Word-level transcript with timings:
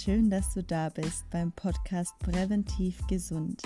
schön, 0.00 0.30
dass 0.30 0.54
du 0.54 0.62
da 0.62 0.88
bist 0.88 1.28
beim 1.28 1.52
Podcast 1.52 2.18
Präventiv 2.20 3.06
Gesund. 3.06 3.60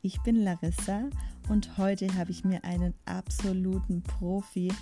Ich 0.00 0.18
bin 0.22 0.36
Larissa 0.36 1.10
und 1.50 1.76
heute 1.76 2.14
habe 2.14 2.30
ich 2.30 2.42
mir 2.42 2.64
einen 2.64 2.94
absoluten 3.04 4.02
Profi 4.02 4.72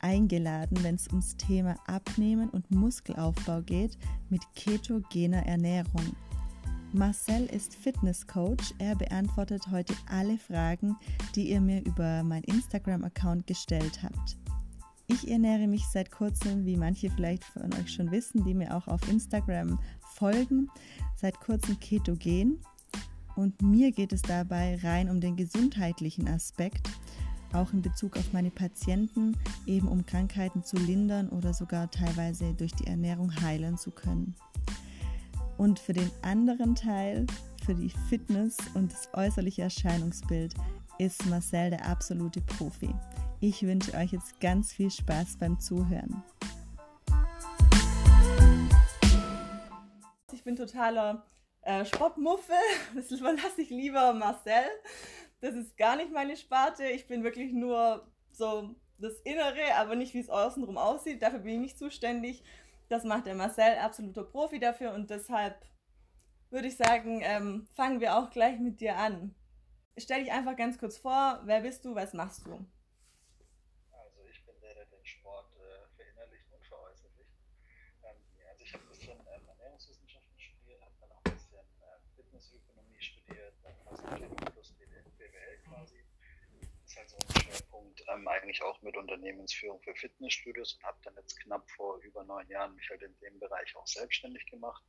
eingeladen, 0.00 0.82
wenn 0.82 0.96
es 0.96 1.08
ums 1.08 1.34
Thema 1.38 1.76
Abnehmen 1.86 2.50
und 2.50 2.70
Muskelaufbau 2.70 3.62
geht 3.62 3.96
mit 4.28 4.42
ketogener 4.54 5.46
Ernährung. 5.46 6.14
Marcel 6.92 7.46
ist 7.46 7.74
Fitnesscoach. 7.74 8.74
Er 8.78 8.96
beantwortet 8.96 9.66
heute 9.70 9.94
alle 10.10 10.36
Fragen, 10.36 10.94
die 11.36 11.52
ihr 11.52 11.60
mir 11.62 11.82
über 11.86 12.22
meinen 12.22 12.44
Instagram-Account 12.44 13.46
gestellt 13.46 14.02
habt. 14.02 14.36
Ich 15.06 15.28
ernähre 15.28 15.66
mich 15.66 15.86
seit 15.86 16.10
kurzem, 16.10 16.66
wie 16.66 16.76
manche 16.76 17.10
vielleicht 17.10 17.44
von 17.44 17.72
euch 17.74 17.92
schon 17.92 18.10
wissen, 18.12 18.44
die 18.44 18.54
mir 18.54 18.76
auch 18.76 18.86
auf 18.86 19.08
Instagram 19.08 19.78
folgen, 20.20 20.70
seit 21.16 21.40
kurzem 21.40 21.80
ketogen. 21.80 22.60
Und 23.34 23.62
mir 23.62 23.90
geht 23.90 24.12
es 24.12 24.22
dabei 24.22 24.78
rein 24.82 25.08
um 25.08 25.20
den 25.20 25.34
gesundheitlichen 25.34 26.28
Aspekt, 26.28 26.88
auch 27.54 27.72
in 27.72 27.80
Bezug 27.80 28.16
auf 28.16 28.32
meine 28.32 28.50
Patienten, 28.50 29.36
eben 29.66 29.88
um 29.88 30.04
Krankheiten 30.04 30.62
zu 30.62 30.76
lindern 30.76 31.30
oder 31.30 31.54
sogar 31.54 31.90
teilweise 31.90 32.52
durch 32.54 32.72
die 32.72 32.86
Ernährung 32.86 33.34
heilen 33.40 33.78
zu 33.78 33.90
können. 33.90 34.34
Und 35.56 35.78
für 35.78 35.94
den 35.94 36.10
anderen 36.22 36.74
Teil, 36.74 37.26
für 37.64 37.74
die 37.74 37.92
Fitness 38.08 38.56
und 38.74 38.92
das 38.92 39.08
äußerliche 39.14 39.62
Erscheinungsbild, 39.62 40.54
ist 40.98 41.26
Marcel 41.26 41.70
der 41.70 41.86
absolute 41.86 42.42
Profi. 42.42 42.94
Ich 43.40 43.62
wünsche 43.62 43.94
euch 43.94 44.12
jetzt 44.12 44.38
ganz 44.40 44.72
viel 44.72 44.90
Spaß 44.90 45.38
beim 45.38 45.58
Zuhören. 45.58 46.22
Bin 50.50 50.56
totaler 50.56 51.24
äh, 51.62 51.84
Sportmuffel. 51.84 52.56
Das 52.94 53.10
überlasse 53.10 53.62
ich 53.62 53.70
lieber 53.70 54.12
Marcel. 54.12 54.64
Das 55.40 55.54
ist 55.54 55.76
gar 55.76 55.96
nicht 55.96 56.12
meine 56.12 56.36
Sparte. 56.36 56.84
Ich 56.84 57.06
bin 57.06 57.22
wirklich 57.22 57.52
nur 57.52 58.06
so 58.32 58.74
das 58.98 59.14
Innere, 59.20 59.76
aber 59.76 59.94
nicht 59.94 60.12
wie 60.12 60.18
es 60.18 60.28
außenrum 60.28 60.76
aussieht. 60.76 61.22
Dafür 61.22 61.38
bin 61.38 61.54
ich 61.54 61.60
nicht 61.60 61.78
zuständig. 61.78 62.42
Das 62.88 63.04
macht 63.04 63.26
der 63.26 63.36
Marcel, 63.36 63.78
absoluter 63.78 64.24
Profi 64.24 64.58
dafür. 64.58 64.92
Und 64.92 65.10
deshalb 65.10 65.54
würde 66.50 66.66
ich 66.66 66.76
sagen, 66.76 67.20
ähm, 67.22 67.68
fangen 67.74 68.00
wir 68.00 68.16
auch 68.16 68.30
gleich 68.30 68.58
mit 68.58 68.80
dir 68.80 68.96
an. 68.96 69.34
Stell 69.96 70.24
dich 70.24 70.32
einfach 70.32 70.56
ganz 70.56 70.78
kurz 70.78 70.98
vor. 70.98 71.40
Wer 71.44 71.60
bist 71.60 71.84
du? 71.84 71.94
Was 71.94 72.12
machst 72.12 72.44
du? 72.46 72.66
Ähm, 88.12 88.26
eigentlich 88.28 88.62
auch 88.62 88.80
mit 88.82 88.96
Unternehmensführung 88.96 89.80
für 89.82 89.94
Fitnessstudios 89.94 90.74
und 90.74 90.84
habe 90.84 90.98
dann 91.04 91.14
jetzt 91.16 91.38
knapp 91.40 91.68
vor 91.70 91.98
über 91.98 92.24
neun 92.24 92.48
Jahren 92.48 92.74
mich 92.74 92.88
halt 92.90 93.02
in 93.02 93.16
dem 93.20 93.38
Bereich 93.38 93.74
auch 93.76 93.86
selbstständig 93.86 94.46
gemacht 94.46 94.82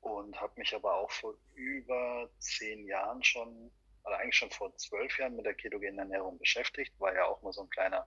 und 0.00 0.40
habe 0.40 0.52
mich 0.56 0.74
aber 0.74 0.94
auch 0.94 1.10
vor 1.10 1.34
über 1.54 2.28
zehn 2.38 2.86
Jahren 2.86 3.22
schon, 3.22 3.70
oder 4.04 4.18
eigentlich 4.18 4.36
schon 4.36 4.50
vor 4.50 4.76
zwölf 4.76 5.18
Jahren 5.18 5.36
mit 5.36 5.46
der 5.46 5.54
ketogenen 5.54 5.98
Ernährung 5.98 6.38
beschäftigt, 6.38 6.98
war 6.98 7.14
ja 7.14 7.24
auch 7.26 7.40
mal 7.42 7.52
so 7.52 7.62
ein 7.62 7.70
kleiner 7.70 8.06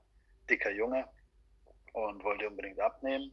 dicker 0.49 0.71
Junge 0.71 1.07
und 1.93 2.23
wollte 2.23 2.47
unbedingt 2.47 2.79
abnehmen. 2.79 3.31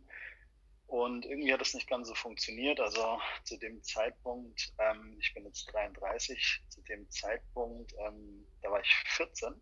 Und 0.86 1.25
irgendwie 1.25 1.53
hat 1.53 1.61
das 1.61 1.75
nicht 1.75 1.89
ganz 1.89 2.09
so 2.09 2.14
funktioniert. 2.14 2.79
Also 2.79 3.18
zu 3.45 3.57
dem 3.57 3.83
Zeitpunkt, 3.83 4.73
ähm, 4.79 5.17
ich 5.20 5.33
bin 5.33 5.45
jetzt 5.47 5.64
33, 5.73 6.63
zu 6.68 6.83
dem 6.83 7.08
Zeitpunkt, 7.11 7.95
ähm, 7.98 8.47
da 8.61 8.70
war 8.70 8.80
ich 8.80 8.95
14 9.17 9.61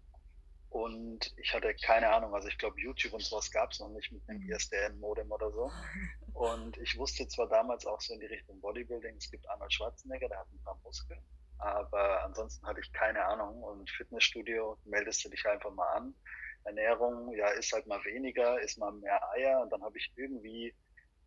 und 0.71 1.35
ich 1.37 1.53
hatte 1.53 1.75
keine 1.75 2.09
Ahnung, 2.09 2.33
also 2.33 2.47
ich 2.47 2.57
glaube, 2.57 2.81
YouTube 2.81 3.13
und 3.13 3.23
sowas 3.23 3.51
gab 3.51 3.73
es 3.73 3.81
noch 3.81 3.89
nicht 3.89 4.13
mit 4.13 4.23
einem 4.29 4.41
mhm. 4.45 4.53
ISDN-Modem 4.53 5.31
oder 5.31 5.51
so. 5.51 5.71
Und 6.33 6.79
ich 6.79 6.97
wusste 6.97 7.27
zwar 7.27 7.49
damals 7.49 7.85
auch 7.85 8.01
so 8.01 8.15
in 8.15 8.21
die 8.21 8.27
Richtung 8.27 8.61
Bodybuilding, 8.61 9.17
es 9.17 9.31
gibt 9.31 9.47
Arnold 9.51 9.73
Schwarzenegger, 9.75 10.29
der 10.29 10.39
hat 10.39 10.47
ein 10.51 10.63
paar 10.65 10.81
Muskeln, 10.85 11.21
aber 11.59 12.25
ansonsten 12.25 12.65
hatte 12.67 12.81
ich 12.81 12.91
keine 12.93 13.23
Ahnung. 13.25 13.63
Und 13.63 13.91
Fitnessstudio, 13.91 14.79
meldest 14.85 15.25
du 15.25 15.29
dich 15.29 15.45
einfach 15.45 15.73
mal 15.73 15.89
an. 15.89 16.15
Ernährung, 16.65 17.35
ja, 17.35 17.49
ist 17.49 17.73
halt 17.73 17.87
mal 17.87 18.03
weniger, 18.05 18.61
ist 18.61 18.79
mal 18.79 18.93
mehr 18.93 19.21
Eier. 19.33 19.61
Und 19.61 19.71
dann 19.71 19.83
habe 19.83 19.99
ich 19.99 20.13
irgendwie 20.17 20.73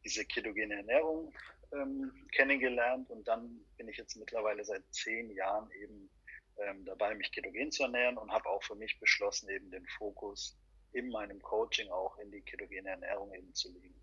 diese 0.03 0.26
ketogene 0.26 0.76
Ernährung 0.76 1.34
ähm, 1.74 2.12
kennengelernt 2.32 3.09
und 3.09 3.28
dann 3.28 3.59
bin 3.78 3.88
ich 3.88 3.98
jetzt 3.98 4.16
mittlerweile 4.16 4.64
seit 4.64 4.84
zehn 4.92 5.32
Jahren 5.32 5.70
eben 5.72 6.09
ähm, 6.58 6.86
dabei, 6.86 7.16
mich 7.16 7.31
ketogen 7.31 7.72
zu 7.72 7.84
ernähren 7.84 8.18
und 8.18 8.31
habe 8.31 8.50
auch 8.50 8.64
für 8.64 8.75
mich 8.75 9.00
beschlossen, 9.00 9.50
eben 9.50 9.72
den 9.72 9.86
Fokus 9.97 10.58
in 10.91 11.09
meinem 11.09 11.41
Coaching 11.41 11.90
auch 11.90 12.18
in 12.19 12.31
die 12.31 12.41
ketogene 12.41 12.90
Ernährung 12.90 13.34
eben 13.34 13.53
zu 13.53 13.72
legen. 13.74 13.96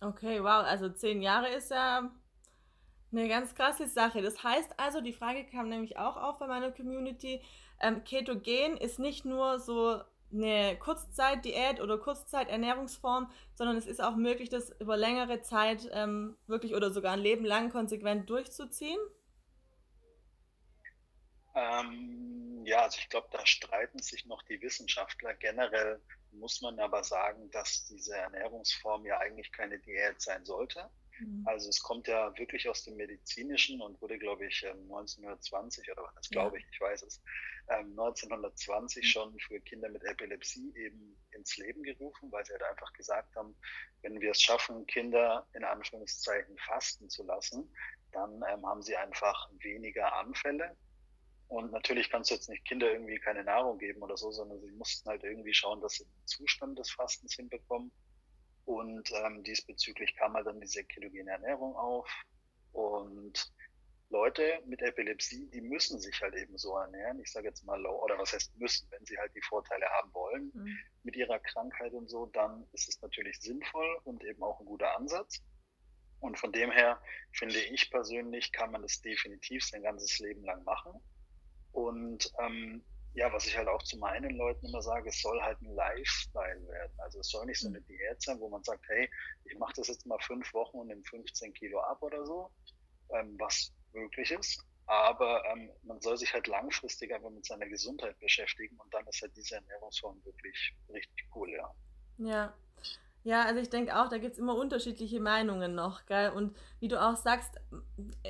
Okay, 0.00 0.42
wow, 0.42 0.64
also 0.64 0.88
zehn 0.88 1.22
Jahre 1.22 1.48
ist 1.48 1.70
ja 1.70 2.10
eine 3.12 3.28
ganz 3.28 3.54
krasse 3.54 3.88
Sache. 3.88 4.22
Das 4.22 4.42
heißt 4.42 4.78
also, 4.78 5.00
die 5.00 5.12
Frage 5.12 5.44
kam 5.44 5.68
nämlich 5.68 5.96
auch 5.98 6.16
auf 6.16 6.38
bei 6.38 6.46
meiner 6.46 6.70
Community, 6.70 7.42
ähm, 7.80 8.04
Ketogen 8.04 8.76
ist 8.76 8.98
nicht 8.98 9.24
nur 9.24 9.58
so 9.58 10.00
eine 10.32 10.76
Kurzzeitdiät 10.78 11.80
oder 11.80 11.98
Kurzzeiternährungsform, 11.98 13.30
sondern 13.54 13.76
es 13.76 13.86
ist 13.86 14.02
auch 14.02 14.16
möglich, 14.16 14.50
das 14.50 14.70
über 14.78 14.96
längere 14.96 15.40
Zeit 15.40 15.88
ähm, 15.92 16.36
wirklich 16.46 16.74
oder 16.74 16.90
sogar 16.90 17.14
ein 17.14 17.20
Leben 17.20 17.44
lang 17.44 17.70
konsequent 17.70 18.28
durchzuziehen. 18.28 18.98
Ähm, 21.58 22.64
ja, 22.64 22.82
also 22.82 22.98
ich 23.00 23.08
glaube, 23.08 23.28
da 23.32 23.44
streiten 23.46 23.98
sich 23.98 24.26
noch 24.26 24.42
die 24.42 24.60
Wissenschaftler. 24.60 25.34
Generell 25.34 26.00
muss 26.32 26.60
man 26.60 26.78
aber 26.78 27.02
sagen, 27.02 27.50
dass 27.50 27.86
diese 27.86 28.14
Ernährungsform 28.14 29.06
ja 29.06 29.18
eigentlich 29.18 29.50
keine 29.52 29.78
Diät 29.78 30.20
sein 30.20 30.44
sollte. 30.44 30.88
Mhm. 31.18 31.42
Also 31.46 31.68
es 31.68 31.82
kommt 31.82 32.06
ja 32.06 32.36
wirklich 32.38 32.68
aus 32.68 32.84
dem 32.84 32.96
Medizinischen 32.96 33.80
und 33.80 34.00
wurde, 34.00 34.18
glaube 34.18 34.46
ich, 34.46 34.64
1920 34.66 35.90
oder 35.90 36.10
was 36.14 36.28
glaube 36.28 36.58
ich, 36.58 36.66
ich 36.70 36.80
weiß 36.80 37.02
es, 37.02 37.22
1920 37.68 38.96
ähm, 38.96 39.06
mhm. 39.06 39.10
schon 39.10 39.38
für 39.40 39.60
Kinder 39.60 39.88
mit 39.88 40.04
Epilepsie 40.04 40.72
eben 40.76 41.16
ins 41.30 41.56
Leben 41.56 41.82
gerufen, 41.82 42.30
weil 42.30 42.44
sie 42.44 42.52
halt 42.52 42.62
einfach 42.64 42.92
gesagt 42.92 43.34
haben, 43.34 43.56
wenn 44.02 44.20
wir 44.20 44.30
es 44.30 44.40
schaffen, 44.42 44.86
Kinder 44.86 45.46
in 45.54 45.64
Anführungszeichen 45.64 46.56
fasten 46.58 47.08
zu 47.08 47.24
lassen, 47.24 47.72
dann 48.12 48.42
ähm, 48.48 48.64
haben 48.66 48.82
sie 48.82 48.96
einfach 48.96 49.50
weniger 49.58 50.12
Anfälle 50.14 50.76
und 51.48 51.72
natürlich 51.72 52.10
kannst 52.10 52.30
du 52.30 52.34
jetzt 52.34 52.48
nicht 52.48 52.64
Kinder 52.66 52.92
irgendwie 52.92 53.18
keine 53.18 53.42
Nahrung 53.42 53.78
geben 53.78 54.02
oder 54.02 54.16
so, 54.16 54.30
sondern 54.30 54.60
sie 54.60 54.70
mussten 54.72 55.08
halt 55.08 55.24
irgendwie 55.24 55.54
schauen, 55.54 55.80
dass 55.80 55.94
sie 55.94 56.04
den 56.04 56.26
Zustand 56.26 56.78
des 56.78 56.90
Fastens 56.90 57.34
hinbekommen. 57.34 57.90
Und 58.66 59.10
ähm, 59.12 59.42
diesbezüglich 59.44 60.14
kam 60.16 60.34
halt 60.34 60.46
dann 60.46 60.60
diese 60.60 60.84
ketogene 60.84 61.30
Ernährung 61.30 61.74
auf. 61.74 62.06
Und 62.72 63.50
Leute 64.10 64.60
mit 64.66 64.82
Epilepsie, 64.82 65.48
die 65.48 65.62
müssen 65.62 65.98
sich 66.00 66.20
halt 66.20 66.34
eben 66.34 66.58
so 66.58 66.76
ernähren. 66.76 67.18
Ich 67.20 67.32
sage 67.32 67.48
jetzt 67.48 67.64
mal 67.64 67.80
low, 67.80 68.02
oder 68.02 68.18
was 68.18 68.34
heißt 68.34 68.54
müssen, 68.58 68.86
wenn 68.90 69.04
sie 69.06 69.16
halt 69.16 69.34
die 69.34 69.42
Vorteile 69.42 69.86
haben 69.86 70.12
wollen 70.12 70.50
mhm. 70.52 70.78
mit 71.02 71.16
ihrer 71.16 71.38
Krankheit 71.38 71.94
und 71.94 72.08
so, 72.10 72.26
dann 72.26 72.66
ist 72.72 72.90
es 72.90 73.00
natürlich 73.00 73.40
sinnvoll 73.40 73.98
und 74.04 74.22
eben 74.22 74.42
auch 74.42 74.60
ein 74.60 74.66
guter 74.66 74.94
Ansatz. 74.96 75.42
Und 76.20 76.38
von 76.38 76.52
dem 76.52 76.70
her 76.70 77.00
finde 77.32 77.58
ich 77.58 77.90
persönlich, 77.90 78.52
kann 78.52 78.70
man 78.70 78.82
das 78.82 79.00
definitiv 79.00 79.64
sein 79.64 79.82
ganzes 79.82 80.18
Leben 80.18 80.44
lang 80.44 80.62
machen. 80.64 81.00
Und 81.72 82.30
ähm, 82.38 82.84
ja, 83.14 83.32
was 83.32 83.46
ich 83.46 83.56
halt 83.56 83.68
auch 83.68 83.82
zu 83.82 83.98
meinen 83.98 84.36
Leuten 84.36 84.66
immer 84.66 84.82
sage, 84.82 85.08
es 85.08 85.20
soll 85.20 85.40
halt 85.42 85.60
ein 85.60 85.74
Lifestyle 85.74 86.66
werden. 86.68 86.92
Also 86.98 87.20
es 87.20 87.28
soll 87.28 87.46
nicht 87.46 87.60
so 87.60 87.68
eine 87.68 87.80
Diät 87.82 88.22
sein, 88.22 88.38
wo 88.38 88.48
man 88.48 88.62
sagt, 88.62 88.86
hey, 88.88 89.10
ich 89.44 89.58
mache 89.58 89.72
das 89.76 89.88
jetzt 89.88 90.06
mal 90.06 90.18
fünf 90.20 90.52
Wochen 90.54 90.78
und 90.78 90.88
nehme 90.88 91.02
15 91.04 91.52
Kilo 91.54 91.80
ab 91.80 92.02
oder 92.02 92.24
so, 92.24 92.50
ähm, 93.10 93.36
was 93.38 93.72
möglich 93.92 94.30
ist. 94.30 94.64
Aber 94.86 95.44
ähm, 95.46 95.70
man 95.82 96.00
soll 96.00 96.16
sich 96.16 96.32
halt 96.32 96.46
langfristig 96.46 97.12
einfach 97.12 97.30
mit 97.30 97.44
seiner 97.44 97.66
Gesundheit 97.66 98.18
beschäftigen 98.20 98.78
und 98.78 98.92
dann 98.94 99.06
ist 99.06 99.20
halt 99.20 99.36
diese 99.36 99.56
Ernährungsform 99.56 100.24
wirklich 100.24 100.74
richtig 100.88 101.28
cool, 101.34 101.50
ja. 101.50 101.70
Ja, 102.18 102.56
ja, 103.28 103.44
also 103.44 103.60
ich 103.60 103.68
denke 103.68 103.94
auch, 103.94 104.08
da 104.08 104.16
gibt 104.16 104.32
es 104.32 104.38
immer 104.38 104.54
unterschiedliche 104.54 105.20
Meinungen 105.20 105.74
noch, 105.74 106.06
gell? 106.06 106.30
Und 106.30 106.56
wie 106.80 106.88
du 106.88 106.98
auch 106.98 107.14
sagst, 107.14 107.60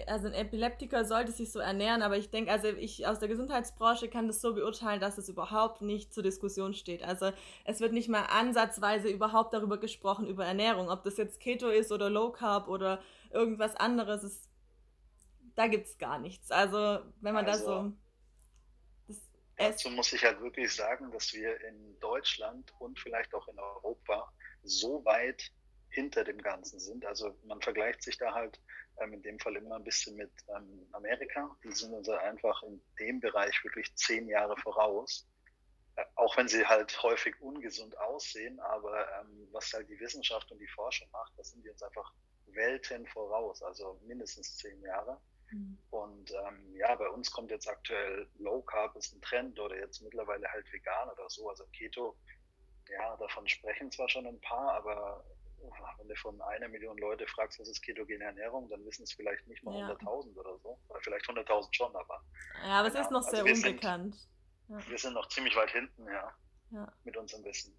also 0.08 0.26
ein 0.26 0.34
Epileptiker 0.34 1.04
sollte 1.04 1.30
sich 1.30 1.52
so 1.52 1.60
ernähren, 1.60 2.02
aber 2.02 2.16
ich 2.16 2.30
denke, 2.30 2.50
also 2.50 2.66
ich 2.66 3.06
aus 3.06 3.20
der 3.20 3.28
Gesundheitsbranche 3.28 4.08
kann 4.08 4.26
das 4.26 4.40
so 4.40 4.54
beurteilen, 4.54 4.98
dass 5.00 5.16
es 5.16 5.28
überhaupt 5.28 5.82
nicht 5.82 6.12
zur 6.12 6.24
Diskussion 6.24 6.74
steht. 6.74 7.04
Also 7.04 7.30
es 7.64 7.78
wird 7.78 7.92
nicht 7.92 8.08
mal 8.08 8.24
ansatzweise 8.24 9.08
überhaupt 9.08 9.54
darüber 9.54 9.78
gesprochen, 9.78 10.26
über 10.26 10.44
Ernährung. 10.44 10.90
Ob 10.90 11.04
das 11.04 11.16
jetzt 11.16 11.38
Keto 11.38 11.68
ist 11.68 11.92
oder 11.92 12.10
Low 12.10 12.32
Carb 12.32 12.66
oder 12.66 13.00
irgendwas 13.30 13.76
anderes, 13.76 14.24
ist, 14.24 14.50
da 15.54 15.68
gibt 15.68 15.86
es 15.86 15.96
gar 15.98 16.18
nichts. 16.18 16.50
Also 16.50 17.04
wenn 17.20 17.34
man 17.34 17.46
also, 17.46 17.64
da 17.64 17.84
so... 17.84 17.92
Dazu 19.58 19.90
muss 19.90 20.12
ich 20.12 20.24
halt 20.24 20.40
wirklich 20.40 20.74
sagen, 20.74 21.12
dass 21.12 21.32
wir 21.32 21.60
in 21.68 22.00
Deutschland 22.00 22.72
und 22.80 22.98
vielleicht 22.98 23.32
auch 23.32 23.46
in 23.46 23.60
Europa 23.60 24.32
so 24.68 25.04
weit 25.04 25.50
hinter 25.90 26.24
dem 26.24 26.38
Ganzen 26.38 26.78
sind. 26.78 27.04
Also 27.06 27.36
man 27.44 27.60
vergleicht 27.60 28.02
sich 28.02 28.18
da 28.18 28.32
halt 28.32 28.60
ähm, 29.00 29.14
in 29.14 29.22
dem 29.22 29.38
Fall 29.38 29.56
immer 29.56 29.76
ein 29.76 29.84
bisschen 29.84 30.16
mit 30.16 30.30
ähm, 30.54 30.86
Amerika. 30.92 31.56
Die 31.64 31.72
sind 31.72 31.92
uns 31.92 32.08
einfach 32.08 32.62
in 32.62 32.80
dem 32.98 33.20
Bereich 33.20 33.62
wirklich 33.64 33.94
zehn 33.96 34.28
Jahre 34.28 34.56
voraus. 34.58 35.26
Äh, 35.96 36.04
auch 36.14 36.36
wenn 36.36 36.48
sie 36.48 36.64
halt 36.64 37.02
häufig 37.02 37.40
ungesund 37.40 37.96
aussehen, 37.98 38.60
aber 38.60 39.06
ähm, 39.20 39.48
was 39.52 39.72
halt 39.72 39.88
die 39.88 39.98
Wissenschaft 39.98 40.50
und 40.52 40.58
die 40.58 40.68
Forschung 40.68 41.08
macht, 41.10 41.32
da 41.36 41.42
sind 41.42 41.64
die 41.64 41.70
uns 41.70 41.82
einfach 41.82 42.12
Welten 42.46 43.06
voraus, 43.06 43.62
also 43.62 44.00
mindestens 44.06 44.56
zehn 44.56 44.80
Jahre. 44.82 45.20
Mhm. 45.50 45.78
Und 45.90 46.30
ähm, 46.30 46.74
ja, 46.76 46.94
bei 46.94 47.08
uns 47.08 47.30
kommt 47.30 47.50
jetzt 47.50 47.68
aktuell 47.68 48.28
Low 48.38 48.62
Carb 48.62 48.96
ist 48.96 49.14
ein 49.14 49.22
Trend 49.22 49.58
oder 49.58 49.76
jetzt 49.78 50.00
mittlerweile 50.02 50.46
halt 50.52 50.70
vegan 50.72 51.08
oder 51.10 51.28
so. 51.28 51.48
Also 51.48 51.64
Keto, 51.72 52.16
ja, 52.90 53.16
davon 53.16 53.46
sprechen 53.48 53.90
zwar 53.90 54.08
schon 54.08 54.26
ein 54.26 54.40
paar, 54.40 54.74
aber 54.74 55.24
wenn 55.98 56.08
du 56.08 56.16
von 56.16 56.40
einer 56.42 56.68
Million 56.68 56.96
Leute 56.98 57.26
fragst, 57.26 57.58
was 57.58 57.68
ist 57.68 57.82
ketogene 57.82 58.24
Ernährung, 58.24 58.68
dann 58.68 58.84
wissen 58.84 59.02
es 59.02 59.12
vielleicht 59.12 59.46
nicht 59.48 59.62
mal 59.64 59.78
ja. 59.78 59.90
100.000 59.90 60.36
oder 60.36 60.58
so. 60.58 60.78
Oder 60.88 61.00
vielleicht 61.00 61.26
100.000 61.26 61.68
schon, 61.74 61.94
aber. 61.94 62.22
Ja, 62.64 62.80
aber 62.80 62.88
es 62.88 62.94
ist 62.94 63.10
noch 63.10 63.24
also 63.24 63.44
sehr 63.44 63.44
unbekannt. 63.44 64.14
Sind, 64.14 64.28
ja. 64.68 64.88
Wir 64.88 64.98
sind 64.98 65.14
noch 65.14 65.28
ziemlich 65.28 65.56
weit 65.56 65.70
hinten, 65.70 66.06
ja. 66.06 66.32
ja. 66.70 66.92
Mit 67.04 67.16
unserem 67.16 67.44
Wissen. 67.44 67.76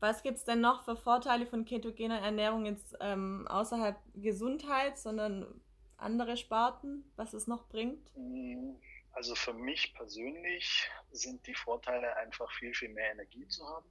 Was 0.00 0.22
gibt 0.22 0.38
es 0.38 0.44
denn 0.44 0.60
noch 0.60 0.84
für 0.84 0.96
Vorteile 0.96 1.46
von 1.46 1.64
ketogener 1.64 2.20
Ernährung 2.20 2.66
jetzt 2.66 2.94
ähm, 3.00 3.46
außerhalb 3.48 3.96
Gesundheit, 4.14 4.98
sondern 4.98 5.62
andere 5.96 6.36
Sparten, 6.36 7.10
was 7.16 7.32
es 7.32 7.46
noch 7.46 7.68
bringt? 7.68 8.12
Mm, 8.16 8.74
also 9.12 9.34
für 9.34 9.54
mich 9.54 9.94
persönlich 9.94 10.90
sind 11.12 11.46
die 11.46 11.54
Vorteile 11.54 12.16
einfach 12.16 12.50
viel, 12.52 12.74
viel 12.74 12.90
mehr 12.90 13.12
Energie 13.12 13.46
zu 13.48 13.66
haben. 13.66 13.86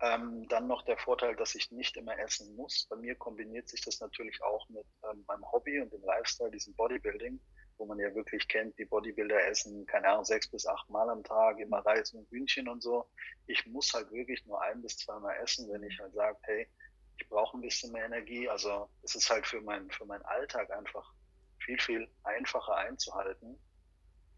Ähm, 0.00 0.46
dann 0.48 0.68
noch 0.68 0.82
der 0.82 0.96
Vorteil, 0.96 1.34
dass 1.34 1.56
ich 1.56 1.72
nicht 1.72 1.96
immer 1.96 2.16
essen 2.20 2.54
muss. 2.54 2.86
Bei 2.88 2.94
mir 2.94 3.16
kombiniert 3.16 3.68
sich 3.68 3.80
das 3.80 3.98
natürlich 3.98 4.40
auch 4.44 4.68
mit 4.68 4.86
ähm, 5.10 5.24
meinem 5.26 5.50
Hobby 5.50 5.80
und 5.80 5.92
dem 5.92 6.02
Lifestyle, 6.04 6.52
diesem 6.52 6.72
Bodybuilding, 6.74 7.40
wo 7.78 7.86
man 7.86 7.98
ja 7.98 8.14
wirklich 8.14 8.46
kennt, 8.46 8.78
die 8.78 8.84
Bodybuilder 8.84 9.44
essen, 9.48 9.86
keine 9.86 10.08
Ahnung, 10.08 10.24
sechs 10.24 10.48
bis 10.48 10.66
acht 10.66 10.88
Mal 10.88 11.10
am 11.10 11.24
Tag, 11.24 11.58
immer 11.58 11.78
Reis 11.78 12.12
und 12.12 12.30
Hühnchen 12.30 12.68
und 12.68 12.80
so. 12.80 13.10
Ich 13.48 13.66
muss 13.66 13.92
halt 13.92 14.08
wirklich 14.12 14.46
nur 14.46 14.62
ein 14.62 14.82
bis 14.82 14.98
zweimal 14.98 15.36
essen, 15.42 15.68
wenn 15.72 15.82
ich 15.82 15.98
halt 15.98 16.14
sage, 16.14 16.38
hey, 16.42 16.68
ich 17.16 17.28
brauche 17.28 17.56
ein 17.56 17.62
bisschen 17.62 17.90
mehr 17.90 18.06
Energie. 18.06 18.48
Also 18.48 18.88
es 19.02 19.16
ist 19.16 19.28
halt 19.28 19.48
für, 19.48 19.60
mein, 19.62 19.90
für 19.90 20.04
meinen 20.04 20.24
Alltag 20.26 20.70
einfach 20.70 21.12
viel, 21.58 21.80
viel 21.80 22.08
einfacher 22.22 22.76
einzuhalten. 22.76 23.58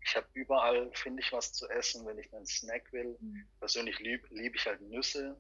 Ich 0.03 0.17
habe 0.17 0.27
überall, 0.33 0.91
finde 0.95 1.23
ich, 1.23 1.31
was 1.33 1.53
zu 1.53 1.69
essen, 1.69 2.07
wenn 2.07 2.17
ich 2.17 2.33
einen 2.33 2.47
Snack 2.47 2.91
will. 2.95 3.19
Mhm. 3.21 3.47
Persönlich 3.59 3.99
liebe 3.99 4.27
lieb 4.31 4.57
ich 4.57 4.67
halt 4.67 4.81
Nüsse 4.81 5.39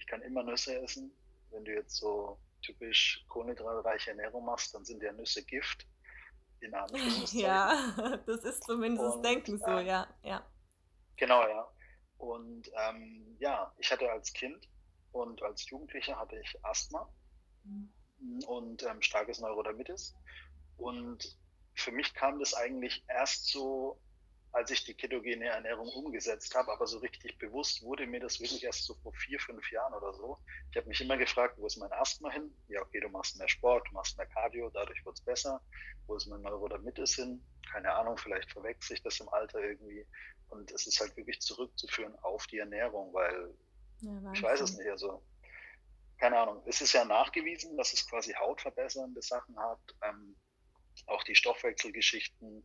ich 0.00 0.06
kann 0.06 0.22
immer 0.22 0.42
Nüsse 0.42 0.80
essen. 0.82 1.12
Wenn 1.50 1.64
du 1.64 1.74
jetzt 1.74 1.96
so 1.96 2.38
typisch 2.62 3.24
kohlenhydratreiche 3.28 4.10
Ernährung 4.10 4.44
machst, 4.44 4.74
dann 4.74 4.84
sind 4.84 5.02
ja 5.02 5.12
Nüsse 5.12 5.44
Gift. 5.44 5.86
In 6.60 6.72
ja, 7.32 8.18
das 8.26 8.44
ist 8.44 8.64
zumindest 8.64 9.16
und, 9.16 9.22
Denken 9.22 9.58
so, 9.58 9.78
äh, 9.78 9.86
ja, 9.86 10.06
ja. 10.22 10.44
Genau, 11.16 11.46
ja. 11.46 11.70
Und 12.18 12.70
ähm, 12.74 13.36
ja, 13.40 13.72
ich 13.78 13.90
hatte 13.90 14.10
als 14.10 14.32
Kind 14.32 14.68
und 15.12 15.42
als 15.42 15.68
Jugendlicher 15.68 16.18
hatte 16.18 16.38
ich 16.38 16.64
Asthma 16.64 17.08
mhm. 17.64 17.90
und 18.46 18.82
ähm, 18.82 19.00
starkes 19.00 19.40
Neurodermitis. 19.40 20.14
Und 20.76 21.38
für 21.74 21.92
mich 21.92 22.12
kam 22.14 22.38
das 22.38 22.52
eigentlich 22.54 23.02
erst 23.08 23.48
so 23.48 23.98
als 24.52 24.70
ich 24.70 24.84
die 24.84 24.94
ketogene 24.94 25.46
Ernährung 25.46 25.88
umgesetzt 25.88 26.54
habe, 26.54 26.72
aber 26.72 26.86
so 26.86 26.98
richtig 26.98 27.38
bewusst 27.38 27.82
wurde 27.82 28.06
mir 28.06 28.20
das 28.20 28.40
wirklich 28.40 28.64
erst 28.64 28.84
so 28.84 28.94
vor 28.94 29.12
vier, 29.14 29.38
fünf 29.38 29.70
Jahren 29.70 29.94
oder 29.94 30.12
so. 30.12 30.38
Ich 30.70 30.76
habe 30.76 30.88
mich 30.88 31.00
immer 31.00 31.16
gefragt, 31.16 31.54
wo 31.58 31.66
ist 31.66 31.76
mein 31.76 31.92
Asthma 31.92 32.30
hin? 32.30 32.52
Ja, 32.68 32.80
okay, 32.82 33.00
du 33.00 33.08
machst 33.08 33.38
mehr 33.38 33.48
Sport, 33.48 33.86
du 33.88 33.94
machst 33.94 34.18
mehr 34.18 34.26
Cardio, 34.26 34.68
dadurch 34.70 35.04
wird's 35.04 35.20
besser. 35.20 35.60
Wo 36.06 36.16
ist 36.16 36.26
mein 36.26 36.42
Neurodermitis 36.42 37.14
hin? 37.14 37.44
Keine 37.70 37.92
Ahnung, 37.92 38.16
vielleicht 38.16 38.50
verwechselt 38.50 38.88
sich 38.88 39.02
das 39.02 39.20
im 39.20 39.28
Alter 39.28 39.60
irgendwie. 39.60 40.04
Und 40.48 40.72
es 40.72 40.86
ist 40.86 40.98
halt 41.00 41.16
wirklich 41.16 41.40
zurückzuführen 41.40 42.16
auf 42.22 42.46
die 42.48 42.58
Ernährung, 42.58 43.12
weil 43.12 43.54
ja, 44.00 44.32
ich 44.32 44.42
weiß 44.42 44.60
es 44.62 44.76
nicht. 44.76 44.90
Also 44.90 45.22
keine 46.18 46.38
Ahnung. 46.38 46.62
Es 46.66 46.80
ist 46.80 46.92
ja 46.92 47.04
nachgewiesen, 47.04 47.76
dass 47.76 47.92
es 47.92 48.08
quasi 48.08 48.32
hautverbessernde 48.32 49.22
Sachen 49.22 49.56
hat. 49.58 49.80
Ähm, 50.02 50.36
auch 51.06 51.22
die 51.22 51.34
Stoffwechselgeschichten 51.34 52.64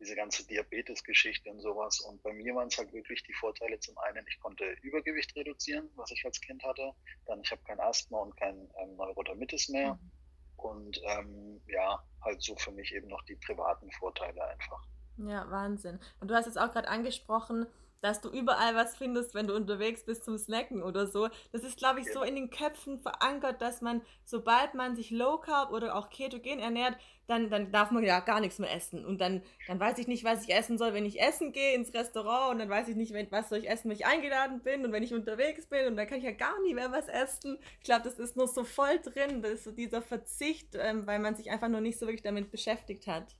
diese 0.00 0.14
ganze 0.14 0.46
Diabetes-Geschichte 0.46 1.50
und 1.50 1.60
sowas. 1.60 2.00
Und 2.00 2.22
bei 2.22 2.32
mir 2.32 2.54
waren 2.54 2.68
es 2.68 2.78
halt 2.78 2.92
wirklich 2.92 3.22
die 3.24 3.32
Vorteile. 3.34 3.78
Zum 3.80 3.96
einen, 3.98 4.24
ich 4.28 4.38
konnte 4.40 4.64
Übergewicht 4.82 5.34
reduzieren, 5.36 5.90
was 5.96 6.10
ich 6.10 6.24
als 6.24 6.40
Kind 6.40 6.62
hatte. 6.62 6.92
Dann, 7.26 7.40
ich 7.42 7.50
habe 7.50 7.62
kein 7.64 7.80
Asthma 7.80 8.18
und 8.18 8.36
kein 8.36 8.56
ähm, 8.80 8.96
Neurodermitis 8.96 9.68
mehr. 9.68 9.94
Mhm. 9.94 10.10
Und 10.56 11.00
ähm, 11.04 11.60
ja, 11.68 12.02
halt 12.22 12.42
so 12.42 12.56
für 12.56 12.72
mich 12.72 12.92
eben 12.94 13.08
noch 13.08 13.22
die 13.24 13.36
privaten 13.36 13.90
Vorteile 13.92 14.44
einfach. 14.44 14.84
Ja, 15.18 15.50
Wahnsinn. 15.50 15.98
Und 16.20 16.30
du 16.30 16.34
hast 16.34 16.46
es 16.46 16.56
auch 16.56 16.72
gerade 16.72 16.88
angesprochen, 16.88 17.66
dass 18.00 18.20
du 18.20 18.28
überall 18.30 18.74
was 18.74 18.96
findest, 18.96 19.34
wenn 19.34 19.46
du 19.46 19.54
unterwegs 19.54 20.04
bist 20.04 20.24
zum 20.24 20.38
Snacken 20.38 20.82
oder 20.82 21.06
so. 21.06 21.28
Das 21.52 21.62
ist, 21.62 21.78
glaube 21.78 22.00
ich, 22.00 22.12
so 22.12 22.22
in 22.22 22.36
den 22.36 22.50
Köpfen 22.50 22.98
verankert, 22.98 23.60
dass 23.60 23.80
man, 23.80 24.02
sobald 24.24 24.74
man 24.74 24.96
sich 24.96 25.10
Low 25.10 25.38
Carb 25.38 25.72
oder 25.72 25.96
auch 25.96 26.10
Ketogen 26.10 26.60
ernährt, 26.60 26.96
dann, 27.26 27.50
dann 27.50 27.72
darf 27.72 27.90
man 27.90 28.04
ja 28.04 28.20
gar 28.20 28.40
nichts 28.40 28.58
mehr 28.58 28.74
essen. 28.74 29.04
Und 29.04 29.20
dann, 29.20 29.42
dann 29.66 29.78
weiß 29.78 29.98
ich 29.98 30.06
nicht, 30.06 30.24
was 30.24 30.44
ich 30.44 30.54
essen 30.54 30.78
soll, 30.78 30.94
wenn 30.94 31.04
ich 31.04 31.20
essen 31.20 31.52
gehe 31.52 31.74
ins 31.74 31.92
Restaurant 31.92 32.52
und 32.52 32.58
dann 32.58 32.70
weiß 32.70 32.88
ich 32.88 32.96
nicht, 32.96 33.12
was 33.30 33.48
soll 33.50 33.58
ich 33.58 33.68
essen, 33.68 33.90
wenn 33.90 33.96
ich 33.96 34.06
eingeladen 34.06 34.62
bin 34.62 34.84
und 34.84 34.92
wenn 34.92 35.02
ich 35.02 35.12
unterwegs 35.12 35.66
bin 35.66 35.88
und 35.88 35.96
dann 35.96 36.06
kann 36.06 36.18
ich 36.18 36.24
ja 36.24 36.30
gar 36.30 36.58
nie 36.62 36.74
mehr 36.74 36.90
was 36.90 37.08
essen. 37.08 37.58
Ich 37.78 37.84
glaube, 37.84 38.04
das 38.04 38.18
ist 38.18 38.36
nur 38.36 38.48
so 38.48 38.64
voll 38.64 38.98
drin, 39.00 39.42
das 39.42 39.52
ist 39.52 39.64
so 39.64 39.72
dieser 39.72 40.00
Verzicht, 40.00 40.74
ähm, 40.74 41.06
weil 41.06 41.18
man 41.18 41.34
sich 41.34 41.50
einfach 41.50 41.68
nur 41.68 41.80
nicht 41.80 41.98
so 41.98 42.06
wirklich 42.06 42.22
damit 42.22 42.50
beschäftigt 42.50 43.06
hat. 43.06 43.36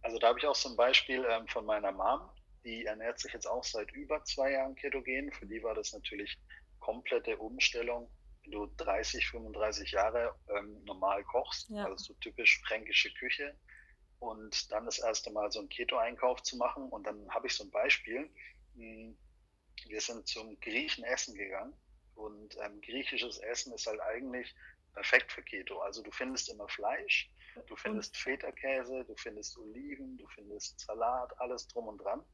Also 0.00 0.18
da 0.18 0.28
habe 0.28 0.38
ich 0.38 0.46
auch 0.46 0.54
so 0.54 0.70
ein 0.70 0.76
Beispiel 0.76 1.26
ähm, 1.28 1.46
von 1.48 1.66
meiner 1.66 1.92
Mom 1.92 2.20
die 2.64 2.84
ernährt 2.84 3.18
sich 3.18 3.32
jetzt 3.32 3.46
auch 3.46 3.64
seit 3.64 3.90
über 3.92 4.22
zwei 4.24 4.52
Jahren 4.52 4.74
ketogen. 4.74 5.32
Für 5.32 5.46
die 5.46 5.62
war 5.62 5.74
das 5.74 5.92
natürlich 5.92 6.36
komplette 6.80 7.36
Umstellung. 7.36 8.10
Wenn 8.42 8.52
du 8.52 8.66
30, 8.78 9.26
35 9.28 9.92
Jahre 9.92 10.34
ähm, 10.56 10.82
normal 10.84 11.24
kochst, 11.24 11.68
ja. 11.70 11.84
also 11.84 11.96
so 11.96 12.14
typisch 12.14 12.60
fränkische 12.66 13.12
Küche, 13.14 13.54
und 14.20 14.72
dann 14.72 14.84
das 14.84 14.98
erste 14.98 15.30
Mal 15.30 15.50
so 15.52 15.60
einen 15.60 15.68
Keto-Einkauf 15.68 16.42
zu 16.42 16.56
machen. 16.56 16.88
Und 16.88 17.06
dann 17.06 17.28
habe 17.30 17.46
ich 17.46 17.54
so 17.54 17.64
ein 17.64 17.70
Beispiel. 17.70 18.28
Hm, 18.74 19.16
wir 19.86 20.00
sind 20.00 20.26
zum 20.26 20.58
Griechen 20.60 21.04
essen 21.04 21.34
gegangen 21.34 21.72
und 22.14 22.56
ähm, 22.60 22.80
griechisches 22.80 23.38
Essen 23.38 23.72
ist 23.72 23.86
halt 23.86 24.00
eigentlich 24.00 24.54
perfekt 24.92 25.30
für 25.30 25.42
Keto. 25.42 25.78
Also 25.78 26.02
du 26.02 26.10
findest 26.10 26.48
immer 26.48 26.68
Fleisch, 26.68 27.30
du 27.66 27.76
findest 27.76 28.16
Feta-Käse, 28.16 29.04
du 29.04 29.14
findest 29.16 29.56
Oliven, 29.58 30.16
du 30.16 30.26
findest 30.28 30.80
Salat, 30.80 31.38
alles 31.40 31.66
drum 31.68 31.88
und 31.88 31.98
dran. 31.98 32.24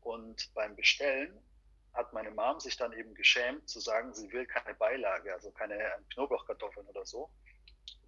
Und 0.00 0.52
beim 0.54 0.76
Bestellen 0.76 1.38
hat 1.94 2.12
meine 2.12 2.30
Mom 2.30 2.60
sich 2.60 2.76
dann 2.76 2.92
eben 2.92 3.14
geschämt 3.14 3.68
zu 3.68 3.80
sagen, 3.80 4.12
sie 4.14 4.30
will 4.32 4.46
keine 4.46 4.74
Beilage, 4.74 5.32
also 5.32 5.50
keine 5.52 5.78
Knoblauchkartoffeln 6.12 6.86
oder 6.86 7.04
so, 7.06 7.30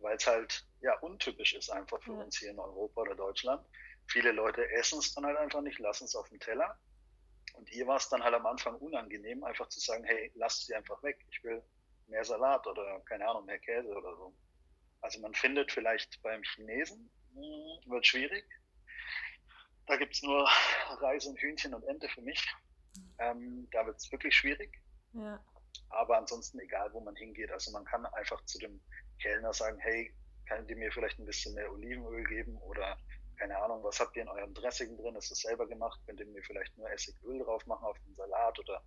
weil 0.00 0.16
es 0.16 0.26
halt 0.26 0.66
ja 0.80 0.98
untypisch 0.98 1.54
ist 1.54 1.70
einfach 1.70 2.02
für 2.02 2.12
ja. 2.12 2.22
uns 2.22 2.36
hier 2.36 2.50
in 2.50 2.58
Europa 2.58 3.02
oder 3.02 3.14
Deutschland. 3.14 3.64
Viele 4.08 4.32
Leute 4.32 4.68
essen 4.72 4.98
es 4.98 5.14
dann 5.14 5.26
halt 5.26 5.36
einfach 5.36 5.62
nicht, 5.62 5.78
lassen 5.78 6.04
es 6.04 6.14
auf 6.14 6.28
dem 6.28 6.40
Teller. 6.40 6.78
Und 7.54 7.72
ihr 7.72 7.86
war 7.86 7.96
es 7.96 8.08
dann 8.08 8.22
halt 8.22 8.34
am 8.34 8.46
Anfang 8.46 8.76
unangenehm, 8.76 9.42
einfach 9.44 9.68
zu 9.68 9.80
sagen, 9.80 10.04
hey, 10.04 10.30
lasst 10.34 10.66
sie 10.66 10.74
einfach 10.74 11.02
weg. 11.02 11.24
Ich 11.30 11.42
will 11.42 11.62
mehr 12.08 12.24
Salat 12.24 12.66
oder 12.66 13.00
keine 13.00 13.26
Ahnung, 13.28 13.46
mehr 13.46 13.58
Käse 13.58 13.88
oder 13.88 14.14
so. 14.16 14.34
Also 15.06 15.20
man 15.20 15.34
findet 15.34 15.70
vielleicht 15.70 16.20
beim 16.20 16.42
Chinesen, 16.42 17.08
hm, 17.32 17.92
wird 17.92 18.04
schwierig, 18.04 18.44
da 19.86 19.96
gibt 19.96 20.14
es 20.14 20.22
nur 20.24 20.48
Reis 21.00 21.26
und 21.26 21.38
Hühnchen 21.38 21.74
und 21.74 21.84
Ente 21.84 22.08
für 22.08 22.22
mich. 22.22 22.44
Ähm, 23.20 23.68
da 23.70 23.86
wird 23.86 23.98
es 23.98 24.10
wirklich 24.10 24.34
schwierig. 24.34 24.82
Ja. 25.12 25.40
Aber 25.90 26.18
ansonsten, 26.18 26.58
egal 26.58 26.92
wo 26.92 26.98
man 26.98 27.14
hingeht, 27.14 27.52
also 27.52 27.70
man 27.70 27.84
kann 27.84 28.04
einfach 28.06 28.44
zu 28.46 28.58
dem 28.58 28.80
Kellner 29.22 29.52
sagen, 29.52 29.78
hey, 29.78 30.12
kann 30.48 30.66
ihr 30.66 30.76
mir 30.76 30.90
vielleicht 30.90 31.20
ein 31.20 31.24
bisschen 31.24 31.54
mehr 31.54 31.70
Olivenöl 31.70 32.24
geben 32.24 32.56
oder 32.62 32.98
keine 33.38 33.56
Ahnung, 33.58 33.84
was 33.84 34.00
habt 34.00 34.16
ihr 34.16 34.22
in 34.22 34.28
eurem 34.28 34.54
Dressing 34.54 34.96
drin? 34.96 35.14
Ist 35.14 35.30
das 35.30 35.38
selber 35.38 35.68
gemacht? 35.68 36.00
Könnt 36.06 36.18
ihr 36.18 36.26
mir 36.26 36.42
vielleicht 36.42 36.76
nur 36.76 36.90
Essigöl 36.90 37.38
drauf 37.38 37.64
machen 37.66 37.84
auf 37.84 37.98
den 38.00 38.14
Salat? 38.16 38.58
Oder 38.58 38.82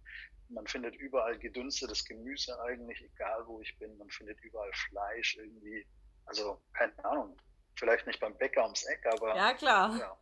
man 0.49 0.67
findet 0.67 0.95
überall 0.95 1.37
gedünstetes 1.37 2.03
Gemüse 2.03 2.59
eigentlich, 2.61 3.01
egal 3.01 3.45
wo 3.47 3.61
ich 3.61 3.77
bin. 3.77 3.97
Man 3.97 4.09
findet 4.09 4.41
überall 4.41 4.71
Fleisch 4.73 5.37
irgendwie. 5.37 5.85
Also 6.29 6.61
keine 6.73 6.93
Ahnung 7.03 7.35
vielleicht 7.79 8.05
nicht 8.05 8.19
beim 8.19 8.35
Bäcker 8.35 8.63
ums 8.63 8.83
Eck, 8.83 9.05
aber. 9.11 9.35
Ja, 9.35 9.53
klar. 9.53 9.97
Ja. 9.97 10.17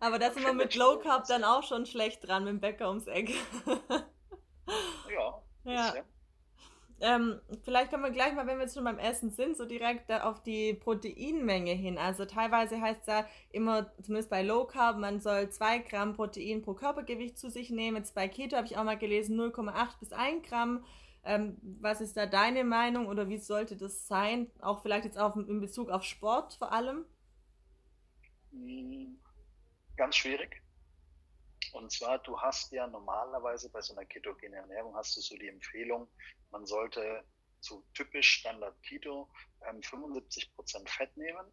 Aber 0.00 0.18
da 0.18 0.32
sind 0.32 0.44
wir 0.44 0.52
mit 0.52 0.74
Low 0.74 0.98
Carb 0.98 1.26
dann 1.26 1.44
auch 1.44 1.62
schon 1.62 1.86
schlecht 1.86 2.26
dran 2.26 2.44
mit 2.44 2.52
dem 2.54 2.60
Bäcker 2.60 2.88
ums 2.88 3.06
Eck. 3.06 3.30
ja. 5.14 5.42
ja. 5.64 5.94
Ähm, 7.00 7.40
vielleicht 7.64 7.90
können 7.90 8.04
wir 8.04 8.10
gleich 8.10 8.32
mal, 8.32 8.46
wenn 8.46 8.58
wir 8.58 8.64
jetzt 8.64 8.74
schon 8.74 8.84
beim 8.84 8.98
Essen 8.98 9.30
sind, 9.30 9.56
so 9.56 9.64
direkt 9.64 10.12
auf 10.12 10.42
die 10.42 10.74
Proteinmenge 10.74 11.72
hin. 11.72 11.98
Also 11.98 12.26
teilweise 12.26 12.80
heißt 12.80 13.00
es 13.00 13.06
ja 13.06 13.26
immer, 13.50 13.92
zumindest 14.02 14.30
bei 14.30 14.42
Low 14.42 14.66
Carb, 14.66 14.98
man 14.98 15.20
soll 15.20 15.50
2 15.50 15.78
Gramm 15.78 16.14
Protein 16.14 16.62
pro 16.62 16.74
Körpergewicht 16.74 17.38
zu 17.38 17.50
sich 17.50 17.70
nehmen. 17.70 17.96
Jetzt 17.96 18.14
bei 18.14 18.28
Keto 18.28 18.56
habe 18.56 18.66
ich 18.66 18.76
auch 18.76 18.84
mal 18.84 18.98
gelesen 18.98 19.40
0,8 19.40 19.98
bis 19.98 20.12
1 20.12 20.48
Gramm. 20.48 20.84
Ähm, 21.24 21.58
was 21.80 22.00
ist 22.00 22.16
da 22.16 22.26
deine 22.26 22.64
Meinung 22.64 23.06
oder 23.06 23.28
wie 23.28 23.38
sollte 23.38 23.76
das 23.76 24.06
sein? 24.08 24.50
Auch 24.60 24.82
vielleicht 24.82 25.04
jetzt 25.04 25.18
auch 25.18 25.36
in 25.36 25.60
Bezug 25.60 25.90
auf 25.90 26.02
Sport 26.02 26.54
vor 26.54 26.72
allem? 26.72 27.04
Hm, 28.50 29.20
ganz 29.96 30.16
schwierig. 30.16 30.62
Und 31.72 31.90
zwar, 31.90 32.18
du 32.18 32.38
hast 32.38 32.72
ja 32.72 32.86
normalerweise 32.86 33.70
bei 33.70 33.80
so 33.80 33.94
einer 33.94 34.04
ketogenen 34.04 34.54
Ernährung 34.54 34.94
hast 34.94 35.16
du 35.16 35.20
so 35.20 35.36
die 35.36 35.48
Empfehlung, 35.48 36.08
man 36.50 36.66
sollte 36.66 37.24
so 37.60 37.84
typisch 37.94 38.40
Standard 38.40 38.80
Keto 38.82 39.30
ähm, 39.62 39.80
75% 39.80 40.88
Fett 40.88 41.16
nehmen, 41.16 41.46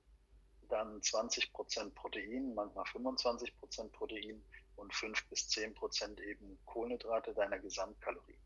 dann 0.68 1.00
20% 1.02 1.94
Protein, 1.94 2.54
manchmal 2.54 2.86
25% 2.86 3.92
Protein 3.92 4.44
und 4.76 4.94
5 4.94 5.30
bis 5.30 5.48
10% 5.50 6.20
eben 6.22 6.60
Kohlenhydrate 6.66 7.34
deiner 7.34 7.60
Gesamtkalorien. 7.60 8.40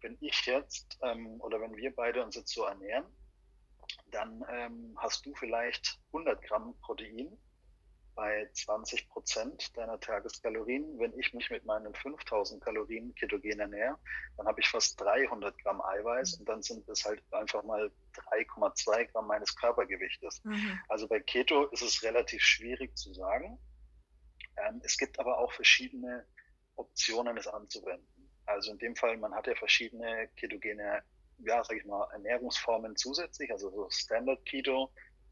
Wenn 0.00 0.16
ich 0.20 0.46
jetzt 0.46 0.98
ähm, 1.02 1.40
oder 1.40 1.60
wenn 1.60 1.76
wir 1.76 1.94
beide 1.94 2.24
uns 2.24 2.36
jetzt 2.36 2.52
so 2.52 2.64
ernähren, 2.64 3.04
dann 4.10 4.44
ähm, 4.48 4.96
hast 4.98 5.26
du 5.26 5.34
vielleicht 5.34 6.00
100 6.12 6.42
Gramm 6.42 6.74
Protein 6.80 7.36
bei 8.14 8.48
20 8.52 9.08
Prozent 9.08 9.76
deiner 9.76 9.98
Tageskalorien. 9.98 10.98
Wenn 10.98 11.18
ich 11.18 11.32
mich 11.32 11.50
mit 11.50 11.64
meinen 11.64 11.94
5000 11.94 12.62
Kalorien 12.62 13.14
ketogen 13.14 13.60
ernähre, 13.60 13.96
dann 14.36 14.46
habe 14.46 14.60
ich 14.60 14.68
fast 14.68 15.00
300 15.00 15.56
Gramm 15.62 15.80
Eiweiß 15.80 16.34
und 16.34 16.48
dann 16.48 16.62
sind 16.62 16.88
es 16.88 17.04
halt 17.04 17.22
einfach 17.32 17.62
mal 17.62 17.90
3,2 18.14 19.12
Gramm 19.12 19.26
meines 19.26 19.54
Körpergewichtes. 19.56 20.44
Mhm. 20.44 20.78
Also 20.88 21.08
bei 21.08 21.20
Keto 21.20 21.66
ist 21.68 21.82
es 21.82 22.02
relativ 22.02 22.42
schwierig 22.42 22.96
zu 22.96 23.14
sagen. 23.14 23.58
Ähm, 24.56 24.80
es 24.84 24.98
gibt 24.98 25.18
aber 25.18 25.38
auch 25.38 25.52
verschiedene 25.52 26.26
Optionen, 26.76 27.36
es 27.36 27.46
anzuwenden. 27.46 28.19
Also 28.50 28.72
in 28.72 28.78
dem 28.78 28.96
Fall, 28.96 29.16
man 29.16 29.34
hat 29.34 29.46
ja 29.46 29.54
verschiedene 29.54 30.28
ketogene, 30.36 31.02
ja, 31.38 31.64
sag 31.64 31.76
ich 31.76 31.84
mal, 31.84 32.08
Ernährungsformen 32.12 32.96
zusätzlich, 32.96 33.50
also 33.50 33.70
so 33.70 33.88
Standard 33.90 34.44
Keto, 34.44 34.90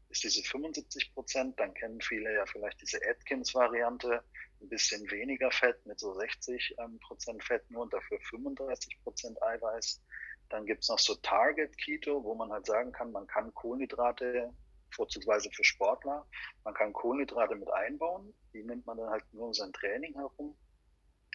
ist 0.09 0.23
diese 0.23 0.41
75 0.43 1.13
Prozent. 1.13 1.59
Dann 1.59 1.73
kennen 1.73 2.01
viele 2.01 2.33
ja 2.33 2.45
vielleicht 2.45 2.81
diese 2.81 2.99
Atkins-Variante, 3.07 4.23
ein 4.61 4.69
bisschen 4.69 5.09
weniger 5.11 5.51
Fett 5.51 5.85
mit 5.85 5.99
so 5.99 6.13
60 6.13 6.75
ähm, 6.79 6.99
Prozent 6.99 7.43
Fett 7.43 7.69
nur 7.69 7.83
und 7.83 7.93
dafür 7.93 8.19
35 8.29 9.01
Prozent 9.03 9.41
Eiweiß. 9.43 10.01
Dann 10.49 10.65
gibt's 10.65 10.89
noch 10.89 10.99
so 10.99 11.15
Target 11.15 11.77
Keto, 11.77 12.23
wo 12.23 12.33
man 12.35 12.51
halt 12.51 12.65
sagen 12.65 12.91
kann, 12.91 13.11
man 13.11 13.27
kann 13.27 13.53
Kohlenhydrate, 13.53 14.51
vorzugsweise 14.91 15.49
für 15.51 15.63
Sportler, 15.63 16.25
man 16.63 16.73
kann 16.73 16.91
Kohlenhydrate 16.93 17.55
mit 17.55 17.71
einbauen. 17.71 18.33
Die 18.53 18.63
nimmt 18.63 18.85
man 18.87 18.97
dann 18.97 19.09
halt 19.09 19.23
nur 19.31 19.47
um 19.47 19.53
sein 19.53 19.71
Training 19.73 20.15
herum. 20.15 20.57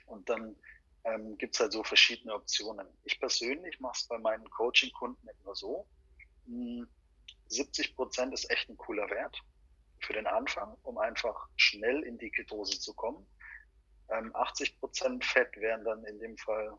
Und 0.06 0.28
dann 0.28 0.56
ähm, 1.04 1.36
gibt's 1.38 1.60
halt 1.60 1.72
so 1.72 1.82
verschiedene 1.82 2.34
Optionen. 2.34 2.86
Ich 3.04 3.20
persönlich 3.20 3.80
mache 3.80 3.96
es 3.96 4.06
bei 4.06 4.18
meinen 4.18 4.48
Coaching-Kunden 4.50 5.28
immer 5.40 5.54
so. 5.54 5.86
Mh, 6.46 6.82
hm, 6.82 6.88
70 7.48 7.94
Prozent 7.94 8.34
ist 8.34 8.50
echt 8.50 8.68
ein 8.68 8.76
cooler 8.76 9.08
Wert 9.10 9.42
für 10.00 10.12
den 10.12 10.26
Anfang, 10.26 10.76
um 10.82 10.98
einfach 10.98 11.48
schnell 11.56 12.02
in 12.02 12.18
die 12.18 12.30
Ketose 12.30 12.78
zu 12.78 12.94
kommen. 12.94 13.26
Ähm, 14.08 14.34
80 14.34 14.78
Prozent 14.80 15.24
Fett 15.24 15.56
wären 15.56 15.84
dann 15.84 16.04
in 16.04 16.18
dem 16.18 16.36
Fall 16.36 16.76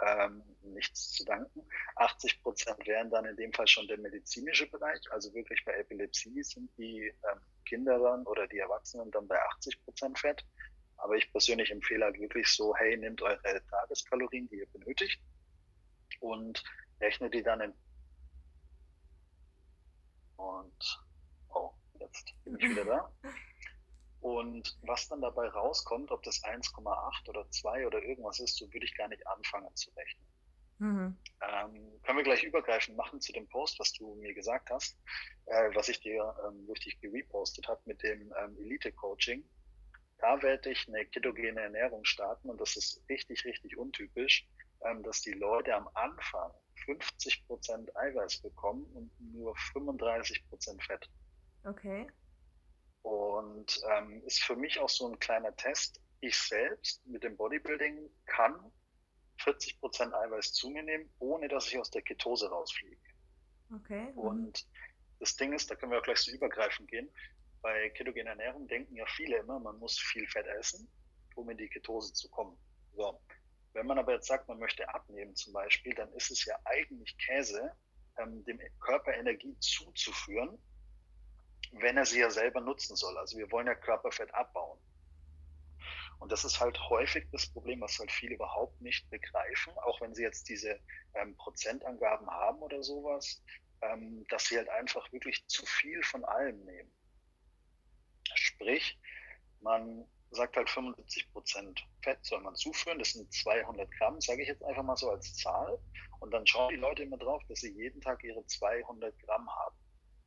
ähm, 0.00 0.42
nichts 0.62 1.12
zu 1.12 1.24
danken. 1.24 1.62
80 1.96 2.42
Prozent 2.42 2.86
wären 2.86 3.10
dann 3.10 3.24
in 3.26 3.36
dem 3.36 3.52
Fall 3.52 3.66
schon 3.66 3.86
der 3.88 3.98
medizinische 3.98 4.68
Bereich. 4.70 5.00
Also 5.10 5.32
wirklich 5.34 5.62
bei 5.64 5.72
Epilepsie 5.74 6.42
sind 6.42 6.70
die 6.78 7.12
ähm, 7.30 7.40
Kinder 7.66 7.98
dann 7.98 8.26
oder 8.26 8.46
die 8.46 8.58
Erwachsenen 8.58 9.10
dann 9.10 9.28
bei 9.28 9.40
80 9.40 9.84
Prozent 9.84 10.18
Fett. 10.18 10.44
Aber 11.02 11.16
ich 11.16 11.30
persönlich 11.32 11.70
empfehle 11.70 12.04
halt 12.04 12.18
wirklich 12.20 12.46
so, 12.46 12.76
hey, 12.76 12.96
nehmt 12.96 13.20
eure 13.22 13.66
Tageskalorien, 13.70 14.48
die 14.48 14.58
ihr 14.58 14.68
benötigt 14.68 15.20
und 16.20 16.62
rechnet 17.00 17.34
die 17.34 17.42
dann 17.42 17.60
in 17.60 17.74
und 20.36 21.06
oh, 21.50 21.72
jetzt 21.98 22.32
bin 22.44 22.56
ich 22.58 22.70
wieder 22.70 22.84
da. 22.84 23.12
Und 24.20 24.78
was 24.82 25.08
dann 25.08 25.20
dabei 25.20 25.48
rauskommt, 25.48 26.10
ob 26.12 26.22
das 26.22 26.42
1,8 26.44 27.28
oder 27.28 27.48
2 27.50 27.86
oder 27.86 28.02
irgendwas 28.02 28.38
ist, 28.38 28.56
so 28.56 28.72
würde 28.72 28.86
ich 28.86 28.94
gar 28.96 29.08
nicht 29.08 29.26
anfangen 29.26 29.74
zu 29.74 29.90
rechnen. 29.90 30.26
Mhm. 30.78 31.16
Ähm, 31.40 32.00
können 32.02 32.18
wir 32.18 32.24
gleich 32.24 32.44
übergreifend 32.44 32.96
machen 32.96 33.20
zu 33.20 33.32
dem 33.32 33.48
Post, 33.48 33.78
was 33.80 33.92
du 33.92 34.14
mir 34.16 34.34
gesagt 34.34 34.70
hast, 34.70 34.96
äh, 35.46 35.74
was 35.74 35.88
ich 35.88 36.00
dir, 36.00 36.34
ähm, 36.46 36.72
dich 36.74 37.00
gerepostet 37.00 37.66
habe 37.66 37.80
mit 37.84 38.02
dem 38.02 38.32
ähm, 38.38 38.56
Elite-Coaching. 38.58 39.44
Da 40.22 40.40
werde 40.40 40.70
ich 40.70 40.86
eine 40.86 41.04
ketogene 41.04 41.60
Ernährung 41.60 42.04
starten 42.04 42.48
und 42.48 42.60
das 42.60 42.76
ist 42.76 43.02
richtig, 43.08 43.44
richtig 43.44 43.76
untypisch, 43.76 44.46
ähm, 44.84 45.02
dass 45.02 45.20
die 45.20 45.32
Leute 45.32 45.74
am 45.74 45.88
Anfang 45.94 46.52
50 46.86 47.44
Prozent 47.48 47.96
Eiweiß 47.96 48.38
bekommen 48.40 48.84
und 48.94 49.10
nur 49.34 49.56
35 49.72 50.48
Prozent 50.48 50.80
Fett. 50.84 51.10
Okay. 51.64 52.06
Und 53.02 53.80
ähm, 53.90 54.22
ist 54.24 54.44
für 54.44 54.54
mich 54.54 54.78
auch 54.78 54.88
so 54.88 55.08
ein 55.08 55.18
kleiner 55.18 55.54
Test. 55.56 56.00
Ich 56.20 56.38
selbst 56.38 57.04
mit 57.04 57.24
dem 57.24 57.36
Bodybuilding 57.36 58.08
kann 58.26 58.72
40 59.38 59.80
Prozent 59.80 60.14
Eiweiß 60.14 60.52
zu 60.52 60.70
mir 60.70 60.84
nehmen, 60.84 61.10
ohne 61.18 61.48
dass 61.48 61.66
ich 61.66 61.80
aus 61.80 61.90
der 61.90 62.02
Ketose 62.02 62.48
rausfliege. 62.48 62.96
Okay. 63.74 64.12
Mhm. 64.12 64.18
Und 64.18 64.66
das 65.18 65.34
Ding 65.34 65.52
ist, 65.52 65.68
da 65.68 65.74
können 65.74 65.90
wir 65.90 65.98
auch 65.98 66.04
gleich 66.04 66.18
so 66.18 66.30
übergreifend 66.30 66.88
gehen. 66.88 67.10
Bei 67.62 67.88
ketogener 67.90 68.30
Ernährung 68.30 68.66
denken 68.66 68.96
ja 68.96 69.06
viele 69.06 69.38
immer, 69.38 69.58
man 69.60 69.78
muss 69.78 69.98
viel 69.98 70.26
Fett 70.26 70.46
essen, 70.46 70.88
um 71.36 71.48
in 71.48 71.56
die 71.56 71.68
Ketose 71.68 72.12
zu 72.12 72.28
kommen. 72.30 72.58
So. 72.94 73.20
Wenn 73.72 73.86
man 73.86 73.98
aber 73.98 74.14
jetzt 74.14 74.26
sagt, 74.26 74.48
man 74.48 74.58
möchte 74.58 74.86
abnehmen 74.92 75.34
zum 75.34 75.52
Beispiel, 75.52 75.94
dann 75.94 76.12
ist 76.12 76.30
es 76.30 76.44
ja 76.44 76.58
eigentlich 76.64 77.16
Käse, 77.18 77.74
ähm, 78.18 78.44
dem 78.44 78.60
Körper 78.80 79.14
Energie 79.14 79.56
zuzuführen, 79.60 80.58
wenn 81.72 81.96
er 81.96 82.04
sie 82.04 82.20
ja 82.20 82.30
selber 82.30 82.60
nutzen 82.60 82.96
soll. 82.96 83.16
Also 83.16 83.38
wir 83.38 83.50
wollen 83.50 83.66
ja 83.66 83.74
Körperfett 83.74 84.34
abbauen. 84.34 84.78
Und 86.18 86.30
das 86.30 86.44
ist 86.44 86.60
halt 86.60 86.78
häufig 86.88 87.26
das 87.32 87.46
Problem, 87.46 87.80
was 87.80 87.98
halt 87.98 88.12
viele 88.12 88.34
überhaupt 88.34 88.80
nicht 88.80 89.08
begreifen, 89.10 89.72
auch 89.78 90.00
wenn 90.00 90.14
sie 90.14 90.22
jetzt 90.22 90.48
diese 90.48 90.78
ähm, 91.14 91.36
Prozentangaben 91.36 92.28
haben 92.28 92.58
oder 92.58 92.82
sowas, 92.82 93.42
ähm, 93.80 94.24
dass 94.28 94.46
sie 94.46 94.56
halt 94.56 94.68
einfach 94.68 95.10
wirklich 95.12 95.44
zu 95.48 95.66
viel 95.66 96.02
von 96.02 96.24
allem 96.24 96.64
nehmen. 96.64 96.92
Sprich, 98.62 98.98
man 99.60 100.06
sagt 100.30 100.56
halt 100.56 100.70
75 100.70 101.32
Prozent 101.32 101.84
Fett 102.02 102.24
soll 102.24 102.40
man 102.40 102.54
zuführen. 102.54 102.98
Das 102.98 103.12
sind 103.12 103.32
200 103.32 103.90
Gramm, 103.98 104.20
sage 104.20 104.42
ich 104.42 104.48
jetzt 104.48 104.62
einfach 104.64 104.82
mal 104.82 104.96
so 104.96 105.10
als 105.10 105.34
Zahl. 105.34 105.78
Und 106.20 106.32
dann 106.32 106.46
schauen 106.46 106.70
die 106.70 106.80
Leute 106.80 107.02
immer 107.02 107.18
drauf, 107.18 107.42
dass 107.48 107.60
sie 107.60 107.72
jeden 107.72 108.00
Tag 108.00 108.22
ihre 108.22 108.46
200 108.46 109.18
Gramm 109.20 109.48
haben. 109.50 109.76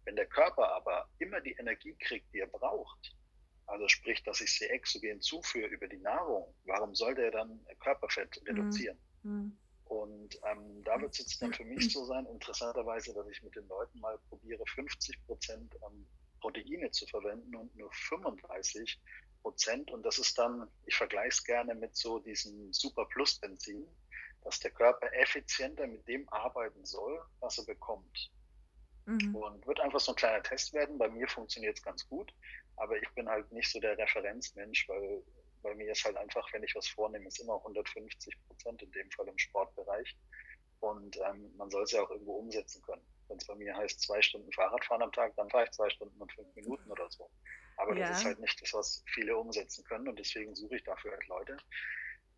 Wenn 0.03 0.15
der 0.15 0.27
Körper 0.27 0.69
aber 0.73 1.09
immer 1.19 1.39
die 1.41 1.53
Energie 1.53 1.95
kriegt, 1.99 2.31
die 2.33 2.39
er 2.39 2.47
braucht, 2.47 3.15
also 3.67 3.87
sprich, 3.87 4.21
dass 4.23 4.41
ich 4.41 4.53
sie 4.53 4.65
exogen 4.65 5.21
zuführe 5.21 5.67
über 5.67 5.87
die 5.87 5.97
Nahrung, 5.97 6.53
warum 6.65 6.93
sollte 6.93 7.23
er 7.23 7.31
dann 7.31 7.65
Körperfett 7.79 8.39
mhm. 8.41 8.47
reduzieren? 8.47 8.99
Mhm. 9.23 9.57
Und 9.85 10.39
ähm, 10.43 10.83
da 10.83 10.99
wird 10.99 11.13
es 11.13 11.19
jetzt 11.19 11.41
dann 11.41 11.53
für 11.53 11.63
mich 11.63 11.91
so 11.91 12.05
sein, 12.05 12.25
interessanterweise, 12.25 13.13
dass 13.13 13.27
ich 13.27 13.41
mit 13.41 13.55
den 13.55 13.67
Leuten 13.67 13.99
mal 13.99 14.19
probiere, 14.29 14.63
50 14.65 15.25
Prozent 15.25 15.75
ähm, 15.87 16.05
Proteine 16.45 16.91
zu 16.91 17.07
verwenden 17.07 17.55
und 17.55 17.75
nur 17.75 17.91
35 17.91 19.01
Prozent. 19.41 19.89
Und 19.89 20.05
das 20.05 20.19
ist 20.19 20.37
dann, 20.37 20.67
ich 20.85 20.95
vergleiche 20.95 21.29
es 21.29 21.43
gerne 21.43 21.73
mit 21.73 21.95
so 21.95 22.19
diesem 22.19 22.71
Super 22.71 23.05
Plus 23.05 23.39
Benzin, 23.39 23.87
dass 24.43 24.59
der 24.59 24.69
Körper 24.69 25.11
effizienter 25.13 25.87
mit 25.87 26.07
dem 26.07 26.29
arbeiten 26.29 26.85
soll, 26.85 27.19
was 27.39 27.57
er 27.57 27.65
bekommt. 27.65 28.31
Mhm. 29.05 29.35
Und 29.35 29.65
wird 29.65 29.79
einfach 29.79 29.99
so 29.99 30.11
ein 30.11 30.15
kleiner 30.15 30.43
Test 30.43 30.73
werden. 30.73 30.99
Bei 30.99 31.09
mir 31.09 31.27
funktioniert 31.27 31.77
es 31.77 31.83
ganz 31.83 32.07
gut, 32.07 32.31
aber 32.75 32.95
ich 33.01 33.09
bin 33.15 33.27
halt 33.27 33.51
nicht 33.51 33.71
so 33.71 33.79
der 33.79 33.97
Referenzmensch, 33.97 34.87
weil 34.87 35.23
bei 35.63 35.73
mir 35.73 35.91
ist 35.91 36.05
halt 36.05 36.17
einfach, 36.17 36.47
wenn 36.53 36.63
ich 36.63 36.75
was 36.75 36.87
vornehme, 36.87 37.27
ist 37.27 37.39
immer 37.39 37.55
150 37.55 38.35
Prozent 38.47 38.83
in 38.83 38.91
dem 38.91 39.09
Fall 39.09 39.27
im 39.27 39.37
Sportbereich. 39.39 40.15
Und 40.79 41.17
ähm, 41.17 41.55
man 41.57 41.71
soll 41.71 41.83
es 41.83 41.91
ja 41.91 42.03
auch 42.03 42.11
irgendwo 42.11 42.33
umsetzen 42.33 42.83
können. 42.83 43.01
Wenn 43.27 43.37
es 43.37 43.47
bei 43.47 43.55
mir 43.55 43.75
heißt, 43.75 44.01
zwei 44.01 44.21
Stunden 44.21 44.51
Fahrradfahren 44.51 45.01
am 45.01 45.11
Tag, 45.11 45.35
dann 45.35 45.49
fahre 45.49 45.65
ich 45.65 45.71
zwei 45.71 45.89
Stunden 45.89 46.19
und 46.21 46.31
fünf 46.33 46.53
Minuten 46.55 46.89
oder 46.91 47.09
so. 47.09 47.29
Aber 47.77 47.95
ja. 47.95 48.07
das 48.07 48.19
ist 48.19 48.25
halt 48.25 48.39
nicht 48.39 48.61
das, 48.61 48.73
was 48.73 49.03
viele 49.07 49.35
umsetzen 49.35 49.83
können 49.85 50.07
und 50.07 50.17
deswegen 50.17 50.55
suche 50.55 50.77
ich 50.77 50.83
dafür 50.83 51.11
halt 51.11 51.27
Leute. 51.27 51.57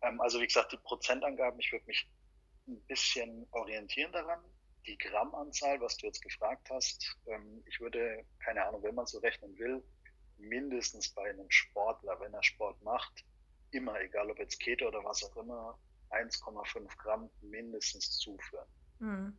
Ähm, 0.02 0.20
also 0.20 0.40
wie 0.40 0.46
gesagt, 0.46 0.72
die 0.72 0.78
Prozentangaben, 0.78 1.60
ich 1.60 1.72
würde 1.72 1.86
mich 1.86 2.10
ein 2.66 2.80
bisschen 2.86 3.46
orientieren 3.52 4.12
daran. 4.12 4.40
Die 4.86 4.98
Grammanzahl, 4.98 5.80
was 5.80 5.96
du 5.96 6.06
jetzt 6.06 6.22
gefragt 6.22 6.68
hast, 6.70 7.16
ähm, 7.26 7.62
ich 7.66 7.80
würde, 7.80 8.24
keine 8.40 8.64
Ahnung, 8.64 8.82
wenn 8.82 8.94
man 8.94 9.06
so 9.06 9.18
rechnen 9.18 9.56
will, 9.58 9.82
mindestens 10.38 11.12
bei 11.14 11.30
einem 11.30 11.50
Sportler, 11.50 12.18
wenn 12.20 12.32
er 12.32 12.42
Sport 12.42 12.80
macht, 12.82 13.24
immer, 13.70 14.00
egal 14.00 14.30
ob 14.30 14.38
jetzt 14.38 14.58
Keto 14.60 14.88
oder 14.88 15.04
was 15.04 15.22
auch 15.24 15.36
immer, 15.36 15.78
1,5 16.10 16.96
Gramm 16.96 17.30
mindestens 17.40 18.18
zuführen. 18.18 18.66
Mhm. 18.98 19.38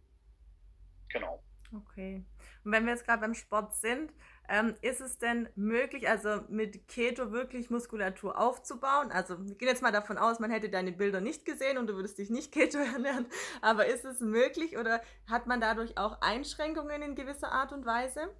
Genau. 1.09 1.43
Okay. 1.75 2.25
Und 2.63 2.71
wenn 2.71 2.85
wir 2.85 2.93
jetzt 2.93 3.05
gerade 3.05 3.21
beim 3.21 3.33
Sport 3.35 3.75
sind, 3.75 4.13
Ähm, 4.51 4.75
ist 4.81 4.99
es 4.99 5.19
denn 5.19 5.47
möglich, 5.55 6.09
also 6.09 6.41
mit 6.49 6.87
Keto 6.87 7.31
wirklich 7.31 7.69
Muskulatur 7.69 8.39
aufzubauen? 8.39 9.11
Also 9.11 9.37
wir 9.47 9.55
gehen 9.55 9.67
jetzt 9.67 9.83
mal 9.83 9.91
davon 9.91 10.17
aus, 10.17 10.39
man 10.39 10.49
hätte 10.49 10.69
deine 10.71 10.91
Bilder 10.91 11.21
nicht 11.21 11.45
gesehen 11.45 11.77
und 11.77 11.85
du 11.87 11.93
würdest 11.95 12.17
dich 12.17 12.31
nicht 12.31 12.51
Keto 12.53 12.79
ernähren. 12.79 13.27
Aber 13.61 13.85
ist 13.85 14.05
es 14.05 14.21
möglich 14.21 14.77
oder 14.77 15.01
hat 15.27 15.45
man 15.45 15.61
dadurch 15.61 15.97
auch 15.99 16.19
Einschränkungen 16.21 17.03
in 17.03 17.15
gewisser 17.15 17.51
Art 17.51 17.71
und 17.73 17.85
Weise? 17.85 18.35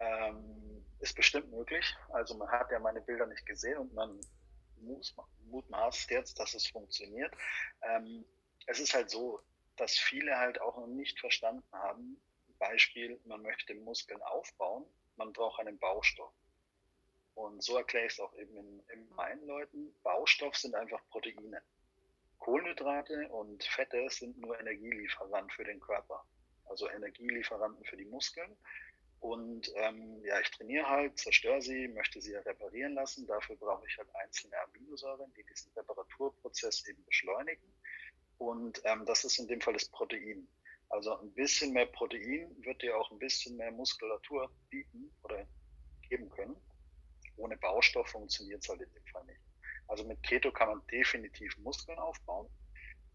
Ähm, 0.00 0.84
ist 1.00 1.14
bestimmt 1.16 1.50
möglich. 1.50 1.96
Also 2.10 2.36
man 2.36 2.48
hat 2.48 2.70
ja 2.70 2.78
meine 2.80 3.00
Bilder 3.00 3.26
nicht 3.26 3.46
gesehen 3.46 3.78
und 3.78 3.92
man 3.94 4.20
mutmaßt 5.46 6.10
jetzt, 6.10 6.38
dass 6.38 6.54
es 6.54 6.66
funktioniert. 6.66 7.32
Ähm, 7.82 8.24
es 8.66 8.80
ist 8.80 8.94
halt 8.94 9.10
so, 9.10 9.40
dass 9.82 9.98
viele 9.98 10.38
halt 10.38 10.60
auch 10.60 10.76
noch 10.76 10.86
nicht 10.86 11.18
verstanden 11.18 11.64
haben, 11.72 12.22
Beispiel, 12.60 13.20
man 13.24 13.42
möchte 13.42 13.74
Muskeln 13.74 14.22
aufbauen, 14.22 14.86
man 15.16 15.32
braucht 15.32 15.58
einen 15.58 15.76
Baustoff. 15.76 16.32
Und 17.34 17.64
so 17.64 17.76
erkläre 17.76 18.06
ich 18.06 18.12
es 18.12 18.20
auch 18.20 18.32
eben 18.36 18.56
in, 18.56 18.82
in 18.92 19.08
meinen 19.16 19.44
Leuten. 19.44 19.92
Baustoff 20.04 20.56
sind 20.56 20.76
einfach 20.76 21.04
Proteine. 21.08 21.60
Kohlenhydrate 22.38 23.28
und 23.30 23.64
Fette 23.64 24.08
sind 24.08 24.38
nur 24.38 24.60
Energielieferant 24.60 25.52
für 25.52 25.64
den 25.64 25.80
Körper. 25.80 26.24
Also 26.66 26.88
Energielieferanten 26.88 27.84
für 27.84 27.96
die 27.96 28.04
Muskeln. 28.04 28.56
Und 29.18 29.72
ähm, 29.74 30.22
ja, 30.24 30.38
ich 30.38 30.50
trainiere 30.52 30.88
halt, 30.88 31.18
zerstöre 31.18 31.60
sie, 31.60 31.88
möchte 31.88 32.20
sie 32.20 32.34
ja 32.34 32.40
reparieren 32.42 32.94
lassen. 32.94 33.26
Dafür 33.26 33.56
brauche 33.56 33.84
ich 33.88 33.98
halt 33.98 34.14
einzelne 34.14 34.56
Aminosäuren, 34.60 35.34
die 35.34 35.44
diesen 35.44 35.72
Reparaturprozess 35.72 36.86
eben 36.86 37.04
beschleunigen. 37.04 37.74
Und 38.42 38.82
ähm, 38.84 39.06
das 39.06 39.22
ist 39.22 39.38
in 39.38 39.46
dem 39.46 39.60
Fall 39.60 39.74
das 39.74 39.88
Protein. 39.88 40.48
Also 40.88 41.16
ein 41.16 41.32
bisschen 41.32 41.72
mehr 41.72 41.86
Protein 41.86 42.50
wird 42.64 42.82
dir 42.82 42.98
auch 42.98 43.08
ein 43.12 43.18
bisschen 43.20 43.56
mehr 43.56 43.70
Muskulatur 43.70 44.50
bieten 44.68 45.14
oder 45.22 45.46
geben 46.08 46.28
können. 46.28 46.56
Ohne 47.36 47.56
Baustoff 47.56 48.08
funktioniert 48.08 48.64
es 48.64 48.68
halt 48.68 48.80
in 48.80 48.92
dem 48.92 49.06
Fall 49.06 49.24
nicht. 49.26 49.40
Also 49.86 50.04
mit 50.04 50.20
Keto 50.24 50.50
kann 50.50 50.70
man 50.70 50.86
definitiv 50.88 51.56
Muskeln 51.58 52.00
aufbauen. 52.00 52.48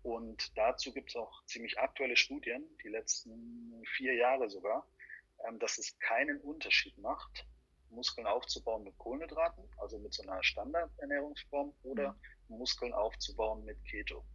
Und 0.01 0.57
dazu 0.57 0.93
gibt 0.93 1.09
es 1.09 1.17
auch 1.17 1.43
ziemlich 1.45 1.77
aktuelle 1.77 2.15
Studien, 2.15 2.63
die 2.81 2.87
letzten 2.87 3.83
vier 3.97 4.13
Jahre 4.13 4.49
sogar, 4.49 4.87
ähm, 5.45 5.59
dass 5.59 5.77
es 5.77 5.99
keinen 5.99 6.39
Unterschied 6.39 6.97
macht, 6.99 7.45
Muskeln 7.89 8.27
aufzubauen 8.27 8.85
mit 8.85 8.97
Kohlenhydraten, 8.97 9.65
also 9.75 9.99
mit 9.99 10.13
so 10.13 10.23
einer 10.23 10.41
Standardernährungsform, 10.41 11.73
oder 11.83 12.13
mhm. 12.47 12.59
Muskeln 12.59 12.93
aufzubauen 12.93 13.65
mit 13.65 13.83
Keto 13.83 14.25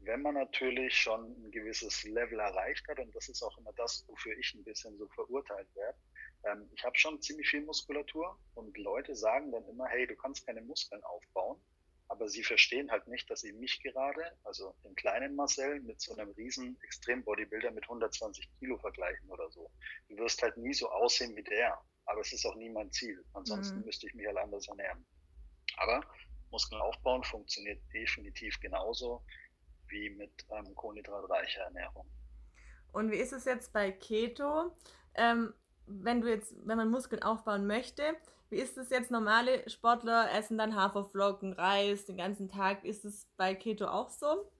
wenn 0.00 0.22
man 0.22 0.34
natürlich 0.34 0.96
schon 0.96 1.32
ein 1.42 1.50
gewisses 1.50 2.04
Level 2.04 2.38
erreicht 2.38 2.86
hat, 2.88 2.98
und 2.98 3.14
das 3.14 3.28
ist 3.28 3.42
auch 3.42 3.56
immer 3.58 3.72
das, 3.74 4.04
wofür 4.08 4.36
ich 4.38 4.54
ein 4.54 4.64
bisschen 4.64 4.96
so 4.96 5.06
verurteilt 5.08 5.68
werde, 5.74 5.98
ähm, 6.44 6.68
ich 6.74 6.84
habe 6.84 6.96
schon 6.98 7.20
ziemlich 7.20 7.48
viel 7.48 7.62
Muskulatur 7.62 8.38
und 8.54 8.76
Leute 8.78 9.14
sagen 9.14 9.50
dann 9.52 9.64
immer, 9.68 9.86
hey, 9.86 10.06
du 10.06 10.16
kannst 10.16 10.46
keine 10.46 10.62
Muskeln 10.62 11.02
aufbauen, 11.04 11.60
aber 12.08 12.28
sie 12.28 12.42
verstehen 12.42 12.90
halt 12.90 13.06
nicht, 13.06 13.28
dass 13.30 13.40
sie 13.40 13.52
mich 13.52 13.82
gerade, 13.82 14.32
also 14.44 14.74
den 14.84 14.94
kleinen 14.94 15.34
Marcel, 15.34 15.80
mit 15.80 16.00
so 16.00 16.14
einem 16.14 16.30
riesen 16.30 16.80
Extrem-Bodybuilder 16.82 17.70
mit 17.70 17.84
120 17.84 18.48
Kilo 18.58 18.78
vergleichen 18.78 19.28
oder 19.30 19.50
so. 19.50 19.70
Du 20.08 20.16
wirst 20.16 20.42
halt 20.42 20.56
nie 20.56 20.72
so 20.72 20.88
aussehen 20.88 21.36
wie 21.36 21.42
der, 21.42 21.78
aber 22.06 22.20
es 22.20 22.32
ist 22.32 22.46
auch 22.46 22.54
nie 22.54 22.70
mein 22.70 22.90
Ziel. 22.92 23.22
Ansonsten 23.34 23.80
mhm. 23.80 23.84
müsste 23.84 24.06
ich 24.06 24.14
mich 24.14 24.26
halt 24.26 24.38
anders 24.38 24.66
ernähren. 24.68 25.04
Aber 25.76 26.02
Muskeln 26.50 26.80
aufbauen 26.80 27.22
funktioniert 27.24 27.80
definitiv 27.92 28.58
genauso 28.60 29.22
wie 29.88 30.10
mit 30.10 30.46
ähm, 30.50 30.74
kohlenhydratreicher 30.74 31.62
Ernährung. 31.62 32.06
Und 32.92 33.10
wie 33.10 33.16
ist 33.16 33.32
es 33.32 33.44
jetzt 33.44 33.72
bei 33.72 33.92
Keto? 33.92 34.76
Ähm, 35.14 35.54
wenn 35.86 36.20
du 36.20 36.28
jetzt, 36.28 36.54
wenn 36.66 36.76
man 36.76 36.90
Muskeln 36.90 37.22
aufbauen 37.22 37.66
möchte, 37.66 38.16
wie 38.50 38.58
ist 38.58 38.78
es 38.78 38.90
jetzt? 38.90 39.10
Normale 39.10 39.68
Sportler 39.68 40.32
essen 40.32 40.56
dann 40.56 40.74
Haferflocken, 40.74 41.52
Reis 41.52 42.06
den 42.06 42.16
ganzen 42.16 42.48
Tag. 42.48 42.84
Ist 42.84 43.04
es 43.04 43.26
bei 43.36 43.54
Keto 43.54 43.86
auch 43.86 44.08
so? 44.08 44.50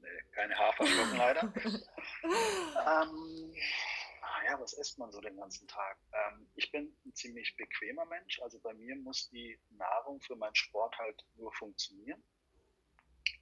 Nee, 0.00 0.08
keine 0.32 0.54
Haferflocken 0.58 1.16
leider. 1.16 1.52
ähm, 2.22 3.54
ja, 4.48 4.60
was 4.60 4.72
isst 4.74 4.98
man 4.98 5.10
so 5.10 5.20
den 5.20 5.36
ganzen 5.36 5.66
Tag? 5.68 5.98
Ähm, 6.12 6.48
ich 6.54 6.70
bin 6.70 6.94
ein 7.04 7.14
ziemlich 7.14 7.56
bequemer 7.56 8.04
Mensch. 8.06 8.40
Also 8.40 8.58
bei 8.60 8.72
mir 8.74 8.96
muss 8.96 9.28
die 9.30 9.58
Nahrung 9.70 10.20
für 10.20 10.36
meinen 10.36 10.54
Sport 10.54 10.96
halt 10.98 11.24
nur 11.36 11.52
funktionieren. 11.52 12.22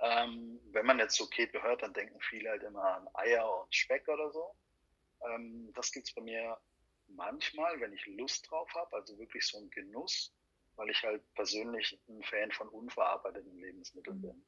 Ähm, 0.00 0.60
wenn 0.72 0.86
man 0.86 0.98
jetzt 0.98 1.16
so 1.16 1.26
Keto 1.26 1.62
hört, 1.62 1.82
dann 1.82 1.92
denken 1.92 2.18
viele 2.20 2.50
halt 2.50 2.62
immer 2.62 2.82
an 2.82 3.08
Eier 3.14 3.62
und 3.62 3.74
Speck 3.74 4.06
oder 4.08 4.30
so. 4.30 4.54
Ähm, 5.28 5.72
das 5.74 5.92
gibt's 5.92 6.14
bei 6.14 6.22
mir 6.22 6.58
manchmal, 7.08 7.80
wenn 7.80 7.92
ich 7.92 8.06
Lust 8.06 8.50
drauf 8.50 8.68
habe, 8.74 8.96
also 8.96 9.18
wirklich 9.18 9.46
so 9.46 9.58
ein 9.58 9.70
Genuss, 9.70 10.34
weil 10.76 10.90
ich 10.90 11.02
halt 11.02 11.22
persönlich 11.34 11.98
ein 12.08 12.22
Fan 12.22 12.50
von 12.52 12.68
unverarbeiteten 12.68 13.58
Lebensmitteln 13.58 14.18
mhm. 14.18 14.22
bin. 14.22 14.46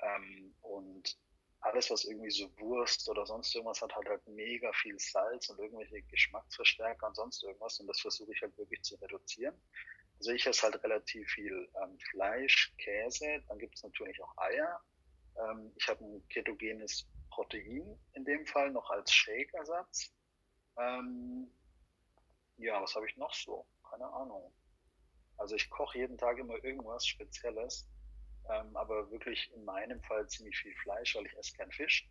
Ähm, 0.00 0.54
und 0.62 1.18
alles, 1.60 1.90
was 1.90 2.04
irgendwie 2.04 2.30
so 2.30 2.48
Wurst 2.58 3.08
oder 3.08 3.26
sonst 3.26 3.54
irgendwas 3.54 3.82
hat, 3.82 3.94
hat 3.94 4.06
halt 4.06 4.26
mega 4.28 4.72
viel 4.72 4.98
Salz 4.98 5.48
und 5.48 5.58
irgendwelche 5.58 6.02
Geschmacksverstärker 6.02 7.08
und 7.08 7.16
sonst 7.16 7.42
irgendwas. 7.42 7.80
Und 7.80 7.88
das 7.88 8.00
versuche 8.00 8.32
ich 8.32 8.42
halt 8.42 8.56
wirklich 8.56 8.82
zu 8.82 8.94
reduzieren. 8.96 9.60
Also 10.18 10.32
ich 10.32 10.46
esse 10.46 10.62
halt 10.62 10.82
relativ 10.82 11.28
viel 11.30 11.68
ähm, 11.82 11.98
Fleisch, 12.10 12.74
Käse, 12.78 13.42
dann 13.48 13.58
gibt 13.58 13.74
es 13.76 13.82
natürlich 13.82 14.20
auch 14.22 14.36
Eier. 14.38 14.80
Ähm, 15.38 15.72
ich 15.76 15.86
habe 15.88 16.04
ein 16.04 16.26
ketogenes 16.28 17.06
Protein 17.30 17.98
in 18.14 18.24
dem 18.24 18.46
Fall 18.46 18.70
noch 18.70 18.88
als 18.90 19.12
Shake-Ersatz. 19.12 20.12
Ähm, 20.78 21.50
ja, 22.56 22.82
was 22.82 22.94
habe 22.94 23.06
ich 23.08 23.16
noch 23.16 23.34
so? 23.34 23.66
Keine 23.90 24.06
Ahnung. 24.06 24.52
Also 25.36 25.54
ich 25.54 25.68
koche 25.68 25.98
jeden 25.98 26.16
Tag 26.16 26.38
immer 26.38 26.62
irgendwas 26.64 27.06
Spezielles, 27.06 27.86
ähm, 28.50 28.74
aber 28.76 29.10
wirklich 29.10 29.52
in 29.54 29.64
meinem 29.64 30.02
Fall 30.02 30.26
ziemlich 30.28 30.56
viel 30.56 30.74
Fleisch, 30.76 31.14
weil 31.14 31.26
ich 31.26 31.36
esse 31.36 31.52
kein 31.56 31.70
Fisch. 31.70 32.08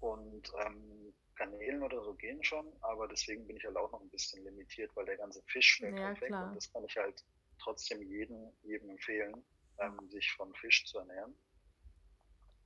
Und 0.00 0.50
ähm, 0.64 1.14
Kanälen 1.38 1.82
oder 1.82 2.02
so 2.02 2.14
gehen 2.14 2.42
schon, 2.42 2.66
aber 2.80 3.06
deswegen 3.06 3.46
bin 3.46 3.56
ich 3.56 3.64
halt 3.64 3.76
auch 3.76 3.92
noch 3.92 4.00
ein 4.00 4.10
bisschen 4.10 4.42
limitiert, 4.44 4.90
weil 4.96 5.06
der 5.06 5.16
ganze 5.16 5.40
Fisch 5.44 5.80
ja, 5.80 5.92
halt 5.92 6.20
weg 6.20 6.32
und 6.32 6.56
das 6.56 6.70
kann 6.72 6.84
ich 6.84 6.96
halt 6.96 7.24
trotzdem 7.62 8.02
jedem, 8.02 8.52
jedem 8.62 8.90
empfehlen, 8.90 9.44
ähm, 9.78 9.96
sich 10.10 10.30
von 10.32 10.52
Fisch 10.56 10.84
zu 10.86 10.98
ernähren. 10.98 11.34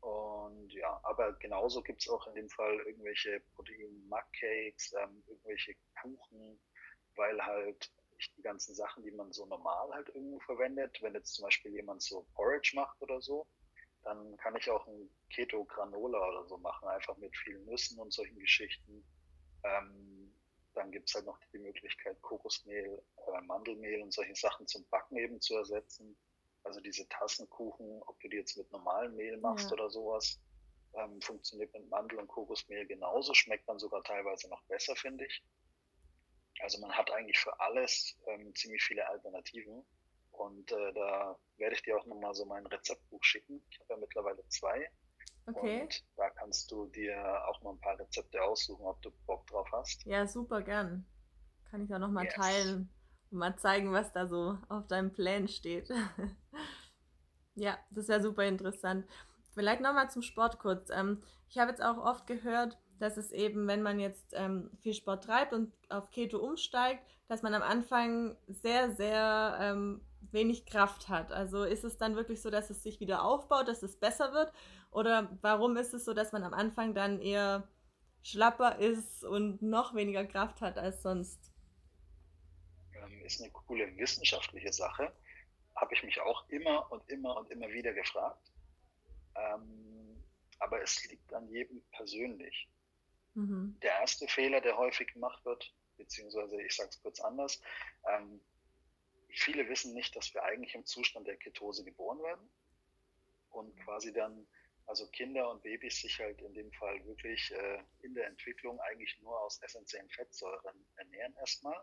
Und 0.00 0.72
ja, 0.72 0.98
aber 1.04 1.34
genauso 1.34 1.82
gibt 1.82 2.00
es 2.00 2.08
auch 2.08 2.26
in 2.28 2.34
dem 2.34 2.48
Fall 2.48 2.74
irgendwelche 2.86 3.40
Protein-Mug-Cakes, 3.54 4.94
ähm, 5.00 5.22
irgendwelche 5.28 5.74
Kuchen, 6.00 6.58
weil 7.14 7.40
halt 7.44 7.92
die 8.36 8.42
ganzen 8.42 8.74
Sachen, 8.74 9.04
die 9.04 9.12
man 9.12 9.32
so 9.32 9.46
normal 9.46 9.92
halt 9.92 10.08
irgendwo 10.08 10.40
verwendet, 10.40 11.00
wenn 11.02 11.14
jetzt 11.14 11.34
zum 11.34 11.44
Beispiel 11.44 11.72
jemand 11.72 12.02
so 12.02 12.26
Porridge 12.34 12.72
macht 12.74 13.00
oder 13.02 13.20
so, 13.20 13.46
dann 14.04 14.36
kann 14.38 14.56
ich 14.56 14.68
auch 14.70 14.86
ein 14.86 15.08
Keto-Granola 15.30 16.28
oder 16.28 16.46
so 16.46 16.58
machen, 16.58 16.88
einfach 16.88 17.16
mit 17.18 17.36
vielen 17.36 17.64
Nüssen 17.66 17.98
und 17.98 18.12
solchen 18.12 18.38
Geschichten. 18.38 19.04
Ähm, 19.64 20.34
dann 20.74 20.90
gibt's 20.90 21.14
halt 21.14 21.26
noch 21.26 21.38
die 21.52 21.58
Möglichkeit, 21.58 22.20
Kokosmehl, 22.22 23.02
äh, 23.26 23.40
Mandelmehl 23.42 24.02
und 24.02 24.12
solche 24.12 24.34
Sachen 24.34 24.66
zum 24.66 24.84
Backen 24.88 25.16
eben 25.16 25.40
zu 25.40 25.56
ersetzen. 25.56 26.16
Also 26.64 26.80
diese 26.80 27.08
Tassenkuchen, 27.08 28.02
ob 28.02 28.18
du 28.20 28.28
die 28.28 28.36
jetzt 28.36 28.56
mit 28.56 28.70
normalem 28.72 29.14
Mehl 29.16 29.36
machst 29.38 29.66
ja. 29.66 29.72
oder 29.72 29.90
sowas, 29.90 30.40
ähm, 30.94 31.20
funktioniert 31.20 31.72
mit 31.74 31.88
Mandel- 31.88 32.18
und 32.18 32.28
Kokosmehl 32.28 32.86
genauso, 32.86 33.34
schmeckt 33.34 33.68
dann 33.68 33.78
sogar 33.78 34.02
teilweise 34.04 34.48
noch 34.48 34.62
besser, 34.64 34.94
finde 34.96 35.26
ich. 35.26 35.42
Also 36.60 36.78
man 36.80 36.92
hat 36.92 37.10
eigentlich 37.10 37.38
für 37.38 37.58
alles 37.60 38.16
ähm, 38.26 38.54
ziemlich 38.54 38.82
viele 38.82 39.06
Alternativen. 39.08 39.84
Und 40.32 40.72
äh, 40.72 40.92
da 40.94 41.38
werde 41.56 41.74
ich 41.74 41.82
dir 41.82 41.96
auch 41.96 42.06
nochmal 42.06 42.34
so 42.34 42.44
mein 42.46 42.66
Rezeptbuch 42.66 43.22
schicken. 43.22 43.62
Ich 43.70 43.78
habe 43.80 43.94
ja 43.94 43.96
mittlerweile 44.00 44.46
zwei. 44.48 44.90
Okay. 45.46 45.82
Und 45.82 46.04
da 46.16 46.30
kannst 46.30 46.70
du 46.70 46.86
dir 46.86 47.16
auch 47.48 47.60
mal 47.62 47.72
ein 47.72 47.80
paar 47.80 47.98
Rezepte 47.98 48.42
aussuchen, 48.42 48.84
ob 48.86 49.00
du 49.02 49.10
Bock 49.26 49.46
drauf 49.46 49.68
hast. 49.72 50.04
Ja, 50.06 50.26
super 50.26 50.62
gern. 50.62 51.06
Kann 51.70 51.82
ich 51.82 51.88
da 51.88 51.98
nochmal 51.98 52.24
yes. 52.24 52.34
teilen 52.34 52.90
und 53.30 53.38
mal 53.38 53.56
zeigen, 53.56 53.92
was 53.92 54.12
da 54.12 54.26
so 54.26 54.58
auf 54.68 54.86
deinem 54.86 55.12
Plan 55.12 55.48
steht. 55.48 55.90
ja, 57.54 57.78
das 57.90 58.08
wäre 58.08 58.22
super 58.22 58.44
interessant. 58.44 59.06
Vielleicht 59.54 59.82
nochmal 59.82 60.10
zum 60.10 60.22
Sport 60.22 60.58
kurz. 60.58 60.90
Ähm, 60.90 61.22
ich 61.48 61.58
habe 61.58 61.70
jetzt 61.70 61.82
auch 61.82 61.98
oft 61.98 62.26
gehört, 62.26 62.78
dass 62.98 63.16
es 63.16 63.32
eben, 63.32 63.66
wenn 63.66 63.82
man 63.82 63.98
jetzt 63.98 64.32
ähm, 64.32 64.70
viel 64.80 64.94
Sport 64.94 65.24
treibt 65.24 65.52
und 65.52 65.72
auf 65.90 66.10
Keto 66.10 66.38
umsteigt, 66.38 67.04
dass 67.28 67.42
man 67.42 67.54
am 67.54 67.62
Anfang 67.62 68.36
sehr, 68.46 68.92
sehr 68.92 69.58
ähm, 69.60 70.00
wenig 70.32 70.66
Kraft 70.66 71.08
hat. 71.08 71.32
Also 71.32 71.64
ist 71.64 71.84
es 71.84 71.96
dann 71.96 72.16
wirklich 72.16 72.40
so, 72.40 72.50
dass 72.50 72.70
es 72.70 72.82
sich 72.82 73.00
wieder 73.00 73.24
aufbaut, 73.24 73.68
dass 73.68 73.82
es 73.82 73.98
besser 73.98 74.32
wird? 74.32 74.52
Oder 74.90 75.36
warum 75.40 75.76
ist 75.76 75.94
es 75.94 76.04
so, 76.04 76.14
dass 76.14 76.32
man 76.32 76.44
am 76.44 76.54
Anfang 76.54 76.94
dann 76.94 77.20
eher 77.20 77.68
schlapper 78.22 78.78
ist 78.78 79.24
und 79.24 79.62
noch 79.62 79.94
weniger 79.94 80.24
Kraft 80.24 80.60
hat 80.60 80.78
als 80.78 81.02
sonst? 81.02 81.52
Ähm, 82.94 83.24
ist 83.24 83.40
eine 83.40 83.50
coole 83.50 83.96
wissenschaftliche 83.96 84.72
Sache. 84.72 85.12
Habe 85.76 85.94
ich 85.94 86.02
mich 86.02 86.20
auch 86.20 86.48
immer 86.48 86.90
und 86.92 87.08
immer 87.08 87.36
und 87.36 87.50
immer 87.50 87.68
wieder 87.68 87.92
gefragt. 87.92 88.52
Ähm, 89.34 90.22
aber 90.58 90.82
es 90.82 91.04
liegt 91.10 91.32
an 91.32 91.48
jedem 91.48 91.82
persönlich. 91.90 92.68
Mhm. 93.34 93.76
Der 93.82 94.00
erste 94.00 94.28
Fehler, 94.28 94.60
der 94.60 94.76
häufig 94.76 95.12
gemacht 95.12 95.44
wird, 95.44 95.74
beziehungsweise 95.96 96.60
ich 96.62 96.76
sage 96.76 96.90
es 96.90 97.02
kurz 97.02 97.20
anders, 97.20 97.60
ähm, 98.08 98.40
viele 99.34 99.68
wissen 99.68 99.94
nicht, 99.94 100.14
dass 100.16 100.32
wir 100.34 100.42
eigentlich 100.42 100.74
im 100.74 100.84
Zustand 100.84 101.26
der 101.26 101.36
Ketose 101.36 101.84
geboren 101.84 102.22
werden 102.22 102.50
und 103.50 103.76
quasi 103.84 104.12
dann, 104.12 104.46
also 104.86 105.06
Kinder 105.08 105.50
und 105.50 105.62
Babys 105.62 106.00
sich 106.00 106.18
halt 106.18 106.40
in 106.40 106.54
dem 106.54 106.72
Fall 106.72 107.04
wirklich 107.06 107.50
äh, 107.52 107.82
in 108.02 108.14
der 108.14 108.26
Entwicklung 108.26 108.80
eigentlich 108.80 109.18
nur 109.20 109.40
aus 109.40 109.60
essentiellen 109.62 110.08
Fettsäuren 110.10 110.86
ernähren 110.96 111.34
erstmal 111.38 111.80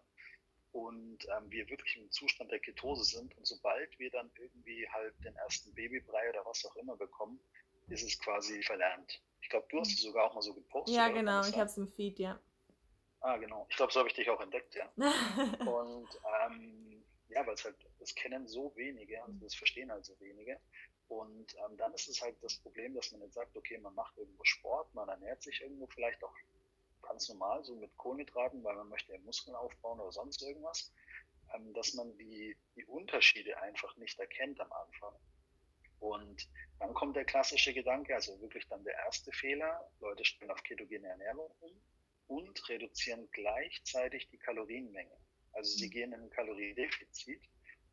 und 0.71 1.25
ähm, 1.35 1.49
wir 1.49 1.67
wirklich 1.69 1.97
im 1.97 2.11
Zustand 2.11 2.51
der 2.51 2.59
Ketose 2.59 3.03
sind 3.03 3.35
und 3.37 3.45
sobald 3.45 3.97
wir 3.97 4.11
dann 4.11 4.29
irgendwie 4.35 4.87
halt 4.89 5.13
den 5.23 5.35
ersten 5.37 5.73
Babybrei 5.73 6.29
oder 6.29 6.45
was 6.45 6.63
auch 6.65 6.75
immer 6.75 6.95
bekommen, 6.95 7.39
ist 7.87 8.03
es 8.03 8.19
quasi 8.19 8.61
verlernt. 8.61 9.21
Ich 9.41 9.49
glaube, 9.49 9.67
du 9.69 9.79
hast 9.79 9.93
es 9.93 10.01
sogar 10.01 10.25
auch 10.25 10.35
mal 10.35 10.41
so 10.41 10.53
gepostet. 10.53 10.95
Ja, 10.95 11.09
genau, 11.09 11.41
ich 11.41 11.55
habe 11.55 11.65
es 11.65 11.77
im 11.77 11.87
Feed, 11.87 12.19
ja. 12.19 12.39
Ah, 13.21 13.37
genau. 13.37 13.65
Ich 13.69 13.75
glaube, 13.75 13.91
so 13.91 13.99
habe 13.99 14.09
ich 14.09 14.15
dich 14.15 14.29
auch 14.29 14.39
entdeckt, 14.39 14.75
ja. 14.75 14.91
und 15.65 16.07
ähm, 16.45 16.88
ja, 17.29 17.45
weil 17.45 17.53
es 17.53 17.63
halt, 17.63 17.75
das 17.99 18.13
kennen 18.15 18.47
so 18.47 18.75
wenige, 18.75 19.23
also 19.23 19.37
das 19.39 19.55
verstehen 19.55 19.91
halt 19.91 20.05
so 20.05 20.19
wenige. 20.19 20.59
Und 21.07 21.55
ähm, 21.55 21.77
dann 21.77 21.93
ist 21.93 22.07
es 22.07 22.21
halt 22.21 22.35
das 22.43 22.57
Problem, 22.57 22.93
dass 22.93 23.11
man 23.11 23.21
jetzt 23.21 23.33
sagt, 23.33 23.55
okay, 23.55 23.77
man 23.79 23.95
macht 23.95 24.17
irgendwo 24.17 24.43
Sport, 24.43 24.93
man 24.93 25.09
ernährt 25.09 25.41
sich 25.41 25.61
irgendwo 25.61 25.87
vielleicht 25.87 26.23
auch 26.23 26.35
ganz 27.01 27.29
normal, 27.29 27.63
so 27.63 27.75
mit 27.75 27.95
Kohlenhydraten, 27.97 28.63
weil 28.63 28.75
man 28.75 28.89
möchte 28.89 29.13
ja 29.13 29.19
Muskeln 29.19 29.55
aufbauen 29.55 29.99
oder 29.99 30.11
sonst 30.11 30.41
irgendwas, 30.43 30.91
ähm, 31.55 31.73
dass 31.73 31.93
man 31.93 32.15
die, 32.17 32.55
die 32.75 32.85
Unterschiede 32.85 33.59
einfach 33.61 33.95
nicht 33.97 34.19
erkennt 34.19 34.59
am 34.59 34.71
Anfang. 34.71 35.15
Und 35.99 36.47
dann 36.79 36.93
kommt 36.93 37.15
der 37.15 37.25
klassische 37.25 37.73
Gedanke, 37.73 38.15
also 38.15 38.39
wirklich 38.41 38.67
dann 38.67 38.83
der 38.83 38.93
erste 38.93 39.31
Fehler, 39.31 39.91
Leute 39.99 40.23
stellen 40.23 40.51
auf 40.51 40.63
ketogene 40.63 41.07
Ernährung 41.07 41.51
um 41.59 41.71
und 42.27 42.69
reduzieren 42.69 43.27
gleichzeitig 43.31 44.29
die 44.29 44.37
Kalorienmenge. 44.37 45.17
Also 45.59 45.77
sie 45.77 45.89
gehen 45.89 46.13
in 46.13 46.21
ein 46.21 46.29
Kaloriendefizit. 46.29 47.41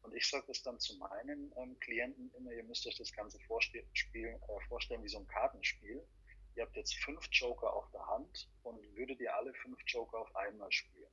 Und 0.03 0.15
ich 0.15 0.29
sage 0.29 0.45
das 0.47 0.63
dann 0.63 0.79
zu 0.79 0.97
meinen 0.99 1.53
ähm, 1.57 1.79
Klienten 1.81 2.33
immer, 2.39 2.53
ihr 2.53 2.63
müsst 2.63 2.87
euch 2.87 2.97
das 2.97 3.13
Ganze 3.13 3.41
vorstellen, 3.41 3.89
äh, 4.15 4.39
vorstellen 4.69 5.03
wie 5.03 5.09
so 5.09 5.19
ein 5.19 5.27
Kartenspiel 5.27 6.07
ihr 6.57 6.65
habt 6.65 6.77
jetzt 6.77 6.95
fünf 6.97 7.29
Joker 7.31 7.73
auf 7.73 7.91
der 7.91 8.05
Hand 8.07 8.49
und 8.63 8.83
würdet 8.97 9.21
ihr 9.21 9.35
alle 9.35 9.53
fünf 9.55 9.79
Joker 9.87 10.19
auf 10.19 10.35
einmal 10.35 10.73
spielen. 10.73 11.11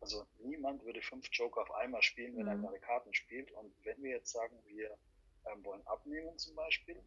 Also 0.00 0.26
niemand 0.38 0.82
würde 0.84 1.00
fünf 1.02 1.28
Joker 1.30 1.62
auf 1.62 1.70
einmal 1.72 2.02
spielen, 2.02 2.36
wenn 2.36 2.46
mhm. 2.58 2.64
er 2.64 2.70
eine 2.70 2.80
Karten 2.80 3.14
spielt. 3.14 3.50
Und 3.52 3.72
wenn 3.84 4.02
wir 4.02 4.10
jetzt 4.10 4.32
sagen, 4.32 4.58
wir 4.66 4.98
ähm, 5.46 5.64
wollen 5.64 5.86
abnehmen 5.86 6.36
zum 6.38 6.56
Beispiel, 6.56 7.00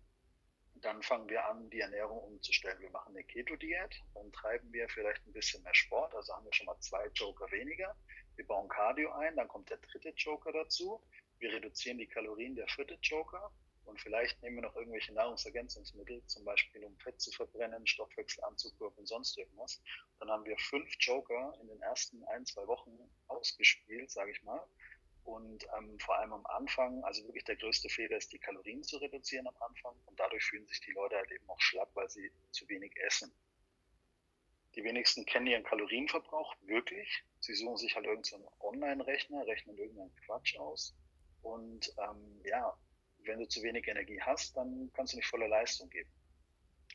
dann 0.76 1.02
fangen 1.02 1.30
wir 1.30 1.46
an, 1.46 1.70
die 1.70 1.80
Ernährung 1.80 2.20
umzustellen. 2.20 2.80
Wir 2.80 2.90
machen 2.92 3.16
eine 3.16 3.24
Keto-Diät, 3.24 4.04
dann 4.14 4.32
treiben 4.32 4.72
wir 4.72 4.88
vielleicht 4.90 5.26
ein 5.28 5.34
bisschen 5.34 5.64
mehr 5.64 5.76
Sport, 5.76 6.14
also 6.16 6.34
haben 6.34 6.46
wir 6.46 6.54
schon 6.54 6.66
mal 6.66 6.80
zwei 6.80 7.08
Joker 7.14 7.50
weniger. 7.52 7.96
Wir 8.36 8.48
bauen 8.48 8.68
Cardio 8.68 9.12
ein, 9.14 9.36
dann 9.36 9.48
kommt 9.48 9.70
der 9.70 9.78
dritte 9.78 10.10
Joker 10.10 10.52
dazu. 10.52 11.02
Wir 11.40 11.54
reduzieren 11.54 11.98
die 11.98 12.08
Kalorien 12.08 12.56
der 12.56 12.68
vierte 12.68 12.98
Joker 13.02 13.52
und 13.86 14.00
vielleicht 14.00 14.42
nehmen 14.42 14.58
wir 14.58 14.64
noch 14.64 14.76
irgendwelche 14.76 15.14
Nahrungsergänzungsmittel, 15.14 16.26
zum 16.26 16.46
Beispiel 16.46 16.84
um 16.86 16.98
Fett 16.98 17.20
zu 17.20 17.32
verbrennen, 17.32 17.86
Stoffwechsel 17.86 18.44
anzukurbeln 18.44 19.00
und 19.00 19.08
sonst 19.08 19.38
irgendwas. 19.38 19.82
Dann 20.20 20.30
haben 20.30 20.46
wir 20.46 20.58
fünf 20.58 20.90
Joker 21.00 21.54
in 21.62 21.68
den 21.68 21.82
ersten 21.82 22.24
ein, 22.26 22.46
zwei 22.46 22.66
Wochen 22.68 22.98
ausgespielt, 23.28 24.10
sage 24.10 24.32
ich 24.32 24.42
mal. 24.44 24.66
Und 25.26 25.66
ähm, 25.78 25.98
vor 26.00 26.18
allem 26.18 26.34
am 26.34 26.46
Anfang, 26.48 27.04
also 27.04 27.24
wirklich 27.26 27.46
der 27.46 27.56
größte 27.56 27.90
Fehler 27.90 28.18
ist, 28.18 28.32
die 28.34 28.40
Kalorien 28.40 28.84
zu 28.84 28.98
reduzieren 28.98 29.48
am 29.48 29.56
Anfang. 29.62 29.96
Und 30.06 30.20
dadurch 30.20 30.44
fühlen 30.44 30.68
sich 30.68 30.82
die 30.82 30.92
Leute 30.92 31.16
halt 31.16 31.32
eben 31.32 31.50
auch 31.50 31.62
schlapp, 31.62 31.90
weil 31.94 32.10
sie 32.10 32.32
zu 32.52 32.68
wenig 32.68 32.94
essen. 32.98 33.32
Die 34.76 34.84
wenigsten 34.84 35.26
kennen 35.26 35.48
ihren 35.48 35.64
Kalorienverbrauch 35.64 36.56
wirklich. 36.62 37.24
Sie 37.40 37.54
suchen 37.54 37.78
sich 37.78 37.96
halt 37.96 38.06
irgendeinen 38.06 38.48
Online-Rechner, 38.60 39.46
rechnen 39.46 39.78
irgendeinen 39.78 40.16
Quatsch 40.26 40.58
aus. 40.58 40.96
Und 41.42 41.94
ähm, 42.00 42.42
ja, 42.46 42.76
wenn 43.20 43.40
du 43.40 43.48
zu 43.48 43.62
wenig 43.62 43.88
Energie 43.88 44.22
hast, 44.22 44.58
dann 44.58 44.92
kannst 44.94 45.14
du 45.14 45.18
nicht 45.18 45.28
volle 45.28 45.48
Leistung 45.48 45.90
geben. 45.90 46.10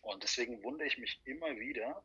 Und 0.03 0.23
deswegen 0.23 0.63
wundere 0.63 0.89
ich 0.89 0.99
mich 0.99 1.21
immer 1.25 1.57
wieder. 1.57 2.05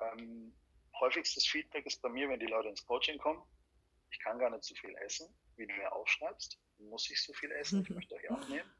Ähm, 0.00 0.54
häufigstes 0.98 1.46
Feedback 1.46 1.86
ist 1.86 2.02
bei 2.02 2.08
mir, 2.08 2.28
wenn 2.28 2.40
die 2.40 2.46
Leute 2.46 2.68
ins 2.68 2.84
Coaching 2.84 3.18
kommen, 3.18 3.42
ich 4.10 4.18
kann 4.20 4.38
gar 4.38 4.50
nicht 4.50 4.64
so 4.64 4.74
viel 4.74 4.94
essen, 4.96 5.28
wie 5.56 5.66
du 5.66 5.74
mir 5.74 5.92
aufschreibst. 5.92 6.58
Muss 6.78 7.10
ich 7.10 7.22
so 7.22 7.32
viel 7.34 7.50
essen? 7.52 7.82
Ich 7.82 7.90
möchte 7.90 8.14
euch 8.14 8.30
abnehmen. 8.30 8.70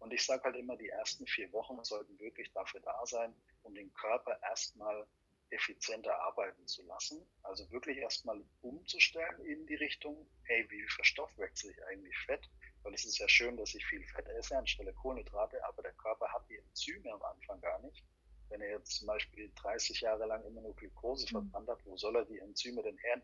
Und 0.00 0.12
ich 0.12 0.24
sage 0.24 0.42
halt 0.42 0.56
immer, 0.56 0.76
die 0.76 0.88
ersten 0.88 1.26
vier 1.26 1.52
Wochen 1.52 1.82
sollten 1.84 2.18
wirklich 2.18 2.50
dafür 2.52 2.80
da 2.80 3.06
sein, 3.06 3.34
um 3.62 3.74
den 3.74 3.92
Körper 3.94 4.38
erstmal 4.42 5.06
effizienter 5.52 6.18
arbeiten 6.20 6.66
zu 6.66 6.82
lassen. 6.84 7.24
Also 7.42 7.70
wirklich 7.70 7.98
erstmal 7.98 8.42
umzustellen 8.60 9.44
in 9.44 9.66
die 9.66 9.74
Richtung, 9.74 10.26
hey, 10.44 10.66
wie 10.70 10.82
verstoffwechsel 10.88 11.70
ich 11.70 11.84
eigentlich 11.84 12.16
Fett? 12.26 12.48
Weil 12.82 12.94
es 12.94 13.04
ist 13.04 13.18
ja 13.18 13.28
schön, 13.28 13.56
dass 13.56 13.74
ich 13.74 13.84
viel 13.86 14.04
Fett 14.04 14.26
esse 14.28 14.56
anstelle 14.56 14.92
Kohlenhydrate, 14.94 15.64
aber 15.64 15.82
der 15.82 15.92
Körper 15.92 16.32
hat 16.32 16.48
die 16.48 16.56
Enzyme 16.56 17.12
am 17.12 17.22
Anfang 17.22 17.60
gar 17.60 17.80
nicht. 17.80 18.02
Wenn 18.48 18.60
er 18.60 18.70
jetzt 18.70 18.98
zum 18.98 19.06
Beispiel 19.06 19.52
30 19.56 20.00
Jahre 20.00 20.26
lang 20.26 20.44
immer 20.44 20.62
nur 20.62 20.74
Glucose 20.74 21.26
mhm. 21.26 21.30
verbrannt 21.30 21.68
hat, 21.68 21.84
wo 21.84 21.96
soll 21.96 22.16
er 22.16 22.24
die 22.24 22.38
Enzyme 22.38 22.82
denn 22.82 22.98
her? 22.98 23.22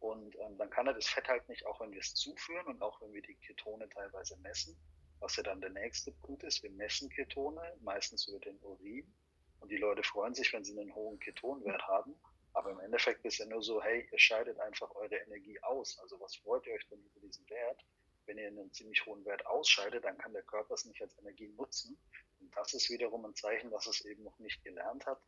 Und 0.00 0.36
ähm, 0.38 0.56
dann 0.58 0.70
kann 0.70 0.86
er 0.86 0.94
das 0.94 1.08
Fett 1.08 1.26
halt 1.28 1.48
nicht, 1.48 1.66
auch 1.66 1.80
wenn 1.80 1.90
wir 1.90 2.00
es 2.00 2.14
zuführen 2.14 2.66
und 2.66 2.82
auch 2.82 3.00
wenn 3.00 3.12
wir 3.12 3.22
die 3.22 3.34
Ketone 3.34 3.88
teilweise 3.88 4.36
messen, 4.38 4.76
was 5.18 5.34
ja 5.36 5.42
dann 5.42 5.60
der 5.60 5.70
nächste 5.70 6.12
Punkt 6.12 6.44
ist. 6.44 6.62
Wir 6.62 6.70
messen 6.70 7.10
Ketone, 7.10 7.76
meistens 7.80 8.28
über 8.28 8.38
den 8.38 8.58
Urin. 8.60 9.12
Und 9.60 9.70
die 9.70 9.76
Leute 9.76 10.02
freuen 10.02 10.34
sich, 10.34 10.52
wenn 10.52 10.64
sie 10.64 10.78
einen 10.78 10.94
hohen 10.94 11.18
Ketonwert 11.18 11.86
haben. 11.86 12.14
Aber 12.54 12.70
im 12.70 12.80
Endeffekt 12.80 13.24
ist 13.24 13.38
ja 13.38 13.46
nur 13.46 13.62
so, 13.62 13.82
hey, 13.82 14.08
ihr 14.10 14.18
scheidet 14.18 14.58
einfach 14.60 14.94
eure 14.94 15.16
Energie 15.16 15.60
aus. 15.62 15.98
Also 16.00 16.20
was 16.20 16.36
freut 16.36 16.66
ihr 16.66 16.74
euch 16.74 16.86
denn 16.88 17.00
über 17.00 17.20
diesen 17.20 17.48
Wert? 17.50 17.84
wenn 18.28 18.38
ihr 18.38 18.46
einen 18.46 18.72
ziemlich 18.72 19.04
hohen 19.06 19.24
Wert 19.24 19.44
ausscheidet, 19.46 20.04
dann 20.04 20.18
kann 20.18 20.34
der 20.34 20.42
Körper 20.42 20.74
es 20.74 20.84
nicht 20.84 21.00
als 21.00 21.18
Energie 21.18 21.48
nutzen. 21.56 21.98
Und 22.38 22.54
das 22.54 22.74
ist 22.74 22.90
wiederum 22.90 23.24
ein 23.24 23.34
Zeichen, 23.34 23.70
dass 23.70 23.86
es 23.86 24.04
eben 24.04 24.22
noch 24.22 24.38
nicht 24.38 24.62
gelernt 24.62 25.06
hat. 25.06 25.18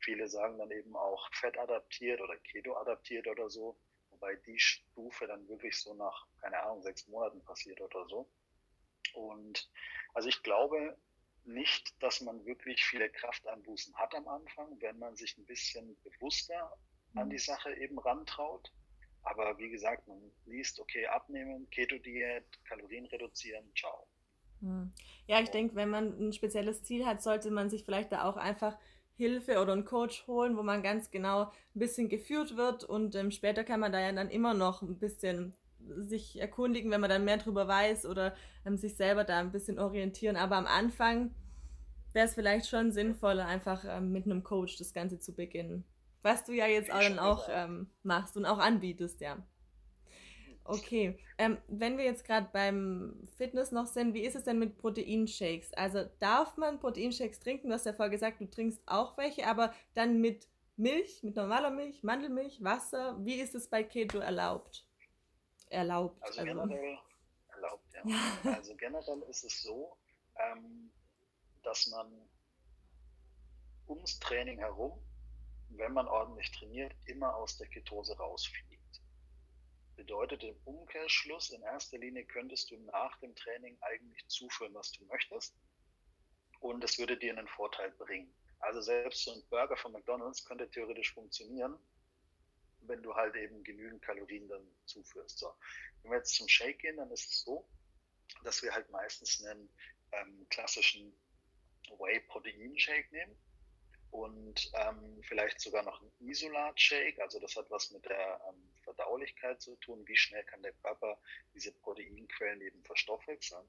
Viele 0.00 0.28
sagen 0.28 0.58
dann 0.58 0.70
eben 0.72 0.94
auch 0.96 1.32
fettadaptiert 1.32 2.20
oder 2.20 2.36
keto-adaptiert 2.36 3.26
oder 3.28 3.48
so, 3.48 3.78
wobei 4.10 4.34
die 4.34 4.58
Stufe 4.58 5.26
dann 5.26 5.48
wirklich 5.48 5.80
so 5.80 5.94
nach, 5.94 6.26
keine 6.40 6.60
Ahnung, 6.60 6.82
sechs 6.82 7.06
Monaten 7.06 7.42
passiert 7.44 7.80
oder 7.80 8.06
so. 8.08 8.28
Und 9.14 9.70
also 10.14 10.28
ich 10.28 10.42
glaube 10.42 10.98
nicht, 11.48 11.94
dass 12.02 12.20
man 12.20 12.44
wirklich 12.44 12.84
viele 12.84 13.08
Krafteinbußen 13.08 13.94
hat 13.96 14.14
am 14.14 14.28
Anfang, 14.28 14.80
wenn 14.80 14.98
man 14.98 15.16
sich 15.16 15.36
ein 15.38 15.46
bisschen 15.46 15.96
bewusster 16.02 16.72
an 17.14 17.26
mhm. 17.26 17.30
die 17.30 17.38
Sache 17.38 17.74
eben 17.76 17.98
rantraut. 17.98 18.72
Aber 19.22 19.58
wie 19.58 19.68
gesagt, 19.68 20.06
man 20.06 20.18
liest, 20.46 20.80
okay, 20.80 21.06
abnehmen, 21.06 21.68
Keto-Diät, 21.70 22.44
Kalorien 22.64 23.06
reduzieren, 23.06 23.64
ciao. 23.76 24.06
Hm. 24.60 24.92
Ja, 25.26 25.40
ich 25.40 25.50
denke, 25.50 25.74
wenn 25.76 25.90
man 25.90 26.18
ein 26.18 26.32
spezielles 26.32 26.82
Ziel 26.84 27.04
hat, 27.04 27.22
sollte 27.22 27.50
man 27.50 27.68
sich 27.68 27.84
vielleicht 27.84 28.12
da 28.12 28.24
auch 28.24 28.36
einfach 28.36 28.78
Hilfe 29.16 29.60
oder 29.60 29.72
einen 29.72 29.84
Coach 29.84 30.26
holen, 30.26 30.56
wo 30.56 30.62
man 30.62 30.82
ganz 30.82 31.10
genau 31.10 31.44
ein 31.44 31.50
bisschen 31.74 32.08
geführt 32.08 32.56
wird 32.56 32.84
und 32.84 33.14
ähm, 33.16 33.30
später 33.30 33.64
kann 33.64 33.80
man 33.80 33.92
da 33.92 34.00
ja 34.00 34.12
dann 34.12 34.30
immer 34.30 34.54
noch 34.54 34.80
ein 34.82 34.98
bisschen 34.98 35.54
sich 35.96 36.40
erkundigen, 36.40 36.90
wenn 36.90 37.00
man 37.00 37.10
dann 37.10 37.24
mehr 37.24 37.38
darüber 37.38 37.68
weiß 37.68 38.06
oder 38.06 38.34
ähm, 38.64 38.76
sich 38.76 38.96
selber 38.96 39.24
da 39.24 39.38
ein 39.38 39.52
bisschen 39.52 39.78
orientieren. 39.78 40.36
Aber 40.36 40.56
am 40.56 40.66
Anfang 40.66 41.34
wäre 42.12 42.26
es 42.26 42.34
vielleicht 42.34 42.68
schon 42.68 42.92
sinnvoller, 42.92 43.46
einfach 43.46 43.84
ähm, 43.88 44.12
mit 44.12 44.24
einem 44.24 44.42
Coach 44.42 44.76
das 44.76 44.92
Ganze 44.92 45.18
zu 45.18 45.34
beginnen. 45.34 45.84
Was 46.22 46.44
du 46.44 46.52
ja 46.52 46.66
jetzt 46.66 46.92
auch 46.92 47.00
dann 47.00 47.18
auch 47.18 47.48
ähm, 47.50 47.90
machst 48.02 48.36
und 48.36 48.44
auch 48.44 48.58
anbietest, 48.58 49.20
ja. 49.20 49.38
Okay, 50.64 51.18
ähm, 51.38 51.56
wenn 51.68 51.96
wir 51.96 52.04
jetzt 52.04 52.26
gerade 52.26 52.48
beim 52.52 53.14
Fitness 53.38 53.72
noch 53.72 53.86
sind, 53.86 54.12
wie 54.12 54.20
ist 54.20 54.36
es 54.36 54.44
denn 54.44 54.58
mit 54.58 54.76
Proteinshakes? 54.76 55.72
Also 55.72 56.04
darf 56.18 56.58
man 56.58 56.78
Proteinshakes 56.78 57.40
trinken? 57.40 57.68
Du 57.68 57.74
hast 57.74 57.86
ja 57.86 57.94
vorher 57.94 58.10
gesagt, 58.10 58.42
du 58.42 58.50
trinkst 58.50 58.82
auch 58.84 59.16
welche, 59.16 59.46
aber 59.46 59.72
dann 59.94 60.20
mit 60.20 60.46
Milch, 60.76 61.22
mit 61.22 61.36
normaler 61.36 61.70
Milch, 61.70 62.02
Mandelmilch, 62.02 62.62
Wasser. 62.62 63.16
Wie 63.24 63.36
ist 63.36 63.54
es 63.54 63.68
bei 63.68 63.82
Keto 63.82 64.18
erlaubt? 64.18 64.87
Erlaubt. 65.70 66.22
Also, 66.22 66.40
also. 66.40 66.44
generell 66.44 66.98
erlaubt, 67.48 67.94
ja. 67.94 68.02
also 68.54 68.76
generell 68.76 69.22
ist 69.28 69.44
es 69.44 69.62
so, 69.62 69.96
ähm, 70.36 70.90
dass 71.62 71.86
man 71.88 72.10
ums 73.88 74.18
Training 74.18 74.58
herum 74.58 75.00
wenn 75.70 75.92
man 75.92 76.08
ordentlich 76.08 76.50
trainiert, 76.52 76.94
immer 77.06 77.34
aus 77.36 77.56
der 77.56 77.66
Ketose 77.68 78.16
rausfliegt. 78.16 79.02
Bedeutet 79.96 80.44
im 80.44 80.56
Umkehrschluss, 80.64 81.50
in 81.50 81.62
erster 81.62 81.98
Linie 81.98 82.24
könntest 82.24 82.70
du 82.70 82.76
nach 82.78 83.18
dem 83.18 83.34
Training 83.34 83.76
eigentlich 83.80 84.26
zuführen, 84.28 84.74
was 84.74 84.92
du 84.92 85.04
möchtest. 85.06 85.54
Und 86.60 86.82
es 86.84 86.98
würde 86.98 87.16
dir 87.16 87.36
einen 87.36 87.48
Vorteil 87.48 87.90
bringen. 87.92 88.32
Also 88.60 88.80
selbst 88.80 89.24
so 89.24 89.32
ein 89.32 89.42
Burger 89.50 89.76
von 89.76 89.92
McDonald's 89.92 90.44
könnte 90.44 90.70
theoretisch 90.70 91.12
funktionieren, 91.12 91.78
wenn 92.88 93.02
du 93.02 93.14
halt 93.14 93.36
eben 93.36 93.62
genügend 93.64 94.02
Kalorien 94.02 94.48
dann 94.48 94.66
zuführst. 94.86 95.38
So. 95.38 95.52
Wenn 96.02 96.12
wir 96.12 96.18
jetzt 96.18 96.34
zum 96.34 96.48
Shake 96.48 96.78
gehen, 96.80 96.96
dann 96.96 97.10
ist 97.10 97.30
es 97.30 97.42
so, 97.42 97.68
dass 98.44 98.62
wir 98.62 98.72
halt 98.72 98.90
meistens 98.90 99.44
einen 99.44 99.68
ähm, 100.12 100.46
klassischen 100.50 101.12
Whey-Protein-Shake 101.98 103.12
nehmen 103.12 103.36
und 104.10 104.70
ähm, 104.74 105.20
vielleicht 105.22 105.60
sogar 105.60 105.82
noch 105.82 106.00
ein 106.00 106.10
Isolat-Shake. 106.20 107.20
Also 107.20 107.38
das 107.40 107.56
hat 107.56 107.70
was 107.70 107.90
mit 107.90 108.04
der 108.06 108.40
ähm, 108.48 108.70
Verdaulichkeit 108.82 109.60
zu 109.60 109.76
tun. 109.76 110.06
Wie 110.06 110.16
schnell 110.16 110.44
kann 110.44 110.62
der 110.62 110.72
Körper 110.74 111.20
diese 111.54 111.72
Proteinquellen 111.72 112.60
eben 112.62 112.82
verstoffwechseln? 112.84 113.68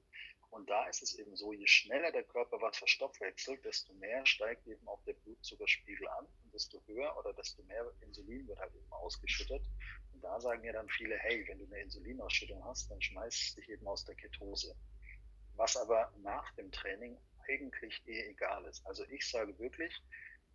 Und 0.50 0.68
da 0.68 0.86
ist 0.88 1.02
es 1.02 1.14
eben 1.14 1.36
so, 1.36 1.52
je 1.52 1.66
schneller 1.66 2.10
der 2.10 2.24
Körper 2.24 2.60
was 2.60 2.76
verstoffwechselt, 2.76 3.64
desto 3.64 3.92
mehr 3.94 4.26
steigt 4.26 4.66
eben 4.66 4.86
auch 4.88 5.02
der 5.04 5.12
Blutzuckerspiegel 5.12 6.08
an 6.08 6.26
desto 6.50 6.82
höher 6.86 7.16
oder 7.18 7.32
desto 7.34 7.62
mehr 7.64 7.90
Insulin 8.00 8.46
wird 8.46 8.58
halt 8.58 8.74
eben 8.74 8.92
ausgeschüttet. 8.92 9.62
Und 10.12 10.22
da 10.22 10.40
sagen 10.40 10.64
ja 10.64 10.72
dann 10.72 10.88
viele, 10.88 11.16
hey, 11.18 11.46
wenn 11.48 11.58
du 11.58 11.66
eine 11.66 11.80
Insulinausschüttung 11.80 12.64
hast, 12.64 12.90
dann 12.90 13.00
schmeißt 13.00 13.56
dich 13.56 13.68
eben 13.68 13.86
aus 13.86 14.04
der 14.04 14.14
Ketose. 14.16 14.74
Was 15.56 15.76
aber 15.76 16.12
nach 16.22 16.54
dem 16.54 16.70
Training 16.72 17.18
eigentlich 17.48 18.02
eh 18.06 18.28
egal 18.28 18.64
ist. 18.66 18.86
Also 18.86 19.04
ich 19.10 19.28
sage 19.28 19.58
wirklich, 19.58 19.94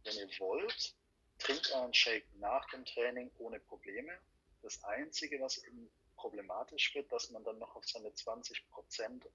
wenn 0.03 0.15
ihr 0.15 0.29
wollt, 0.39 0.95
trinkt 1.39 1.71
euren 1.73 1.93
Shake 1.93 2.27
nach 2.37 2.65
dem 2.69 2.85
Training 2.85 3.31
ohne 3.37 3.59
Probleme. 3.59 4.17
Das 4.61 4.83
Einzige, 4.83 5.39
was 5.41 5.63
eben 5.63 5.89
problematisch 6.15 6.95
wird, 6.95 7.11
dass 7.11 7.29
man 7.29 7.43
dann 7.43 7.59
noch 7.59 7.75
auf 7.75 7.85
seine 7.85 8.09
20% 8.09 8.55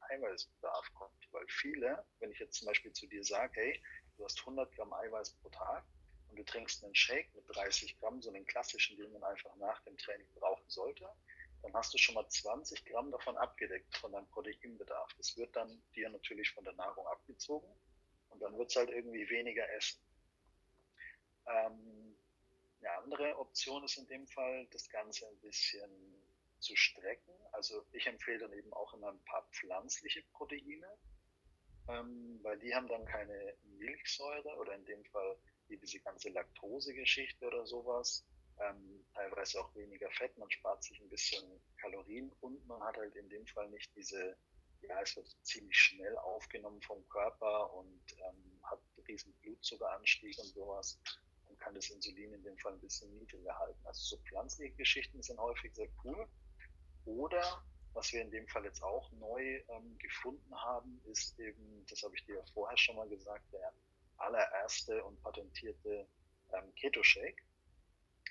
Eiweißbedarf 0.00 0.92
kommt. 0.94 1.28
Weil 1.32 1.46
viele, 1.48 2.04
wenn 2.18 2.32
ich 2.32 2.38
jetzt 2.38 2.58
zum 2.58 2.66
Beispiel 2.66 2.92
zu 2.92 3.06
dir 3.06 3.22
sage, 3.22 3.60
hey, 3.60 3.82
du 4.16 4.24
hast 4.24 4.40
100 4.40 4.74
Gramm 4.74 4.92
Eiweiß 4.92 5.34
pro 5.34 5.50
Tag 5.50 5.84
und 6.30 6.36
du 6.36 6.44
trinkst 6.44 6.84
einen 6.84 6.94
Shake 6.94 7.34
mit 7.34 7.44
30 7.48 7.98
Gramm, 7.98 8.22
so 8.22 8.30
einen 8.30 8.46
klassischen, 8.46 8.96
den 8.96 9.12
man 9.12 9.24
einfach 9.24 9.54
nach 9.56 9.80
dem 9.82 9.96
Training 9.98 10.28
brauchen 10.34 10.68
sollte, 10.68 11.08
dann 11.62 11.74
hast 11.74 11.92
du 11.92 11.98
schon 11.98 12.14
mal 12.14 12.28
20 12.28 12.84
Gramm 12.86 13.10
davon 13.10 13.36
abgedeckt, 13.36 13.96
von 13.96 14.12
deinem 14.12 14.28
Proteinbedarf. 14.28 15.12
Das 15.18 15.36
wird 15.36 15.54
dann 15.56 15.82
dir 15.94 16.08
natürlich 16.08 16.50
von 16.50 16.64
der 16.64 16.72
Nahrung 16.74 17.06
abgezogen 17.08 17.70
und 18.30 18.40
dann 18.40 18.56
wird 18.56 18.70
es 18.70 18.76
halt 18.76 18.90
irgendwie 18.90 19.28
weniger 19.28 19.68
essen. 19.72 20.00
Ähm, 21.46 22.16
eine 22.80 22.92
andere 22.92 23.38
Option 23.38 23.84
ist 23.84 23.98
in 23.98 24.06
dem 24.06 24.26
Fall, 24.26 24.66
das 24.70 24.88
Ganze 24.88 25.28
ein 25.28 25.38
bisschen 25.40 25.90
zu 26.60 26.74
strecken. 26.76 27.32
Also 27.52 27.84
ich 27.92 28.06
empfehle 28.06 28.38
dann 28.38 28.52
eben 28.52 28.72
auch 28.72 28.94
immer 28.94 29.08
ein 29.08 29.24
paar 29.24 29.46
pflanzliche 29.50 30.22
Proteine, 30.32 30.86
ähm, 31.88 32.38
weil 32.42 32.58
die 32.58 32.74
haben 32.74 32.88
dann 32.88 33.04
keine 33.04 33.54
Milchsäure 33.78 34.56
oder 34.56 34.74
in 34.74 34.84
dem 34.84 35.04
Fall 35.06 35.36
wie 35.70 35.78
diese 35.78 36.00
ganze 36.00 36.28
Laktose-Geschichte 36.30 37.46
oder 37.46 37.66
sowas. 37.66 38.24
Ähm, 38.58 39.04
teilweise 39.14 39.60
auch 39.60 39.74
weniger 39.74 40.10
Fett, 40.10 40.36
man 40.36 40.50
spart 40.50 40.82
sich 40.82 41.00
ein 41.00 41.08
bisschen 41.08 41.42
Kalorien 41.80 42.30
und 42.40 42.66
man 42.66 42.82
hat 42.82 42.96
halt 42.96 43.16
in 43.16 43.28
dem 43.30 43.46
Fall 43.46 43.70
nicht 43.70 43.90
diese, 43.96 44.36
ja, 44.82 45.00
es 45.00 45.16
wird 45.16 45.34
ziemlich 45.42 45.76
schnell 45.76 46.16
aufgenommen 46.18 46.82
vom 46.82 47.06
Körper 47.08 47.72
und 47.72 48.02
ähm, 48.18 48.60
hat 48.64 48.80
riesen 49.08 49.32
Blutzuckeranstieg 49.40 50.38
und 50.38 50.48
sowas 50.48 50.98
und 51.48 51.58
kann 51.58 51.74
das 51.74 51.88
Insulin 51.88 52.34
in 52.34 52.42
dem 52.42 52.58
Fall 52.58 52.74
ein 52.74 52.80
bisschen 52.80 53.10
niedriger 53.18 53.58
halten. 53.58 53.80
Also 53.86 54.16
so 54.16 54.22
pflanzliche 54.24 54.74
Geschichten 54.74 55.22
sind 55.22 55.38
häufig 55.38 55.74
sehr 55.74 55.88
cool. 56.04 56.28
Oder 57.06 57.64
was 57.94 58.12
wir 58.12 58.22
in 58.22 58.30
dem 58.30 58.46
Fall 58.46 58.64
jetzt 58.64 58.82
auch 58.82 59.10
neu 59.12 59.62
ähm, 59.68 59.98
gefunden 59.98 60.54
haben, 60.54 61.00
ist 61.06 61.38
eben, 61.40 61.84
das 61.88 62.02
habe 62.02 62.14
ich 62.14 62.24
dir 62.26 62.36
ja 62.36 62.44
vorher 62.52 62.76
schon 62.76 62.96
mal 62.96 63.08
gesagt, 63.08 63.44
der 63.52 63.72
allererste 64.20 65.02
und 65.04 65.20
patentierte 65.22 66.08
ähm, 66.52 66.74
Keto 66.74 67.02
Shake. 67.02 67.42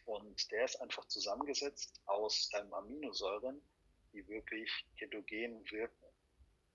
Und 0.06 0.52
der 0.52 0.66
ist 0.66 0.82
einfach 0.82 1.06
zusammengesetzt 1.06 2.02
aus 2.06 2.50
ähm, 2.56 2.74
Aminosäuren, 2.74 3.62
die 4.14 4.28
wirklich 4.28 4.70
ketogen 4.98 5.64
wirken. 5.70 6.06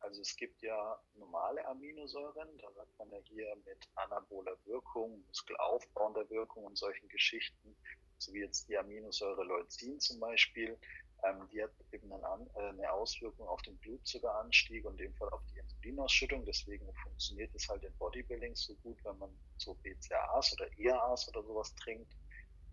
Also 0.00 0.20
es 0.20 0.36
gibt 0.36 0.60
ja 0.62 1.02
normale 1.14 1.66
Aminosäuren, 1.66 2.58
da 2.58 2.70
sagt 2.72 2.98
man 2.98 3.10
ja 3.10 3.18
hier 3.24 3.56
mit 3.64 3.88
anaboler 3.94 4.56
Wirkung, 4.66 5.24
muskelaufbauender 5.26 6.28
Wirkung 6.28 6.64
und 6.64 6.76
solchen 6.76 7.08
Geschichten, 7.08 7.74
so 8.18 8.32
wie 8.34 8.40
jetzt 8.40 8.68
die 8.68 8.76
Aminosäure 8.76 9.44
Leucin 9.44 9.98
zum 10.00 10.20
Beispiel, 10.20 10.78
ähm, 11.24 11.48
die 11.52 11.62
hat 11.62 11.70
eben 11.92 12.12
eine, 12.12 12.50
äh, 12.54 12.68
eine 12.68 12.92
Auswirkung 12.92 13.48
auf 13.48 13.62
den 13.62 13.76
Blutzuckeranstieg 13.78 14.84
und 14.84 15.00
in 15.00 15.06
dem 15.08 15.14
Fall 15.14 15.28
auf 15.30 15.42
die 15.46 15.58
Insulinausschüttung. 15.58 16.44
Deswegen 16.44 16.92
funktioniert 17.02 17.54
es 17.54 17.68
halt 17.68 17.82
im 17.84 17.94
Bodybuilding 17.96 18.54
so 18.54 18.74
gut, 18.76 18.98
wenn 19.04 19.18
man 19.18 19.30
so 19.56 19.74
BCAAs 19.74 20.52
oder 20.52 20.68
EAAs 20.78 21.28
oder 21.28 21.42
sowas 21.42 21.74
trinkt, 21.76 22.12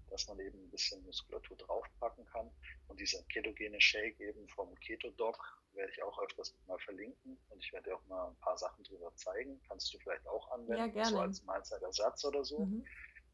dass 0.09 0.27
man 0.27 0.39
eben 0.39 0.61
ein 0.61 0.69
bisschen 0.69 1.01
Muskulatur 1.03 1.55
draufpacken 1.57 2.25
kann. 2.25 2.51
Und 2.87 2.99
dieser 2.99 3.23
ketogene 3.23 3.79
Shake 3.79 4.19
eben 4.19 4.47
vom 4.49 4.75
Keto-Doc 4.79 5.37
werde 5.73 5.91
ich 5.91 6.03
auch 6.03 6.19
öfters 6.21 6.53
mal 6.67 6.79
verlinken 6.79 7.39
und 7.49 7.63
ich 7.63 7.71
werde 7.71 7.89
dir 7.89 7.95
auch 7.95 8.05
mal 8.07 8.27
ein 8.27 8.35
paar 8.37 8.57
Sachen 8.57 8.83
drüber 8.83 9.15
zeigen. 9.15 9.61
Kannst 9.69 9.93
du 9.93 9.99
vielleicht 9.99 10.27
auch 10.27 10.51
anwenden, 10.51 10.97
ja, 10.97 11.05
so 11.05 11.19
als 11.19 11.41
Mahlzeitersatz 11.43 12.25
oder 12.25 12.43
so. 12.43 12.59
Mhm. 12.59 12.85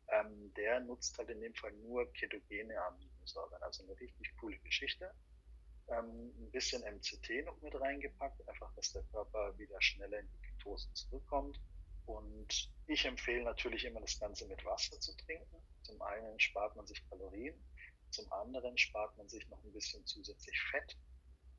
Ähm, 0.09 0.53
der 0.53 0.79
nutzt 0.81 1.17
halt 1.17 1.29
in 1.29 1.41
dem 1.41 1.53
Fall 1.55 1.73
nur 1.73 2.05
ketogene 2.13 2.79
Aminosäuren. 2.85 3.16
Aminosäuren. 3.27 3.63
Also 3.63 3.83
eine 3.83 3.99
richtig 3.99 4.35
coole 4.39 4.57
Geschichte. 4.59 5.13
Ähm, 5.89 6.33
ein 6.37 6.51
bisschen 6.51 6.81
MCT 6.81 7.45
noch 7.45 7.61
mit 7.61 7.79
reingepackt, 7.79 8.47
einfach, 8.47 8.73
dass 8.75 8.91
der 8.91 9.03
Körper 9.03 9.57
wieder 9.57 9.81
schneller 9.81 10.19
in 10.19 10.29
die 10.29 10.47
Ketose 10.47 10.91
zurückkommt. 10.93 11.59
Und 12.05 12.69
ich 12.87 13.05
empfehle 13.05 13.43
natürlich 13.43 13.85
immer 13.85 14.01
das 14.01 14.19
Ganze 14.19 14.47
mit 14.47 14.63
Wasser 14.65 14.99
zu 14.99 15.15
trinken. 15.17 15.61
Zum 15.83 16.01
einen 16.01 16.39
spart 16.39 16.75
man 16.75 16.87
sich 16.87 17.01
Kalorien, 17.09 17.55
zum 18.11 18.31
anderen 18.31 18.77
spart 18.77 19.17
man 19.17 19.27
sich 19.27 19.47
noch 19.49 19.63
ein 19.63 19.73
bisschen 19.73 20.05
zusätzlich 20.05 20.59
Fett. 20.71 20.97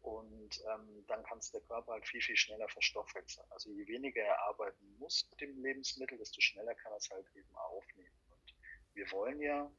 Und 0.00 0.62
ähm, 0.72 1.04
dann 1.06 1.22
kann 1.24 1.38
es 1.38 1.50
der 1.50 1.60
Körper 1.62 1.92
halt 1.92 2.06
viel, 2.06 2.22
viel 2.22 2.36
schneller 2.36 2.68
verstoffwechseln. 2.68 3.46
Also 3.50 3.70
je 3.70 3.86
weniger 3.86 4.22
er 4.22 4.40
arbeiten 4.42 4.96
muss 4.98 5.26
mit 5.30 5.40
dem 5.40 5.62
Lebensmittel, 5.62 6.16
desto 6.16 6.40
schneller 6.40 6.74
kann 6.76 6.92
er 6.92 6.98
es 6.98 7.10
halt 7.10 7.26
eben 7.34 7.54
aufnehmen. 7.54 8.20
Und 8.30 8.54
wir 8.94 9.10
wollen 9.10 9.40
ja 9.40 9.70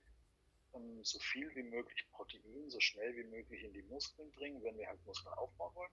ähm, 0.74 1.04
so 1.04 1.20
viel 1.20 1.54
wie 1.56 1.64
möglich 1.64 2.06
Protein 2.12 2.70
so 2.70 2.80
schnell 2.80 3.16
wie 3.16 3.24
möglich 3.24 3.64
in 3.64 3.74
die 3.74 3.84
Muskeln 3.84 4.32
bringen, 4.32 4.64
wenn 4.64 4.78
wir 4.78 4.88
halt 4.88 5.04
Muskeln 5.06 5.34
aufbauen 5.36 5.76
wollen. 5.76 5.92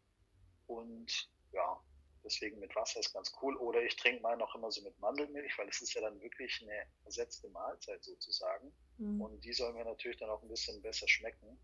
Und 0.67 1.31
ja, 1.53 1.81
deswegen 2.25 2.59
mit 2.59 2.75
Wasser 2.75 3.01
ist 3.01 3.13
ganz 3.13 3.33
cool. 3.41 3.57
Oder 3.57 3.83
ich 3.83 3.97
trinke 3.97 4.23
mal 4.23 4.37
noch 4.37 4.55
immer 4.55 4.71
so 4.71 4.83
mit 4.83 4.99
Mandelmilch, 4.99 5.57
weil 5.59 5.69
es 5.69 5.81
ist 5.81 5.95
ja 5.95 6.03
dann 6.03 6.21
wirklich 6.21 6.61
eine 6.63 6.87
ersetzte 7.05 7.49
Mahlzeit 7.51 8.03
sozusagen. 8.05 8.73
Mhm. 8.99 9.21
Und 9.21 9.45
die 9.45 9.53
soll 9.53 9.73
mir 9.73 9.85
natürlich 9.85 10.19
dann 10.19 10.31
auch 10.31 10.43
ein 10.43 10.49
bisschen 10.49 10.81
besser 10.83 11.09
schmecken. 11.09 11.59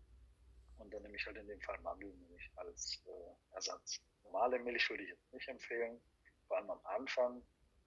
Und 0.77 0.93
dann 0.93 1.03
nehme 1.03 1.15
ich 1.15 1.25
halt 1.25 1.37
in 1.37 1.47
dem 1.47 1.61
Fall 1.61 1.79
Mandelmilch 1.81 2.51
als 2.55 3.01
äh, 3.05 3.55
Ersatz. 3.55 3.99
Normale 4.23 4.59
Milch 4.59 4.89
würde 4.89 5.03
ich 5.03 5.09
jetzt 5.09 5.33
nicht 5.33 5.47
empfehlen, 5.47 6.01
vor 6.47 6.57
allem 6.57 6.71
am 6.71 6.85
Anfang 6.85 7.43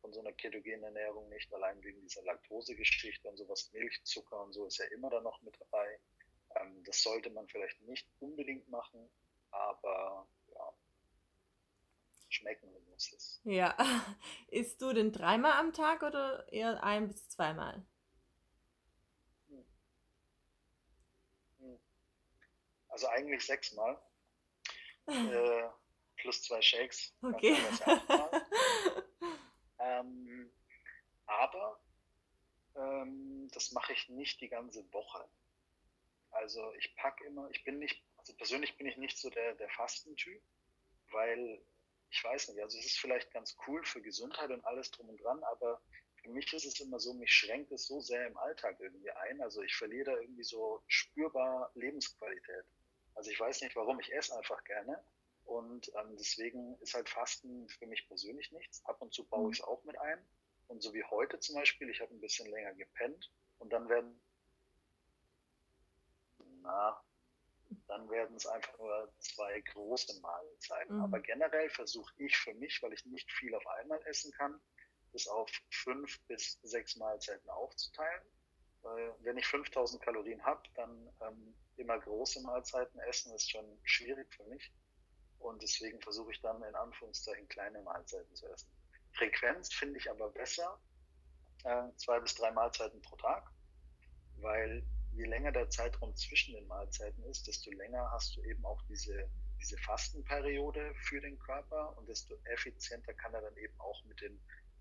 von 0.06 0.12
so 0.12 0.20
einer 0.20 0.32
ketogenen 0.32 0.84
Ernährung 0.84 1.28
nicht, 1.30 1.52
allein 1.52 1.82
wegen 1.82 2.00
dieser 2.00 2.22
Laktosegeschichte 2.22 3.28
und 3.28 3.36
sowas, 3.36 3.72
Milchzucker 3.72 4.40
und 4.40 4.52
so 4.52 4.64
ist 4.64 4.78
ja 4.78 4.84
immer 4.94 5.10
da 5.10 5.20
noch 5.20 5.42
mit 5.42 5.60
dabei. 5.60 5.98
Ähm, 6.54 6.84
das 6.84 7.02
sollte 7.02 7.28
man 7.30 7.48
vielleicht 7.48 7.80
nicht 7.82 8.06
unbedingt 8.20 8.68
machen, 8.68 9.10
aber 9.50 10.28
ja, 10.54 10.72
schmecken 12.28 12.70
muss 12.88 13.12
es. 13.14 13.40
Ja, 13.42 13.76
isst 14.48 14.80
du 14.80 14.92
denn 14.92 15.10
dreimal 15.10 15.58
am 15.58 15.72
Tag 15.72 16.04
oder 16.04 16.46
eher 16.52 16.84
ein 16.84 17.08
bis 17.08 17.28
zweimal? 17.28 17.84
Hm. 19.48 19.66
Hm. 21.58 21.80
Also 22.90 23.08
eigentlich 23.08 23.44
sechsmal. 23.44 24.00
äh, 25.06 25.68
plus 26.14 26.44
zwei 26.44 26.62
Shakes. 26.62 27.12
Okay. 27.22 27.56
Ähm, 29.78 30.50
aber 31.26 31.80
ähm, 32.76 33.48
das 33.52 33.72
mache 33.72 33.92
ich 33.92 34.08
nicht 34.08 34.40
die 34.40 34.48
ganze 34.48 34.90
Woche. 34.92 35.28
Also 36.30 36.72
ich 36.74 36.94
packe 36.96 37.24
immer, 37.24 37.48
ich 37.50 37.64
bin 37.64 37.78
nicht, 37.78 38.02
also 38.16 38.34
persönlich 38.34 38.76
bin 38.76 38.86
ich 38.86 38.96
nicht 38.96 39.18
so 39.18 39.30
der, 39.30 39.54
der 39.54 39.68
Fastentyp, 39.70 40.42
weil 41.10 41.62
ich 42.10 42.22
weiß 42.22 42.48
nicht, 42.48 42.62
also 42.62 42.78
es 42.78 42.86
ist 42.86 42.98
vielleicht 42.98 43.32
ganz 43.32 43.56
cool 43.66 43.84
für 43.84 44.02
Gesundheit 44.02 44.50
und 44.50 44.64
alles 44.64 44.90
drum 44.90 45.08
und 45.08 45.22
dran, 45.22 45.42
aber 45.44 45.80
für 46.22 46.30
mich 46.30 46.52
ist 46.52 46.64
es 46.64 46.80
immer 46.80 46.98
so, 46.98 47.14
mich 47.14 47.32
schränkt 47.32 47.72
es 47.72 47.86
so 47.86 48.00
sehr 48.00 48.26
im 48.26 48.36
Alltag 48.36 48.78
irgendwie 48.80 49.10
ein. 49.10 49.40
Also 49.40 49.62
ich 49.62 49.74
verliere 49.74 50.12
da 50.12 50.20
irgendwie 50.20 50.44
so 50.44 50.82
spürbar 50.86 51.70
Lebensqualität. 51.74 52.64
Also 53.14 53.30
ich 53.30 53.38
weiß 53.38 53.62
nicht 53.62 53.76
warum, 53.76 54.00
ich 54.00 54.12
esse 54.12 54.36
einfach 54.36 54.62
gerne, 54.64 55.02
und 55.46 55.92
ähm, 55.94 56.16
deswegen 56.16 56.76
ist 56.80 56.94
halt 56.94 57.08
Fasten 57.08 57.68
für 57.68 57.86
mich 57.86 58.06
persönlich 58.08 58.50
nichts. 58.52 58.84
Ab 58.84 59.00
und 59.00 59.14
zu 59.14 59.24
baue 59.24 59.46
mhm. 59.46 59.52
ich 59.52 59.60
es 59.60 59.64
auch 59.64 59.82
mit 59.84 59.98
ein. 59.98 60.18
Und 60.68 60.82
so 60.82 60.92
wie 60.92 61.04
heute 61.04 61.38
zum 61.38 61.54
Beispiel, 61.54 61.88
ich 61.88 62.00
habe 62.00 62.12
ein 62.12 62.20
bisschen 62.20 62.50
länger 62.50 62.74
gepennt 62.74 63.32
und 63.58 63.72
dann 63.72 63.88
werden, 63.88 64.20
na, 66.62 67.00
dann 67.86 68.10
werden 68.10 68.34
es 68.36 68.46
einfach 68.46 68.76
nur 68.78 69.12
zwei 69.20 69.60
große 69.60 70.20
Mahlzeiten. 70.20 70.96
Mhm. 70.96 71.02
Aber 71.02 71.20
generell 71.20 71.70
versuche 71.70 72.12
ich 72.18 72.36
für 72.36 72.54
mich, 72.54 72.82
weil 72.82 72.92
ich 72.92 73.06
nicht 73.06 73.30
viel 73.30 73.54
auf 73.54 73.66
einmal 73.68 74.00
essen 74.06 74.32
kann, 74.32 74.60
das 75.12 75.28
auf 75.28 75.50
fünf 75.70 76.20
bis 76.26 76.58
sechs 76.62 76.96
Mahlzeiten 76.96 77.48
aufzuteilen. 77.50 78.22
Weil 78.82 79.14
wenn 79.20 79.38
ich 79.38 79.46
5000 79.46 80.02
Kalorien 80.02 80.44
habe, 80.44 80.62
dann 80.74 81.08
ähm, 81.20 81.54
immer 81.76 81.98
große 81.98 82.40
Mahlzeiten 82.42 82.98
essen 83.00 83.32
ist 83.34 83.50
schon 83.50 83.78
schwierig 83.84 84.32
für 84.34 84.44
mich. 84.44 84.72
Und 85.38 85.62
deswegen 85.62 86.00
versuche 86.00 86.32
ich 86.32 86.40
dann 86.40 86.62
in 86.62 86.74
Anführungszeichen 86.74 87.48
kleine 87.48 87.80
Mahlzeiten 87.82 88.34
zu 88.34 88.46
essen. 88.48 88.68
Frequenz 89.12 89.72
finde 89.72 89.98
ich 89.98 90.10
aber 90.10 90.30
besser, 90.30 90.78
äh, 91.64 91.88
zwei 91.96 92.20
bis 92.20 92.34
drei 92.34 92.50
Mahlzeiten 92.50 93.00
pro 93.02 93.16
Tag, 93.16 93.50
weil 94.38 94.82
je 95.12 95.24
länger 95.24 95.52
der 95.52 95.70
Zeitraum 95.70 96.14
zwischen 96.14 96.54
den 96.54 96.66
Mahlzeiten 96.66 97.24
ist, 97.24 97.46
desto 97.46 97.70
länger 97.70 98.10
hast 98.12 98.36
du 98.36 98.42
eben 98.42 98.64
auch 98.64 98.82
diese, 98.82 99.28
diese 99.60 99.78
Fastenperiode 99.78 100.94
für 100.96 101.20
den 101.20 101.38
Körper 101.38 101.96
und 101.96 102.08
desto 102.08 102.34
effizienter 102.44 103.14
kann 103.14 103.32
er 103.32 103.40
dann 103.40 103.56
eben 103.56 103.78
auch 103.80 104.04
mit 104.04 104.20
den 104.20 104.38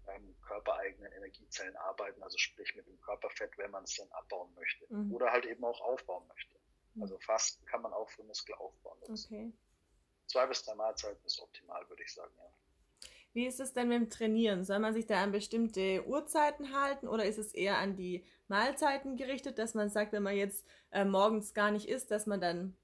ähm, 0.07 0.35
körpereigenen 0.41 1.11
Energiezellen 1.13 1.75
arbeiten, 1.77 2.21
also 2.21 2.37
sprich 2.37 2.75
mit 2.75 2.85
dem 2.87 2.99
Körperfett, 3.01 3.57
wenn 3.57 3.71
man 3.71 3.83
es 3.83 3.95
dann 3.95 4.11
abbauen 4.11 4.53
möchte 4.55 4.85
mhm. 4.89 5.13
oder 5.13 5.31
halt 5.31 5.45
eben 5.45 5.63
auch 5.63 5.79
aufbauen 5.81 6.27
möchte. 6.27 6.55
Mhm. 6.95 7.03
Also 7.03 7.17
Fasten 7.19 7.65
kann 7.65 7.81
man 7.81 7.93
auch 7.93 8.09
für 8.09 8.23
Muskelaufbau 8.23 8.95
nutzen. 9.07 9.33
Okay. 9.33 9.53
Zwei 10.27 10.47
bis 10.47 10.63
drei 10.63 10.75
Mahlzeiten 10.75 11.23
ist 11.25 11.39
optimal, 11.39 11.87
würde 11.89 12.03
ich 12.03 12.13
sagen, 12.13 12.33
ja. 12.37 12.49
Wie 13.33 13.45
ist 13.45 13.59
es 13.59 13.73
denn 13.73 13.89
mit 13.89 13.97
dem 13.99 14.09
Trainieren? 14.09 14.63
Soll 14.63 14.79
man 14.79 14.93
sich 14.93 15.07
da 15.07 15.21
an 15.21 15.33
bestimmte 15.33 16.07
Uhrzeiten 16.07 16.73
halten 16.73 17.07
oder 17.07 17.25
ist 17.25 17.37
es 17.37 17.53
eher 17.53 17.77
an 17.77 17.97
die 17.97 18.25
Mahlzeiten 18.47 19.17
gerichtet, 19.17 19.59
dass 19.59 19.73
man 19.73 19.89
sagt, 19.89 20.13
wenn 20.13 20.23
man 20.23 20.37
jetzt 20.37 20.65
äh, 20.91 21.03
morgens 21.03 21.53
gar 21.53 21.69
nicht 21.71 21.89
isst, 21.89 22.11
dass 22.11 22.27
man 22.27 22.39
dann 22.39 22.77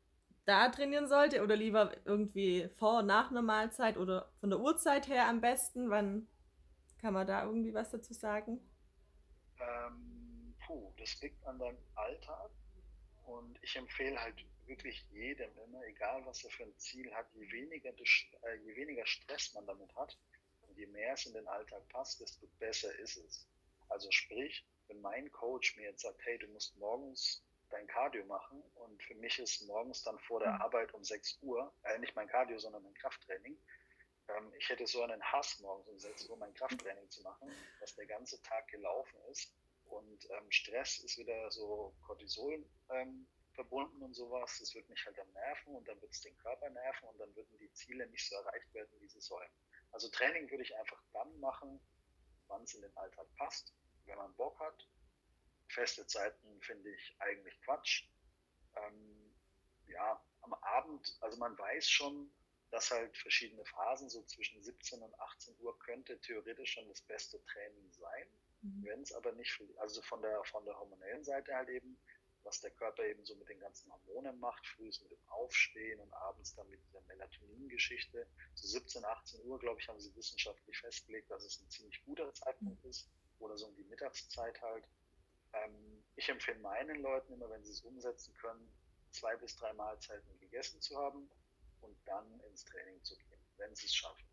da 0.44 0.68
trainieren 0.68 1.08
sollte 1.08 1.42
oder 1.42 1.56
lieber 1.56 1.96
irgendwie 2.04 2.70
vor 2.76 3.00
und 3.00 3.06
nach 3.06 3.32
einer 3.32 3.42
Mahlzeit 3.42 3.96
oder 3.96 4.30
von 4.42 4.50
der 4.50 4.60
Uhrzeit 4.60 5.08
her 5.08 5.28
am 5.30 5.40
besten? 5.40 5.90
Wann 5.90 6.28
kann 7.00 7.14
man 7.14 7.28
da 7.28 7.46
irgendwie 7.46 7.74
was 7.74 7.90
dazu 7.90 8.14
sagen? 8.14 8.60
Ähm, 9.60 10.54
puh, 10.66 10.92
das 10.98 11.22
liegt 11.22 11.46
an 11.46 11.60
deinem 11.60 11.78
Alltag 11.96 12.52
und 13.26 13.58
ich 13.62 13.76
empfehle 13.78 14.20
halt 14.22 14.44
wirklich 14.72 15.06
jedem 15.12 15.52
immer, 15.66 15.86
egal 15.86 16.26
was 16.26 16.44
er 16.44 16.50
für 16.50 16.64
ein 16.64 16.78
Ziel 16.78 17.14
hat, 17.14 17.28
je 17.34 17.52
weniger, 17.52 17.90
äh, 17.90 18.56
je 18.56 18.76
weniger 18.76 19.06
Stress 19.06 19.54
man 19.54 19.68
damit 19.68 19.94
hat, 19.96 20.18
und 20.62 20.78
je 20.78 20.88
mehr 20.88 21.14
es 21.14 21.26
in 21.26 21.34
den 21.34 21.48
Alltag 21.48 21.88
passt, 21.90 22.22
desto 22.22 22.48
besser 22.58 22.94
ist 23.00 23.18
es. 23.18 23.48
Also 23.90 24.10
sprich, 24.12 24.66
wenn 24.88 25.02
mein 25.02 25.30
Coach 25.32 25.76
mir 25.76 25.90
jetzt 25.90 26.04
sagt, 26.04 26.20
hey, 26.26 26.38
du 26.38 26.48
musst 26.48 26.78
morgens 26.78 27.44
dein 27.70 27.86
Cardio 27.88 28.26
machen 28.26 28.62
und 28.76 29.04
für 29.04 29.16
mich 29.16 29.40
ist 29.40 29.62
morgens 29.68 30.04
dann 30.04 30.18
vor 30.20 30.40
der 30.40 30.54
mhm. 30.54 30.62
Arbeit 30.62 30.94
um 30.94 31.04
6 31.04 31.40
Uhr, 31.42 31.74
äh, 31.84 32.00
nicht 32.00 32.16
mein 32.16 32.28
Cardio, 32.28 32.58
sondern 32.58 32.84
mein 32.84 32.94
Krafttraining, 32.94 33.58
ähm, 34.30 34.54
ich 34.58 34.70
hätte 34.70 34.88
so 34.88 35.04
einen 35.04 35.22
Hass, 35.22 35.60
morgens 35.60 35.90
um 35.90 36.00
6 36.00 36.30
Uhr 36.30 36.38
mein 36.38 36.54
Krafttraining 36.54 37.10
zu 37.10 37.22
machen, 37.24 37.52
dass 37.82 37.96
der 37.96 38.06
ganze 38.06 38.42
Tag 38.42 38.68
gelaufen 38.70 39.20
ist 39.32 39.54
und 39.86 40.30
ähm, 40.30 40.50
Stress 40.50 41.00
ist 41.00 41.18
wieder 41.18 41.52
so 41.52 41.94
Cortisol 42.06 42.66
ähm, 42.92 43.28
verbunden 43.54 44.02
und 44.02 44.14
sowas. 44.14 44.58
Das 44.60 44.74
wird 44.76 44.88
mich 44.90 45.06
halt 45.06 45.18
dann 45.18 45.32
nerven 45.34 45.76
und 45.76 45.88
dann 45.88 46.02
wird 46.02 46.12
es 46.12 46.22
den 46.22 46.38
Körper 46.38 46.70
nerven 46.70 47.10
und 47.10 47.20
dann 47.20 47.36
würden 47.36 47.58
die 47.58 47.72
Ziele 47.74 48.08
nicht 48.08 48.28
so 48.28 48.36
erreicht 48.36 48.74
werden, 48.74 48.92
wie 49.00 49.08
sie 49.08 49.22
sollen. 49.22 49.50
Also 49.92 50.10
Training 50.10 50.50
würde 50.50 50.64
ich 50.64 50.76
einfach 50.76 51.02
dann 51.14 51.40
machen, 51.40 51.80
wann 52.48 52.64
es 52.64 52.74
in 52.74 52.82
den 52.82 52.96
Alltag 52.98 53.28
passt, 53.38 53.74
wenn 54.06 54.18
man 54.18 54.36
Bock 54.36 54.60
hat. 54.60 54.88
Feste 55.70 56.06
Zeiten 56.08 56.62
finde 56.62 56.94
ich 56.94 57.16
eigentlich 57.20 57.60
Quatsch. 57.62 58.08
Ähm, 58.76 59.36
ja, 59.88 60.24
am 60.42 60.54
Abend, 60.54 61.18
also 61.22 61.38
man 61.38 61.58
weiß 61.58 61.88
schon, 61.88 62.32
dass 62.72 62.90
halt 62.90 63.16
verschiedene 63.18 63.66
Phasen, 63.66 64.10
so 64.10 64.24
zwischen 64.24 64.62
17 64.62 65.02
und 65.02 65.20
18 65.20 65.56
Uhr 65.60 65.78
könnte 65.80 66.20
theoretisch 66.22 66.74
schon 66.74 66.88
das 66.88 67.02
beste 67.02 67.44
Training 67.46 67.92
sein. 67.92 68.28
Mhm. 68.62 68.84
Wenn 68.86 69.02
es 69.02 69.12
aber 69.12 69.34
nicht, 69.34 69.62
also 69.78 70.02
von 70.04 70.22
der, 70.22 70.42
von 70.46 70.64
der 70.66 70.80
hormonellen 70.80 71.24
Seite 71.24 71.54
halt 71.54 71.70
eben, 71.70 72.00
was 72.44 72.60
der 72.62 72.72
Körper 72.72 73.04
eben 73.06 73.24
so 73.26 73.36
mit 73.36 73.50
den 73.50 73.60
ganzen 73.60 73.92
Hormonen 73.92 74.40
macht, 74.40 74.66
frühs 74.68 75.02
mit 75.02 75.12
dem 75.12 75.28
Aufstehen 75.28 76.00
und 76.00 76.14
abends 76.14 76.56
dann 76.56 76.70
mit 76.70 76.80
der 76.94 77.02
Melatonin-Geschichte. 77.02 78.28
So 78.56 78.68
17, 78.68 79.06
18 79.06 79.46
Uhr, 79.46 79.60
glaube 79.60 79.80
ich, 79.80 79.88
haben 79.88 80.00
sie 80.00 80.16
wissenschaftlich 80.16 80.78
festgelegt, 80.78 81.30
dass 81.30 81.44
es 81.44 81.60
ein 81.60 81.70
ziemlich 81.70 82.04
guter 82.06 82.34
Zeitpunkt 82.34 82.84
ist 82.86 83.10
oder 83.40 83.58
so 83.58 83.68
um 83.68 83.76
die 83.76 83.84
Mittagszeit 83.84 84.62
halt. 84.62 84.86
Ähm, 85.54 86.04
ich 86.16 86.30
empfehle 86.30 86.60
meinen 86.60 87.02
Leuten 87.02 87.34
immer, 87.34 87.50
wenn 87.50 87.64
sie 87.64 87.72
es 87.72 87.82
umsetzen 87.82 88.34
können, 88.36 88.72
zwei 89.12 89.36
bis 89.36 89.56
drei 89.56 89.74
Mahlzeiten 89.74 90.40
gegessen 90.40 90.82
zu 90.82 90.98
haben 90.98 91.30
und 91.82 91.98
dann 92.06 92.40
ins 92.42 92.64
Training 92.66 93.04
zu 93.04 93.16
gehen, 93.18 93.40
wenn 93.58 93.76
sie 93.76 93.86
es 93.86 93.96
schaffen. 93.96 94.28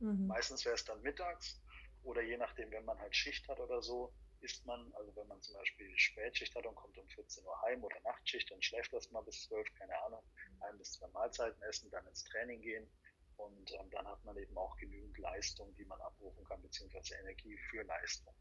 Mhm. 0.00 0.26
Meistens 0.26 0.64
wäre 0.64 0.74
es 0.74 0.84
dann 0.84 1.00
mittags 1.02 1.60
oder 2.02 2.22
je 2.22 2.36
nachdem, 2.36 2.70
wenn 2.70 2.84
man 2.84 2.98
halt 2.98 3.16
Schicht 3.16 3.48
hat 3.48 3.58
oder 3.60 3.80
so, 3.82 4.12
isst 4.44 4.64
man, 4.66 4.92
also 4.94 5.14
wenn 5.16 5.26
man 5.26 5.40
zum 5.40 5.54
Beispiel 5.54 5.90
Spätschicht 5.96 6.54
hat 6.54 6.66
und 6.66 6.74
kommt 6.74 6.96
um 6.98 7.08
14 7.08 7.44
Uhr 7.44 7.62
heim 7.62 7.82
oder 7.82 8.00
Nachtschicht 8.04 8.50
und 8.52 8.64
schläft 8.64 8.92
das 8.92 9.10
mal 9.10 9.22
bis 9.22 9.42
12, 9.44 9.66
keine 9.78 9.98
Ahnung, 10.04 10.22
ein 10.60 10.78
bis 10.78 10.92
zwei 10.92 11.08
Mahlzeiten 11.08 11.60
essen, 11.62 11.90
dann 11.90 12.06
ins 12.06 12.24
Training 12.24 12.60
gehen 12.60 12.88
und 13.36 13.72
ähm, 13.72 13.90
dann 13.90 14.06
hat 14.06 14.24
man 14.24 14.36
eben 14.36 14.56
auch 14.56 14.76
genügend 14.76 15.16
Leistung, 15.18 15.74
die 15.76 15.84
man 15.86 16.00
abrufen 16.00 16.44
kann, 16.44 16.62
beziehungsweise 16.62 17.14
Energie 17.16 17.56
für 17.70 17.82
Leistung. 17.82 18.34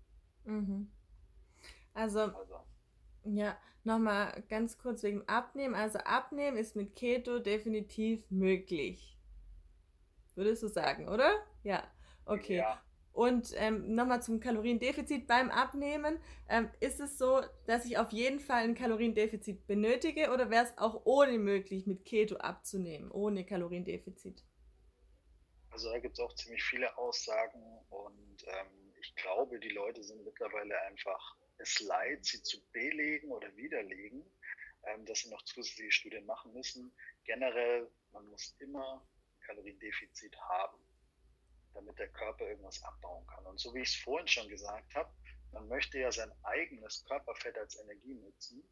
Mhm. 0.43 0.91
Also, 1.93 2.19
also, 2.21 2.67
ja, 3.23 3.57
nochmal 3.83 4.43
ganz 4.49 4.77
kurz 4.77 5.03
wegen 5.03 5.27
Abnehmen. 5.27 5.75
Also 5.75 5.99
Abnehmen 5.99 6.57
ist 6.57 6.75
mit 6.75 6.95
Keto 6.95 7.39
definitiv 7.39 8.29
möglich. 8.29 9.17
Würdest 10.35 10.63
du 10.63 10.67
sagen, 10.67 11.07
oder? 11.07 11.31
Ja. 11.63 11.87
Okay. 12.25 12.57
Ja. 12.57 12.83
Und 13.13 13.53
ähm, 13.57 13.93
nochmal 13.93 14.23
zum 14.23 14.39
Kaloriendefizit 14.39 15.27
beim 15.27 15.51
Abnehmen. 15.51 16.19
Ähm, 16.49 16.69
ist 16.79 16.99
es 16.99 17.19
so, 17.19 17.41
dass 17.67 17.85
ich 17.85 17.99
auf 17.99 18.11
jeden 18.11 18.39
Fall 18.39 18.63
ein 18.63 18.73
Kaloriendefizit 18.73 19.67
benötige 19.67 20.31
oder 20.31 20.49
wäre 20.49 20.65
es 20.65 20.77
auch 20.79 21.05
ohne 21.05 21.37
möglich, 21.37 21.85
mit 21.85 22.05
Keto 22.05 22.37
abzunehmen, 22.37 23.11
ohne 23.11 23.45
Kaloriendefizit? 23.45 24.43
Also 25.69 25.91
da 25.91 25.99
gibt 25.99 26.17
es 26.17 26.23
auch 26.23 26.33
ziemlich 26.35 26.63
viele 26.63 26.97
Aussagen 26.97 27.61
und 27.89 28.43
ähm, 28.47 28.93
ich 28.99 29.15
glaube, 29.15 29.59
die 29.59 29.69
Leute 29.69 30.03
sind 30.03 30.23
mittlerweile 30.23 30.79
einfach 30.81 31.37
es 31.57 31.79
leid, 31.81 32.25
sie 32.25 32.41
zu 32.41 32.57
belegen 32.71 33.31
oder 33.31 33.55
widerlegen, 33.55 34.25
ähm, 34.85 35.05
dass 35.05 35.19
sie 35.19 35.29
noch 35.29 35.41
zusätzliche 35.43 35.91
Studien 35.91 36.25
machen 36.25 36.51
müssen. 36.53 36.91
Generell, 37.25 37.89
man 38.11 38.25
muss 38.27 38.55
immer 38.59 39.07
Kaloriendefizit 39.41 40.35
haben 40.49 40.79
damit 41.73 41.97
der 41.99 42.09
Körper 42.09 42.47
irgendwas 42.47 42.81
abbauen 42.83 43.25
kann. 43.27 43.45
Und 43.45 43.59
so 43.59 43.73
wie 43.73 43.81
ich 43.81 43.89
es 43.89 44.03
vorhin 44.03 44.27
schon 44.27 44.47
gesagt 44.49 44.93
habe, 44.95 45.11
man 45.51 45.67
möchte 45.67 45.99
ja 45.99 46.11
sein 46.11 46.31
eigenes 46.43 47.03
Körperfett 47.05 47.57
als 47.57 47.79
Energie 47.79 48.15
nutzen. 48.15 48.63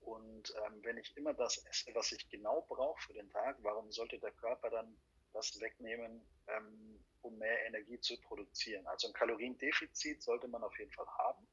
Und 0.00 0.54
ähm, 0.66 0.82
wenn 0.82 0.96
ich 0.96 1.14
immer 1.16 1.34
das 1.34 1.58
esse, 1.66 1.94
was 1.94 2.10
ich 2.12 2.28
genau 2.30 2.62
brauche 2.62 3.00
für 3.02 3.12
den 3.12 3.28
Tag, 3.30 3.58
warum 3.62 3.92
sollte 3.92 4.18
der 4.18 4.32
Körper 4.32 4.70
dann 4.70 4.96
das 5.32 5.60
wegnehmen, 5.60 6.26
ähm, 6.48 7.04
um 7.20 7.36
mehr 7.38 7.66
Energie 7.66 8.00
zu 8.00 8.18
produzieren? 8.22 8.86
Also 8.86 9.08
ein 9.08 9.12
Kaloriendefizit 9.14 10.22
sollte 10.22 10.48
man 10.48 10.64
auf 10.64 10.76
jeden 10.78 10.90
Fall 10.92 11.06
haben, 11.18 11.46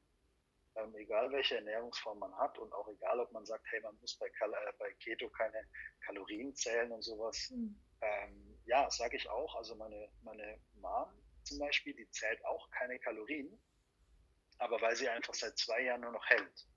ähm, 0.76 0.94
egal 0.96 1.30
welche 1.30 1.56
Ernährungsform 1.56 2.18
man 2.18 2.34
hat 2.38 2.58
und 2.58 2.72
auch 2.72 2.88
egal, 2.88 3.20
ob 3.20 3.30
man 3.32 3.44
sagt, 3.44 3.66
hey, 3.70 3.80
man 3.82 3.96
muss 4.00 4.16
bei, 4.16 4.30
Kal 4.30 4.52
äh, 4.52 4.72
bei 4.78 4.92
Keto 4.94 5.28
keine 5.28 5.66
Kalorien 6.00 6.54
zählen 6.54 6.90
und 6.90 7.02
sowas. 7.02 7.50
Mhm. 7.50 7.78
Ja, 8.64 8.88
sage 8.90 9.16
ich 9.16 9.28
auch. 9.28 9.56
Also 9.56 9.74
meine, 9.74 10.08
meine 10.22 10.60
Mom 10.80 11.08
zum 11.44 11.58
Beispiel, 11.58 11.94
die 11.94 12.08
zählt 12.10 12.44
auch 12.44 12.70
keine 12.70 12.98
Kalorien, 12.98 13.58
aber 14.58 14.80
weil 14.80 14.96
sie 14.96 15.08
einfach 15.08 15.34
seit 15.34 15.56
zwei 15.58 15.82
Jahren 15.82 16.02
nur 16.02 16.12
noch 16.12 16.26
hält. 16.26 16.68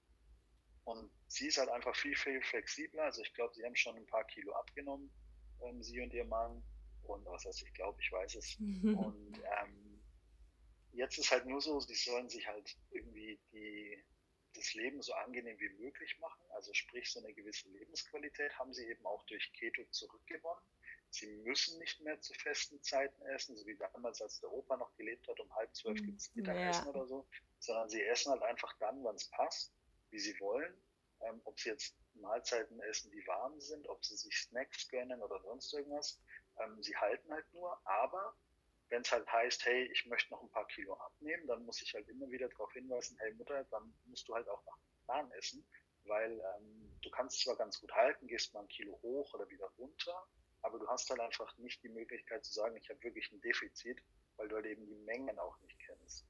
Und 0.85 1.11
sie 1.27 1.47
ist 1.47 1.57
halt 1.57 1.69
einfach 1.69 1.95
viel, 1.95 2.15
viel 2.15 2.41
flexibler. 2.41 3.03
Also 3.03 3.21
ich 3.21 3.33
glaube, 3.33 3.53
sie 3.53 3.63
haben 3.63 3.75
schon 3.75 3.97
ein 3.97 4.07
paar 4.07 4.25
Kilo 4.25 4.53
abgenommen, 4.53 5.11
ähm, 5.63 5.83
sie 5.83 6.01
und 6.01 6.13
ihr 6.13 6.25
Mann. 6.25 6.63
Und 7.03 7.25
was 7.25 7.45
heißt, 7.45 7.61
ich 7.61 7.73
glaube, 7.73 7.99
ich 8.01 8.11
weiß 8.11 8.35
es. 8.35 8.55
und 8.59 9.41
ähm, 9.61 10.01
jetzt 10.93 11.17
ist 11.17 11.31
halt 11.31 11.45
nur 11.45 11.61
so, 11.61 11.79
sie 11.79 11.95
sollen 11.95 12.29
sich 12.29 12.47
halt 12.47 12.77
irgendwie 12.91 13.39
die, 13.51 14.03
das 14.53 14.73
Leben 14.73 15.01
so 15.01 15.13
angenehm 15.13 15.59
wie 15.59 15.69
möglich 15.83 16.17
machen. 16.19 16.41
Also 16.51 16.73
sprich, 16.73 17.11
so 17.11 17.19
eine 17.19 17.33
gewisse 17.33 17.69
Lebensqualität 17.69 18.57
haben 18.57 18.73
sie 18.73 18.85
eben 18.87 19.05
auch 19.05 19.23
durch 19.25 19.51
Keto 19.53 19.83
zurückgewonnen. 19.91 20.63
Sie 21.11 21.27
müssen 21.27 21.77
nicht 21.79 21.99
mehr 22.01 22.19
zu 22.21 22.33
festen 22.33 22.81
Zeiten 22.81 23.21
essen, 23.27 23.55
so 23.57 23.65
wie 23.65 23.75
damals, 23.75 24.21
als 24.21 24.39
der 24.39 24.51
Opa 24.51 24.77
noch 24.77 24.95
gelebt 24.95 25.27
hat, 25.27 25.39
um 25.39 25.53
halb 25.55 25.75
zwölf 25.75 25.99
mhm. 25.99 26.05
gibt 26.05 26.21
es 26.21 26.33
Mittagessen 26.35 26.85
ja. 26.85 26.89
oder 26.89 27.05
so, 27.05 27.27
sondern 27.59 27.89
sie 27.89 28.01
essen 28.01 28.31
halt 28.31 28.41
einfach 28.43 28.73
dann, 28.79 29.03
wann 29.03 29.15
es 29.15 29.29
passt, 29.29 29.73
wie 30.09 30.19
sie 30.19 30.39
wollen. 30.39 30.73
Ähm, 31.21 31.41
ob 31.43 31.59
sie 31.59 31.69
jetzt 31.69 31.95
Mahlzeiten 32.15 32.79
essen, 32.81 33.11
die 33.11 33.25
warm 33.27 33.59
sind, 33.59 33.87
ob 33.89 34.03
sie 34.03 34.15
sich 34.15 34.35
Snacks 34.37 34.87
gönnen 34.87 35.21
oder 35.21 35.39
sonst 35.41 35.73
irgendwas. 35.73 36.19
Ähm, 36.59 36.81
sie 36.81 36.95
halten 36.95 37.31
halt 37.31 37.53
nur, 37.53 37.79
aber 37.85 38.35
wenn 38.89 39.01
es 39.01 39.11
halt 39.11 39.31
heißt, 39.31 39.65
hey, 39.65 39.89
ich 39.91 40.05
möchte 40.05 40.31
noch 40.31 40.41
ein 40.41 40.49
paar 40.49 40.67
Kilo 40.67 40.93
abnehmen, 40.93 41.45
dann 41.47 41.65
muss 41.65 41.81
ich 41.81 41.93
halt 41.93 42.07
immer 42.09 42.29
wieder 42.29 42.49
darauf 42.49 42.71
hinweisen, 42.73 43.17
hey 43.19 43.33
Mutter, 43.33 43.63
dann 43.65 43.93
musst 44.05 44.27
du 44.27 44.33
halt 44.33 44.47
auch 44.49 44.63
nach 44.65 44.77
Plan 45.05 45.31
essen, 45.33 45.65
weil 46.05 46.31
ähm, 46.31 46.91
du 47.01 47.09
kannst 47.11 47.41
zwar 47.41 47.55
ganz 47.55 47.79
gut 47.79 47.93
halten, 47.93 48.27
gehst 48.27 48.53
mal 48.53 48.61
ein 48.61 48.67
Kilo 48.67 48.99
hoch 49.01 49.33
oder 49.33 49.49
wieder 49.49 49.67
runter, 49.77 50.27
aber 50.61 50.79
du 50.79 50.87
hast 50.87 51.09
halt 51.09 51.19
einfach 51.19 51.55
nicht 51.57 51.83
die 51.83 51.89
Möglichkeit 51.89 52.43
zu 52.45 52.53
sagen, 52.53 52.75
ich 52.75 52.89
habe 52.89 53.01
wirklich 53.03 53.31
ein 53.31 53.41
Defizit, 53.41 54.01
weil 54.37 54.47
du 54.47 54.55
halt 54.55 54.65
eben 54.65 54.85
die 54.85 54.95
Mengen 55.05 55.37
auch 55.39 55.59
nicht 55.61 55.77
kennst. 55.79 56.25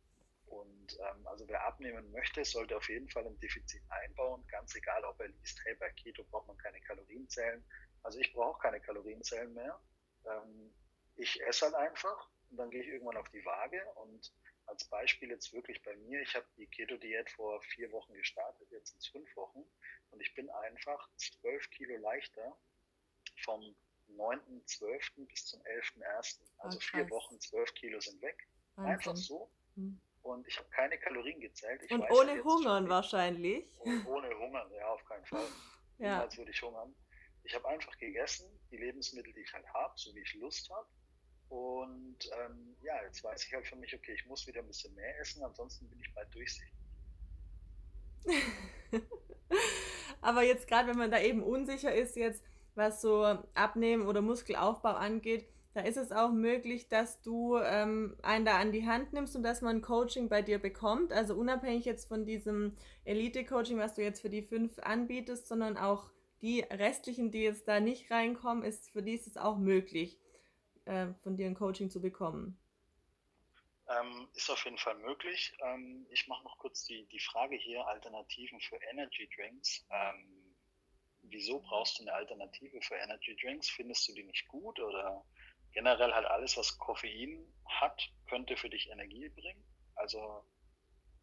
Und 0.48 1.00
ähm, 1.00 1.28
also 1.28 1.48
wer 1.48 1.66
abnehmen 1.66 2.12
möchte, 2.12 2.44
sollte 2.44 2.76
auf 2.76 2.90
jeden 2.90 3.10
Fall 3.10 3.26
ein 3.26 3.40
Defizit 3.40 3.84
einbauen, 3.90 4.46
ganz 4.48 4.76
egal, 4.76 5.04
ob 5.06 5.20
er 5.22 5.30
liest, 5.30 5.62
hey, 5.64 5.76
bei 5.76 5.90
Keto 5.92 6.24
braucht 6.26 6.48
man 6.48 6.58
keine 6.58 6.82
Kalorienzellen. 6.82 7.64
Also 8.04 8.20
ich 8.20 8.34
brauche 8.34 8.60
keine 8.60 8.82
Kalorienzellen 8.82 9.54
mehr. 9.54 9.80
Ähm, 10.26 10.74
ich 11.16 11.42
esse 11.44 11.66
halt 11.66 11.76
einfach 11.76 12.30
und 12.50 12.58
dann 12.58 12.70
gehe 12.70 12.82
ich 12.82 12.88
irgendwann 12.90 13.18
auf 13.18 13.30
die 13.30 13.46
Waage 13.46 13.82
und 13.96 14.34
als 14.66 14.86
Beispiel 14.86 15.30
jetzt 15.30 15.54
wirklich 15.54 15.82
bei 15.84 15.96
mir, 15.96 16.22
ich 16.22 16.36
habe 16.36 16.46
die 16.58 16.68
Keto-Diät 16.68 17.30
vor 17.32 17.62
vier 17.62 17.92
Wochen 17.92 18.14
gestartet, 18.14 18.70
jetzt 18.72 18.92
sind 18.92 19.00
es 19.00 19.08
fünf 19.08 19.36
Wochen 19.36 19.64
und 20.12 20.22
ich 20.22 20.34
bin 20.36 20.50
einfach 20.50 21.10
zwölf 21.16 21.70
Kilo 21.72 21.98
leichter 21.98 22.58
vom 23.44 23.76
9.12. 24.18 25.26
bis 25.28 25.46
zum 25.46 25.62
11.1. 25.62 26.40
Also 26.60 26.78
oh, 26.78 26.82
vier 26.82 27.10
Wochen, 27.10 27.40
zwölf 27.40 27.74
Kilo 27.76 28.00
sind 28.00 28.22
weg. 28.22 28.48
Wahnsinn. 28.76 28.94
Einfach 28.94 29.16
so. 29.16 29.50
Hm. 29.76 30.00
Und 30.24 30.48
ich 30.48 30.58
habe 30.58 30.70
keine 30.70 30.98
Kalorien 31.00 31.40
gezählt. 31.40 31.82
Ich 31.84 31.92
und 31.92 32.02
ohne 32.12 32.38
ja 32.38 32.44
Hungern 32.44 32.88
wahrscheinlich. 32.90 33.66
Und 33.80 34.06
ohne 34.06 34.30
Hungern, 34.38 34.72
ja, 34.74 34.88
auf 34.88 35.04
keinen 35.06 35.26
Fall. 35.26 35.48
ja. 35.98 36.16
Niemals 36.16 36.38
würde 36.38 36.52
ich 36.52 36.62
hungern. 36.62 36.94
Ich 37.44 37.56
habe 37.56 37.68
einfach 37.68 37.98
gegessen, 37.98 38.48
die 38.70 38.78
Lebensmittel, 38.78 39.34
die 39.34 39.42
ich 39.42 39.54
halt 39.54 39.68
habe, 39.74 39.94
so 39.96 40.14
wie 40.14 40.20
ich 40.20 40.34
Lust 40.36 40.70
habe. 40.70 40.88
Und 41.50 42.18
ähm, 42.40 42.78
ja, 42.82 43.02
jetzt 43.04 43.24
weiß 43.24 43.46
ich 43.46 43.54
halt 43.54 43.68
für 43.68 43.76
mich, 43.76 43.94
okay, 43.94 44.14
ich 44.14 44.26
muss 44.26 44.48
wieder 44.48 44.62
ein 44.62 44.68
bisschen 44.68 44.94
mehr 44.96 45.20
essen, 45.20 45.44
ansonsten 45.44 45.90
bin 45.90 46.00
ich 46.00 46.14
bald 46.14 46.34
durchsichtig. 46.34 46.74
Aber 50.22 50.44
jetzt 50.44 50.68
gerade, 50.68 50.88
wenn 50.90 50.98
man 50.98 51.12
da 51.12 51.20
eben 51.20 51.44
unsicher 51.44 51.94
ist, 51.94 52.16
jetzt 52.16 52.44
was 52.76 53.02
so 53.02 53.38
Abnehmen 53.54 54.08
oder 54.08 54.22
Muskelaufbau 54.22 54.94
angeht, 54.94 55.48
da 55.74 55.82
ist 55.82 55.98
es 55.98 56.12
auch 56.12 56.32
möglich, 56.32 56.90
dass 56.90 57.22
du 57.22 57.58
ähm, 57.58 58.18
einen 58.24 58.44
da 58.44 58.58
an 58.58 58.74
die 58.74 58.86
Hand 58.86 59.14
nimmst 59.14 59.36
und 59.38 59.44
dass 59.44 59.62
man 59.62 59.82
Coaching 59.82 60.28
bei 60.28 60.42
dir 60.42 60.60
bekommt. 60.60 61.14
Also 61.14 61.36
unabhängig 61.36 61.86
jetzt 61.86 62.10
von 62.10 62.26
diesem 62.26 62.76
Elite-Coaching, 63.06 63.78
was 63.78 63.96
du 63.96 64.02
jetzt 64.02 64.22
für 64.22 64.30
die 64.30 64.42
fünf 64.42 64.80
anbietest, 64.80 65.48
sondern 65.48 65.78
auch 65.78 66.12
die 66.42 66.62
restlichen, 66.62 67.32
die 67.32 67.44
jetzt 67.44 67.68
da 67.68 67.80
nicht 67.80 68.12
reinkommen, 68.12 68.64
ist 68.64 68.92
für 68.92 69.02
die 69.02 69.14
ist 69.14 69.28
es 69.28 69.38
auch 69.38 69.58
möglich, 69.58 70.20
äh, 70.86 71.08
von 71.24 71.38
dir 71.38 71.46
ein 71.46 71.56
Coaching 71.56 71.90
zu 71.90 72.02
bekommen. 72.02 72.58
Ähm, 73.88 74.28
ist 74.34 74.50
auf 74.50 74.64
jeden 74.66 74.78
Fall 74.78 74.98
möglich. 74.98 75.54
Ähm, 75.64 76.06
ich 76.10 76.28
mache 76.28 76.44
noch 76.44 76.58
kurz 76.58 76.86
die, 76.86 77.06
die 77.08 77.20
Frage 77.20 77.56
hier, 77.56 77.86
Alternativen 77.88 78.60
für 78.60 78.78
Energy 78.92 79.30
Drinks. 79.36 79.86
Ähm, 79.90 80.41
wieso 81.32 81.60
brauchst 81.60 82.00
du 82.00 82.04
eine 82.04 82.14
Alternative 82.14 82.82
für 82.82 82.96
Energy 82.96 83.36
Drinks? 83.36 83.70
Findest 83.70 84.08
du 84.08 84.14
die 84.14 84.24
nicht 84.24 84.48
gut 84.48 84.80
oder 84.80 85.24
generell 85.74 86.14
halt 86.14 86.26
alles, 86.26 86.58
was 86.58 86.78
Koffein 86.78 87.46
hat, 87.66 88.10
könnte 88.28 88.58
für 88.58 88.70
dich 88.70 88.90
Energie 88.90 89.30
bringen? 89.30 89.64
Also 89.96 90.44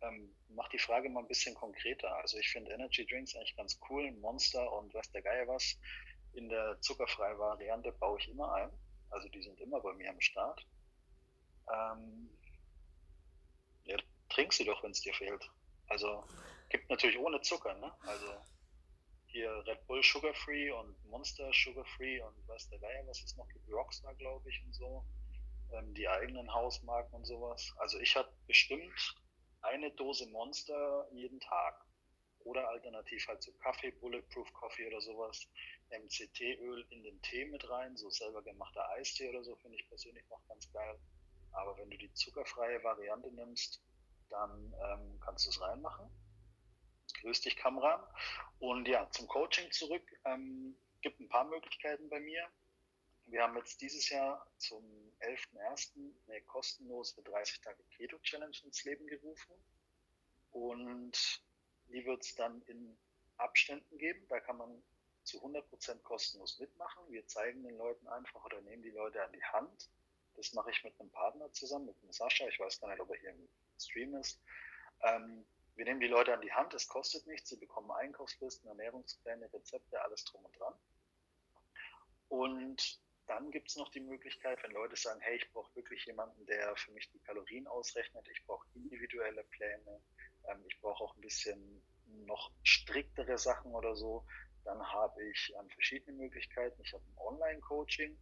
ähm, 0.01 0.35
mach 0.49 0.69
die 0.69 0.79
Frage 0.79 1.09
mal 1.09 1.21
ein 1.21 1.29
bisschen 1.29 1.55
konkreter. 1.55 2.15
Also 2.17 2.39
ich 2.39 2.49
finde 2.49 2.73
Energy 2.73 3.07
Drinks 3.07 3.35
eigentlich 3.35 3.57
ganz 3.57 3.79
cool, 3.89 4.11
Monster 4.13 4.73
und 4.73 4.93
was 4.95 5.11
der 5.11 5.23
Geier 5.23 5.47
was. 5.49 5.79
In 6.35 6.49
der 6.49 6.81
zuckerfreien 6.81 7.39
Variante 7.39 7.93
baue 7.93 8.19
ich 8.19 8.29
immer 8.29 8.53
ein. 8.55 8.71
Also 9.11 9.29
die 9.29 9.43
sind 9.43 9.61
immer 9.61 9.81
bei 9.81 9.93
mir 9.95 10.11
am 10.11 10.21
Start. 10.21 10.65
Ähm, 11.73 12.31
ja, 13.85 13.97
trink 14.29 14.53
sie 14.53 14.65
doch, 14.65 14.83
wenn 14.83 14.91
es 14.91 15.01
dir 15.01 15.15
fehlt. 15.15 15.51
Also 15.89 16.25
gibt 16.69 16.89
natürlich 16.91 17.19
ohne 17.19 17.41
Zucker, 17.41 17.75
ne? 17.75 17.93
Also 18.07 18.27
hier 19.31 19.51
Red 19.67 19.87
Bull 19.87 20.03
Sugar 20.03 20.35
Free 20.35 20.71
und 20.71 21.05
Monster 21.07 21.51
Sugar 21.53 21.85
Free 21.97 22.21
und 22.21 22.35
was 22.47 22.69
der 22.69 22.79
Geier, 22.79 23.07
was 23.07 23.23
es 23.23 23.37
noch 23.37 23.49
gibt, 23.49 23.69
Rockstar, 23.71 24.15
glaube 24.15 24.49
ich, 24.49 24.63
und 24.65 24.75
so. 24.75 25.05
Ähm, 25.73 25.95
die 25.95 26.09
eigenen 26.09 26.53
Hausmarken 26.53 27.15
und 27.15 27.25
sowas. 27.27 27.73
Also 27.79 27.99
ich 27.99 28.17
habe 28.17 28.33
bestimmt 28.47 29.15
eine 29.61 29.91
Dose 29.93 30.27
Monster 30.27 31.07
jeden 31.13 31.41
Tag. 31.41 31.85
Oder 32.45 32.69
alternativ 32.69 33.27
halt 33.29 33.43
so 33.43 33.53
Kaffee, 33.53 33.91
Bulletproof 33.91 34.51
Coffee 34.55 34.87
oder 34.87 35.01
sowas. 35.01 35.47
MCT-Öl 35.91 36.87
in 36.91 37.03
den 37.03 37.21
Tee 37.23 37.45
mit 37.47 37.69
rein, 37.69 37.97
so 37.97 38.09
selber 38.11 38.43
gemachter 38.43 38.89
Eistee 38.91 39.29
oder 39.29 39.45
so, 39.45 39.57
finde 39.57 39.77
ich 39.77 39.89
persönlich 39.89 40.27
noch 40.31 40.47
ganz 40.49 40.73
geil. 40.73 40.99
Aber 41.53 41.77
wenn 41.77 41.91
du 41.91 41.99
die 41.99 42.13
zuckerfreie 42.15 42.83
Variante 42.83 43.31
nimmst, 43.33 43.83
dann 44.31 44.75
ähm, 44.85 45.21
kannst 45.21 45.47
du 45.47 45.51
es 45.51 45.61
reinmachen. 45.61 46.09
Grüß 47.21 47.41
dich, 47.41 47.57
Kamran. 47.57 48.01
Und 48.59 48.87
ja, 48.89 49.09
zum 49.11 49.27
Coaching 49.27 49.71
zurück. 49.73 50.03
Ähm, 50.25 50.77
gibt 51.01 51.21
ein 51.21 51.29
paar 51.29 51.45
Möglichkeiten 51.45 52.09
bei 52.09 52.21
mir. 52.21 52.49
Wir 53.27 53.43
haben 53.43 53.57
jetzt 53.57 53.81
dieses 53.81 54.09
Jahr 54.09 54.51
zum 54.57 54.85
11.01. 55.21 55.93
eine 56.27 56.41
kostenlose 56.43 57.23
30 57.23 57.61
Tage 57.61 57.83
Keto 57.97 58.19
Challenge 58.21 58.57
ins 58.65 58.85
Leben 58.85 59.07
gerufen. 59.07 59.53
Und 60.51 61.43
die 61.89 62.05
wird 62.07 62.23
es 62.23 62.35
dann 62.35 62.63
in 62.63 62.97
Abständen 63.37 63.99
geben. 63.99 64.27
Da 64.29 64.41
kann 64.41 64.57
man 64.57 64.83
zu 65.25 65.45
100% 65.45 66.03
kostenlos 66.03 66.59
mitmachen. 66.59 67.05
Wir 67.11 67.27
zeigen 67.27 67.63
den 67.63 67.77
Leuten 67.77 68.09
einfach 68.09 68.45
oder 68.45 68.61
nehmen 68.63 68.83
die 68.83 68.91
Leute 68.91 69.23
an 69.23 69.33
die 69.33 69.45
Hand. 69.45 69.91
Das 70.37 70.53
mache 70.55 70.71
ich 70.71 70.83
mit 70.85 70.99
einem 70.99 71.11
Partner 71.11 71.53
zusammen, 71.53 71.87
mit 71.87 72.01
dem 72.03 72.13
Sascha. 72.13 72.47
Ich 72.49 72.59
weiß 72.59 72.81
gar 72.81 72.89
nicht, 72.89 73.01
ob 73.01 73.11
er 73.11 73.21
hier 73.21 73.31
im 73.31 73.49
Stream 73.79 74.15
ist. 74.15 74.41
Ähm, 75.03 75.45
wir 75.79 75.85
nehmen 75.85 76.01
die 76.01 76.09
Leute 76.09 76.35
an 76.35 76.41
die 76.41 76.53
Hand, 76.53 76.75
es 76.75 76.89
kostet 76.89 77.25
nichts, 77.29 77.51
sie 77.51 77.57
bekommen 77.57 77.93
Einkaufslisten, 77.93 78.69
Ernährungspläne, 78.69 79.51
Rezepte, 79.53 80.03
alles 80.03 80.25
drum 80.25 80.45
und 80.45 80.59
dran. 80.59 80.75
Und 82.29 83.01
dann 83.29 83.53
gibt 83.53 83.69
es 83.69 83.77
noch 83.77 83.89
die 83.91 84.01
Möglichkeit, 84.01 84.61
wenn 84.65 84.73
Leute 84.73 84.97
sagen, 84.97 85.21
hey, 85.21 85.37
ich 85.37 85.53
brauche 85.53 85.75
wirklich 85.77 86.05
jemanden, 86.07 86.45
der 86.47 86.75
für 86.75 86.91
mich 86.91 87.09
die 87.13 87.21
Kalorien 87.21 87.69
ausrechnet, 87.69 88.27
ich 88.29 88.45
brauche 88.45 88.67
individuelle 88.75 89.45
Pläne, 89.45 90.01
ähm, 90.49 90.65
ich 90.69 90.81
brauche 90.81 91.05
auch 91.05 91.15
ein 91.15 91.21
bisschen 91.21 91.81
noch 92.27 92.51
striktere 92.65 93.39
Sachen 93.39 93.73
oder 93.73 93.95
so, 93.95 94.27
dann 94.65 94.83
habe 94.83 95.25
ich 95.27 95.55
ähm, 95.61 95.71
verschiedene 95.71 96.17
Möglichkeiten. 96.17 96.83
Ich 96.83 96.93
habe 96.93 97.05
ein 97.05 97.19
Online-Coaching, 97.19 98.19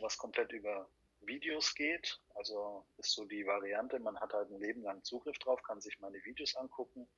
was 0.00 0.18
komplett 0.18 0.50
über 0.50 0.90
Videos 1.20 1.74
geht. 1.74 2.20
Also 2.34 2.86
ist 2.98 3.12
so 3.12 3.24
die 3.24 3.46
Variante, 3.46 3.98
man 3.98 4.18
hat 4.20 4.32
halt 4.32 4.50
ein 4.50 4.60
Leben 4.60 4.82
lang 4.82 5.02
Zugriff 5.04 5.38
drauf, 5.38 5.62
kann 5.62 5.80
sich 5.80 5.98
meine 6.00 6.22
Videos 6.24 6.54
angucken. 6.56 7.08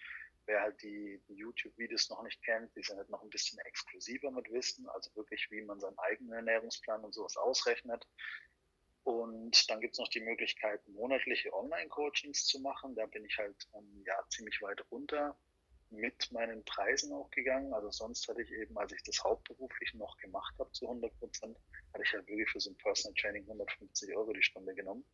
Wer 0.46 0.62
halt 0.62 0.82
die, 0.82 1.20
die 1.28 1.34
YouTube-Videos 1.34 2.08
noch 2.08 2.22
nicht 2.22 2.42
kennt, 2.42 2.74
die 2.74 2.82
sind 2.82 2.96
halt 2.96 3.10
noch 3.10 3.22
ein 3.22 3.30
bisschen 3.30 3.58
exklusiver 3.60 4.30
mit 4.30 4.50
Wissen, 4.50 4.88
also 4.88 5.14
wirklich, 5.14 5.50
wie 5.50 5.60
man 5.60 5.78
seinen 5.78 5.98
eigenen 5.98 6.32
Ernährungsplan 6.32 7.04
und 7.04 7.12
sowas 7.12 7.36
ausrechnet. 7.36 8.06
Und 9.02 9.70
dann 9.70 9.80
gibt 9.80 9.94
es 9.94 9.98
noch 9.98 10.08
die 10.08 10.20
Möglichkeit, 10.20 10.86
monatliche 10.88 11.52
Online-Coachings 11.52 12.46
zu 12.46 12.60
machen. 12.60 12.94
Da 12.94 13.06
bin 13.06 13.24
ich 13.24 13.36
halt 13.38 13.56
ähm, 13.74 14.02
ja 14.06 14.14
ziemlich 14.28 14.60
weit 14.60 14.84
runter 14.90 15.36
mit 15.90 16.30
meinen 16.32 16.64
Preisen 16.64 17.12
auch 17.12 17.30
gegangen. 17.30 17.72
Also 17.72 17.90
sonst 17.90 18.28
hatte 18.28 18.42
ich 18.42 18.52
eben, 18.52 18.76
als 18.78 18.92
ich 18.92 19.02
das 19.02 19.22
hauptberuflich 19.22 19.94
noch 19.94 20.16
gemacht 20.18 20.54
habe 20.58 20.70
zu 20.72 20.86
100 20.86 21.16
Prozent, 21.18 21.56
hatte 21.92 22.02
ich 22.04 22.12
halt 22.12 22.26
wirklich 22.28 22.50
für 22.50 22.60
so 22.60 22.70
ein 22.70 22.76
Personal 22.76 23.14
Training 23.14 23.42
150 23.44 24.16
Euro 24.16 24.32
die 24.32 24.42
Stunde 24.42 24.74
genommen. 24.74 25.04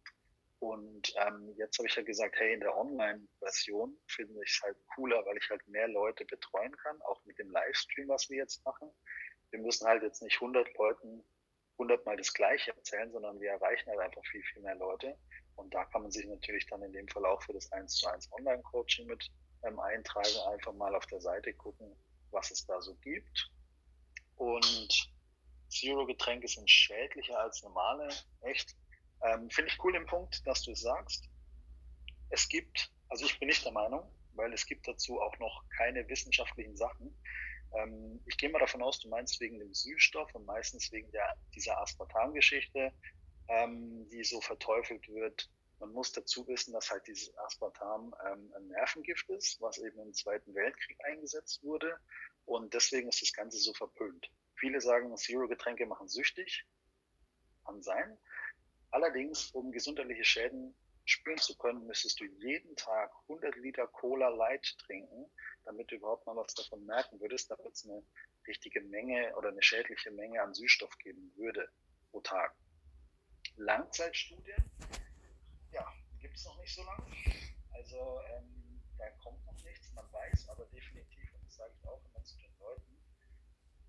Und 0.60 1.14
ähm, 1.16 1.52
jetzt 1.56 1.78
habe 1.78 1.88
ich 1.88 1.92
ja 1.92 1.98
halt 1.98 2.06
gesagt, 2.06 2.36
hey, 2.38 2.54
in 2.54 2.60
der 2.60 2.76
Online-Version 2.76 3.98
finde 4.06 4.42
ich 4.42 4.50
es 4.50 4.62
halt 4.62 4.76
cooler, 4.94 5.24
weil 5.26 5.36
ich 5.36 5.50
halt 5.50 5.66
mehr 5.68 5.88
Leute 5.88 6.24
betreuen 6.24 6.74
kann, 6.76 7.00
auch 7.02 7.22
mit 7.26 7.38
dem 7.38 7.50
Livestream, 7.50 8.08
was 8.08 8.30
wir 8.30 8.38
jetzt 8.38 8.64
machen. 8.64 8.90
Wir 9.50 9.60
müssen 9.60 9.86
halt 9.86 10.02
jetzt 10.02 10.22
nicht 10.22 10.36
100 10.36 10.72
Leuten 10.78 11.22
100 11.74 12.06
Mal 12.06 12.16
das 12.16 12.32
Gleiche 12.32 12.70
erzählen, 12.74 13.10
sondern 13.10 13.40
wir 13.40 13.50
erreichen 13.50 13.90
halt 13.90 14.00
einfach 14.00 14.24
viel, 14.26 14.42
viel 14.42 14.62
mehr 14.62 14.76
Leute. 14.76 15.18
Und 15.56 15.74
da 15.74 15.84
kann 15.86 16.02
man 16.02 16.10
sich 16.10 16.26
natürlich 16.26 16.66
dann 16.66 16.82
in 16.82 16.92
dem 16.92 17.08
Fall 17.08 17.26
auch 17.26 17.42
für 17.42 17.52
das 17.52 17.70
1 17.72 17.94
zu 17.94 18.08
1 18.08 18.32
Online-Coaching 18.32 19.06
mit 19.06 19.30
ähm, 19.66 19.78
eintragen, 19.80 20.36
einfach 20.52 20.72
mal 20.72 20.94
auf 20.94 21.06
der 21.06 21.20
Seite 21.20 21.52
gucken, 21.54 21.94
was 22.30 22.50
es 22.50 22.66
da 22.66 22.80
so 22.80 22.94
gibt. 22.96 23.50
Und 24.36 25.12
Zero-Getränke 25.68 26.48
sind 26.48 26.70
schädlicher 26.70 27.38
als 27.38 27.62
normale, 27.62 28.08
echt. 28.42 28.76
Ähm, 29.22 29.48
Finde 29.50 29.70
ich 29.70 29.82
cool 29.82 29.92
den 29.92 30.06
Punkt, 30.06 30.46
dass 30.46 30.62
du 30.62 30.72
es 30.72 30.80
sagst. 30.80 31.28
Es 32.30 32.48
gibt, 32.48 32.90
also 33.08 33.24
ich 33.24 33.38
bin 33.38 33.48
nicht 33.48 33.64
der 33.64 33.72
Meinung, 33.72 34.10
weil 34.34 34.52
es 34.52 34.66
gibt 34.66 34.86
dazu 34.86 35.20
auch 35.20 35.38
noch 35.38 35.64
keine 35.76 36.06
wissenschaftlichen 36.08 36.76
Sachen. 36.76 37.16
Ähm, 37.76 38.20
ich 38.26 38.36
gehe 38.36 38.50
mal 38.50 38.58
davon 38.58 38.82
aus, 38.82 39.00
du 39.00 39.08
meinst 39.08 39.40
wegen 39.40 39.58
dem 39.58 39.72
Süßstoff 39.72 40.34
und 40.34 40.46
meistens 40.46 40.90
wegen 40.92 41.10
der, 41.12 41.36
dieser 41.54 41.80
Aspartam-Geschichte, 41.80 42.92
ähm, 43.48 44.08
die 44.10 44.24
so 44.24 44.40
verteufelt 44.40 45.08
wird. 45.08 45.50
Man 45.78 45.92
muss 45.92 46.12
dazu 46.12 46.46
wissen, 46.46 46.72
dass 46.72 46.90
halt 46.90 47.06
dieses 47.06 47.36
Aspartam 47.38 48.14
ähm, 48.26 48.52
ein 48.56 48.68
Nervengift 48.68 49.28
ist, 49.30 49.60
was 49.60 49.78
eben 49.78 49.98
im 50.00 50.12
Zweiten 50.12 50.54
Weltkrieg 50.54 50.98
eingesetzt 51.04 51.62
wurde. 51.62 51.98
Und 52.46 52.74
deswegen 52.74 53.08
ist 53.08 53.22
das 53.22 53.32
Ganze 53.32 53.58
so 53.58 53.72
verpönt. 53.72 54.30
Viele 54.54 54.80
sagen, 54.80 55.16
Zero-Getränke 55.16 55.86
machen 55.86 56.08
süchtig. 56.08 56.64
Kann 57.64 57.82
sein. 57.82 58.18
Allerdings, 58.90 59.50
um 59.50 59.72
gesundheitliche 59.72 60.24
Schäden 60.24 60.74
spüren 61.04 61.38
zu 61.38 61.56
können, 61.56 61.86
müsstest 61.86 62.20
du 62.20 62.24
jeden 62.24 62.76
Tag 62.76 63.10
100 63.28 63.56
Liter 63.56 63.86
Cola 63.88 64.28
Light 64.28 64.76
trinken, 64.78 65.30
damit 65.64 65.90
du 65.90 65.96
überhaupt 65.96 66.26
mal 66.26 66.36
was 66.36 66.54
davon 66.54 66.84
merken 66.86 67.20
würdest, 67.20 67.50
damit 67.50 67.72
es 67.72 67.84
eine 67.84 68.02
richtige 68.46 68.80
Menge 68.82 69.34
oder 69.36 69.48
eine 69.48 69.62
schädliche 69.62 70.10
Menge 70.10 70.40
an 70.42 70.54
Süßstoff 70.54 70.96
geben 70.98 71.32
würde 71.36 71.68
pro 72.10 72.20
Tag. 72.20 72.54
Langzeitstudien, 73.56 74.70
gibt 76.34 76.40
es 76.40 76.46
noch 76.46 76.58
nicht 76.58 76.74
so 76.74 76.82
lange. 76.82 77.06
Also 77.70 78.20
ähm, 78.32 78.82
da 78.98 79.08
kommt 79.22 79.46
noch 79.46 79.62
nichts, 79.62 79.92
man 79.92 80.12
weiß 80.12 80.48
aber 80.48 80.66
definitiv, 80.66 81.32
und 81.32 81.46
das 81.46 81.54
sage 81.54 81.72
ich 81.78 81.86
auch 81.86 82.04
immer 82.06 82.24
zu 82.24 82.36
den 82.38 82.50
Leuten, 82.58 82.98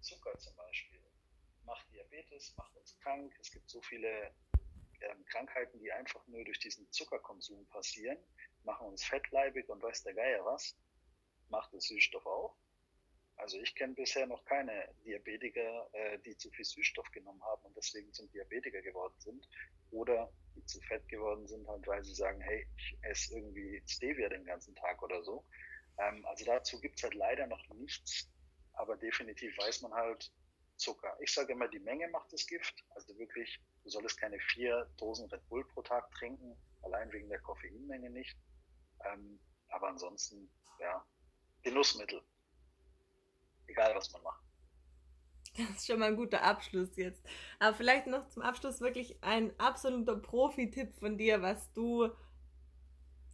Zucker 0.02 0.38
zum 0.38 0.56
Beispiel 0.56 1.02
macht 1.64 1.92
Diabetes, 1.92 2.54
macht 2.56 2.76
uns 2.78 2.96
krank. 3.00 3.36
Es 3.42 3.52
gibt 3.52 3.68
so 3.68 3.82
viele 3.82 4.32
ähm, 5.02 5.26
Krankheiten, 5.26 5.80
die 5.80 5.92
einfach 5.92 6.24
nur 6.28 6.46
durch 6.46 6.60
diesen 6.60 6.88
Zuckerkonsum 6.92 7.66
passieren, 7.70 8.20
machen 8.64 8.90
uns 8.90 9.04
fettleibig 9.04 9.68
und 9.68 9.82
weiß 9.82 10.04
der 10.04 10.14
Geier 10.14 10.46
was, 10.46 10.78
macht 11.50 11.74
der 11.74 11.82
Süßstoff 11.82 12.28
auch. 12.28 12.56
Also 13.38 13.60
ich 13.60 13.74
kenne 13.74 13.96
bisher 13.96 14.28
noch 14.28 14.46
keine 14.46 14.94
Diabetiker, 15.04 15.90
äh, 15.94 16.20
die 16.20 16.38
zu 16.38 16.52
viel 16.52 16.66
Süßstoff 16.66 17.10
genommen 17.10 17.42
haben 17.42 17.64
und 17.64 17.76
deswegen 17.76 18.14
zum 18.14 18.30
Diabetiker 18.30 18.84
geworden 18.84 19.20
sind 19.20 19.50
oder 19.90 20.32
die 20.56 20.66
zu 20.66 20.80
fett 20.82 21.08
geworden 21.08 21.48
sind, 21.48 21.68
halt, 21.68 21.86
weil 21.88 22.04
sie 22.04 22.14
sagen, 22.14 22.40
hey, 22.42 22.68
ich 22.78 22.98
esse 23.02 23.36
irgendwie 23.36 23.82
Stevia 23.88 24.30
den 24.30 24.46
ganzen 24.46 24.76
Tag 24.76 25.02
oder 25.04 25.24
so. 25.24 25.46
Ähm, 25.98 26.26
also 26.26 26.46
dazu 26.46 26.80
gibt's 26.80 27.04
halt 27.04 27.14
leider 27.14 27.48
noch 27.48 27.62
nichts, 27.76 28.30
aber 28.74 28.98
definitiv 28.98 29.58
weiß 29.58 29.82
man 29.82 29.94
halt 29.94 30.32
Zucker. 30.78 31.16
Ich 31.22 31.34
sage 31.34 31.54
immer, 31.54 31.70
die 31.70 31.80
Menge 31.80 32.08
macht 32.10 32.32
das 32.34 32.46
Gift. 32.46 32.84
Also 32.90 33.18
wirklich, 33.18 33.62
du 33.84 33.90
solltest 33.90 34.20
keine 34.20 34.40
vier 34.40 34.90
Dosen 34.98 35.30
Red 35.30 35.48
Bull 35.48 35.66
pro 35.66 35.82
Tag 35.82 36.12
trinken, 36.12 36.58
allein 36.84 37.12
wegen 37.12 37.30
der 37.30 37.40
Koffeinmenge 37.40 38.10
nicht. 38.10 38.36
Ähm, 39.06 39.40
aber 39.70 39.88
ansonsten, 39.88 40.52
ja, 40.80 41.06
Genussmittel 41.64 42.22
egal 43.68 43.96
was 43.96 44.12
man 44.12 44.24
macht. 44.24 44.45
Das 45.58 45.70
ist 45.78 45.88
schon 45.88 46.00
mal 46.00 46.10
ein 46.10 46.18
guter 46.18 46.44
Abschluss 46.44 46.96
jetzt. 46.98 47.24
Aber 47.60 47.76
vielleicht 47.76 48.08
noch 48.08 48.28
zum 48.30 48.44
Abschluss 48.44 48.82
wirklich 48.82 49.18
ein 49.24 49.58
absoluter 49.60 50.18
Profi-Tipp 50.18 50.94
von 50.96 51.18
dir, 51.18 51.42
was 51.42 51.72
du 51.74 52.10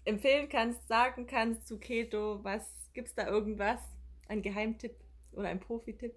empfehlen 0.06 0.50
kannst, 0.50 0.88
sagen 0.88 1.28
kannst 1.28 1.68
zu 1.68 1.80
Keto. 1.80 2.44
Was 2.44 2.92
gibt 2.94 3.08
es 3.10 3.16
da 3.16 3.28
irgendwas? 3.28 3.80
Ein 4.28 4.42
Geheimtipp 4.42 4.96
oder 5.32 5.50
ein 5.50 5.60
Profi-Tipp? 5.60 6.14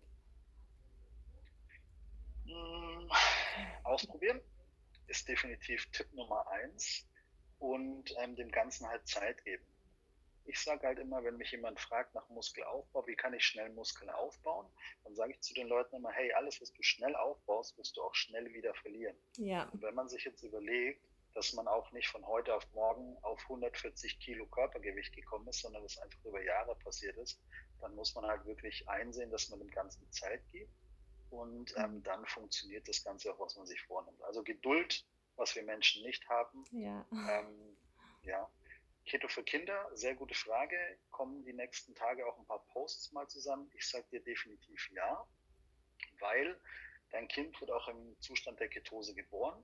Hm, 2.47 3.11
ausprobieren 3.85 4.41
ist 5.07 5.29
definitiv 5.29 5.87
Tipp 5.93 6.13
Nummer 6.15 6.47
eins 6.51 7.07
und 7.59 8.15
ähm, 8.19 8.37
dem 8.37 8.51
Ganzen 8.51 8.87
halt 8.89 9.07
Zeit 9.07 9.45
geben 9.45 9.65
ich 10.47 10.61
sage 10.61 10.86
halt 10.86 10.99
immer, 10.99 11.22
wenn 11.24 11.36
mich 11.36 11.51
jemand 11.53 11.80
fragt 11.80 12.14
nach 12.14 12.28
Muskelaufbau, 12.28 13.07
wie 13.07 13.16
kann 13.16 13.34
ich 13.34 13.45
schnell 13.45 13.70
Muskeln 13.70 14.11
aufbauen, 14.11 14.66
dann 15.05 15.14
sage 15.14 15.32
ich 15.32 15.40
zu 15.40 15.55
den 15.55 15.68
Leuten 15.68 15.97
immer, 15.97 16.12
hey, 16.12 16.32
alles, 16.32 16.61
was 16.61 16.72
du 16.72 16.82
schnell 16.82 17.14
aufbaust, 17.16 17.76
wirst 17.78 17.97
du 17.97 18.03
auch 18.03 18.14
schnell 18.14 18.53
wieder 18.53 18.74
verlieren. 18.74 19.16
Ja. 19.36 19.68
Und 19.70 19.82
wenn 19.82 19.95
man 19.95 20.09
sich 20.09 20.24
jetzt 20.24 20.42
überlegt, 20.42 21.03
dass 21.34 21.53
man 21.53 21.66
auch 21.66 21.90
nicht 21.92 22.09
von 22.09 22.24
heute 22.26 22.55
auf 22.55 22.66
morgen 22.74 23.16
auf 23.22 23.40
140 23.42 24.20
Kilo 24.20 24.47
Körpergewicht 24.47 25.14
gekommen 25.14 25.49
ist, 25.49 25.62
sondern 25.62 25.82
das 25.82 25.99
einfach 25.99 26.24
über 26.24 26.42
Jahre 26.42 26.76
passiert 26.76 27.16
ist, 27.16 27.40
dann 27.80 27.95
muss 27.97 28.14
man 28.14 28.24
halt 28.26 28.45
wirklich 28.47 28.88
einsehen, 28.88 29.30
dass 29.30 29.49
man 29.49 29.59
dem 29.59 29.70
Ganzen 29.70 30.09
Zeit 30.12 30.42
gibt 30.53 30.70
und 31.30 31.74
ähm, 31.76 32.03
dann 32.05 32.24
funktioniert 32.26 32.88
das 32.88 33.03
Ganze 33.03 33.32
auch, 33.32 33.40
was 33.40 33.57
man 33.57 33.66
sich 33.66 33.80
vornimmt. 33.82 34.22
Also 34.22 34.45
Geduld, 34.45 35.05
was 35.36 35.57
wir 35.57 35.64
Menschen 35.64 36.05
nicht 36.05 36.28
haben. 36.28 36.64
Ja. 36.70 37.05
Ähm, 37.12 37.76
ja, 38.22 38.49
Keto 39.07 39.29
für 39.29 39.45
Kinder, 39.45 39.91
sehr 39.95 40.15
gute 40.15 40.35
Frage. 40.35 40.77
Kommen 41.11 41.45
die 41.45 41.53
nächsten 41.53 41.95
Tage 41.95 42.27
auch 42.27 42.39
ein 42.39 42.47
paar 42.47 42.65
Posts 42.69 43.13
mal 43.13 43.29
zusammen? 43.29 43.71
Ich 43.75 43.89
sage 43.89 44.07
dir 44.11 44.23
definitiv 44.23 44.91
ja, 44.95 45.27
weil 46.21 46.59
dein 47.11 47.29
Kind 47.29 47.61
wird 47.61 47.71
auch 47.71 47.87
im 47.89 48.19
Zustand 48.21 48.61
der 48.61 48.69
Ketose 48.69 49.15
geboren. 49.15 49.63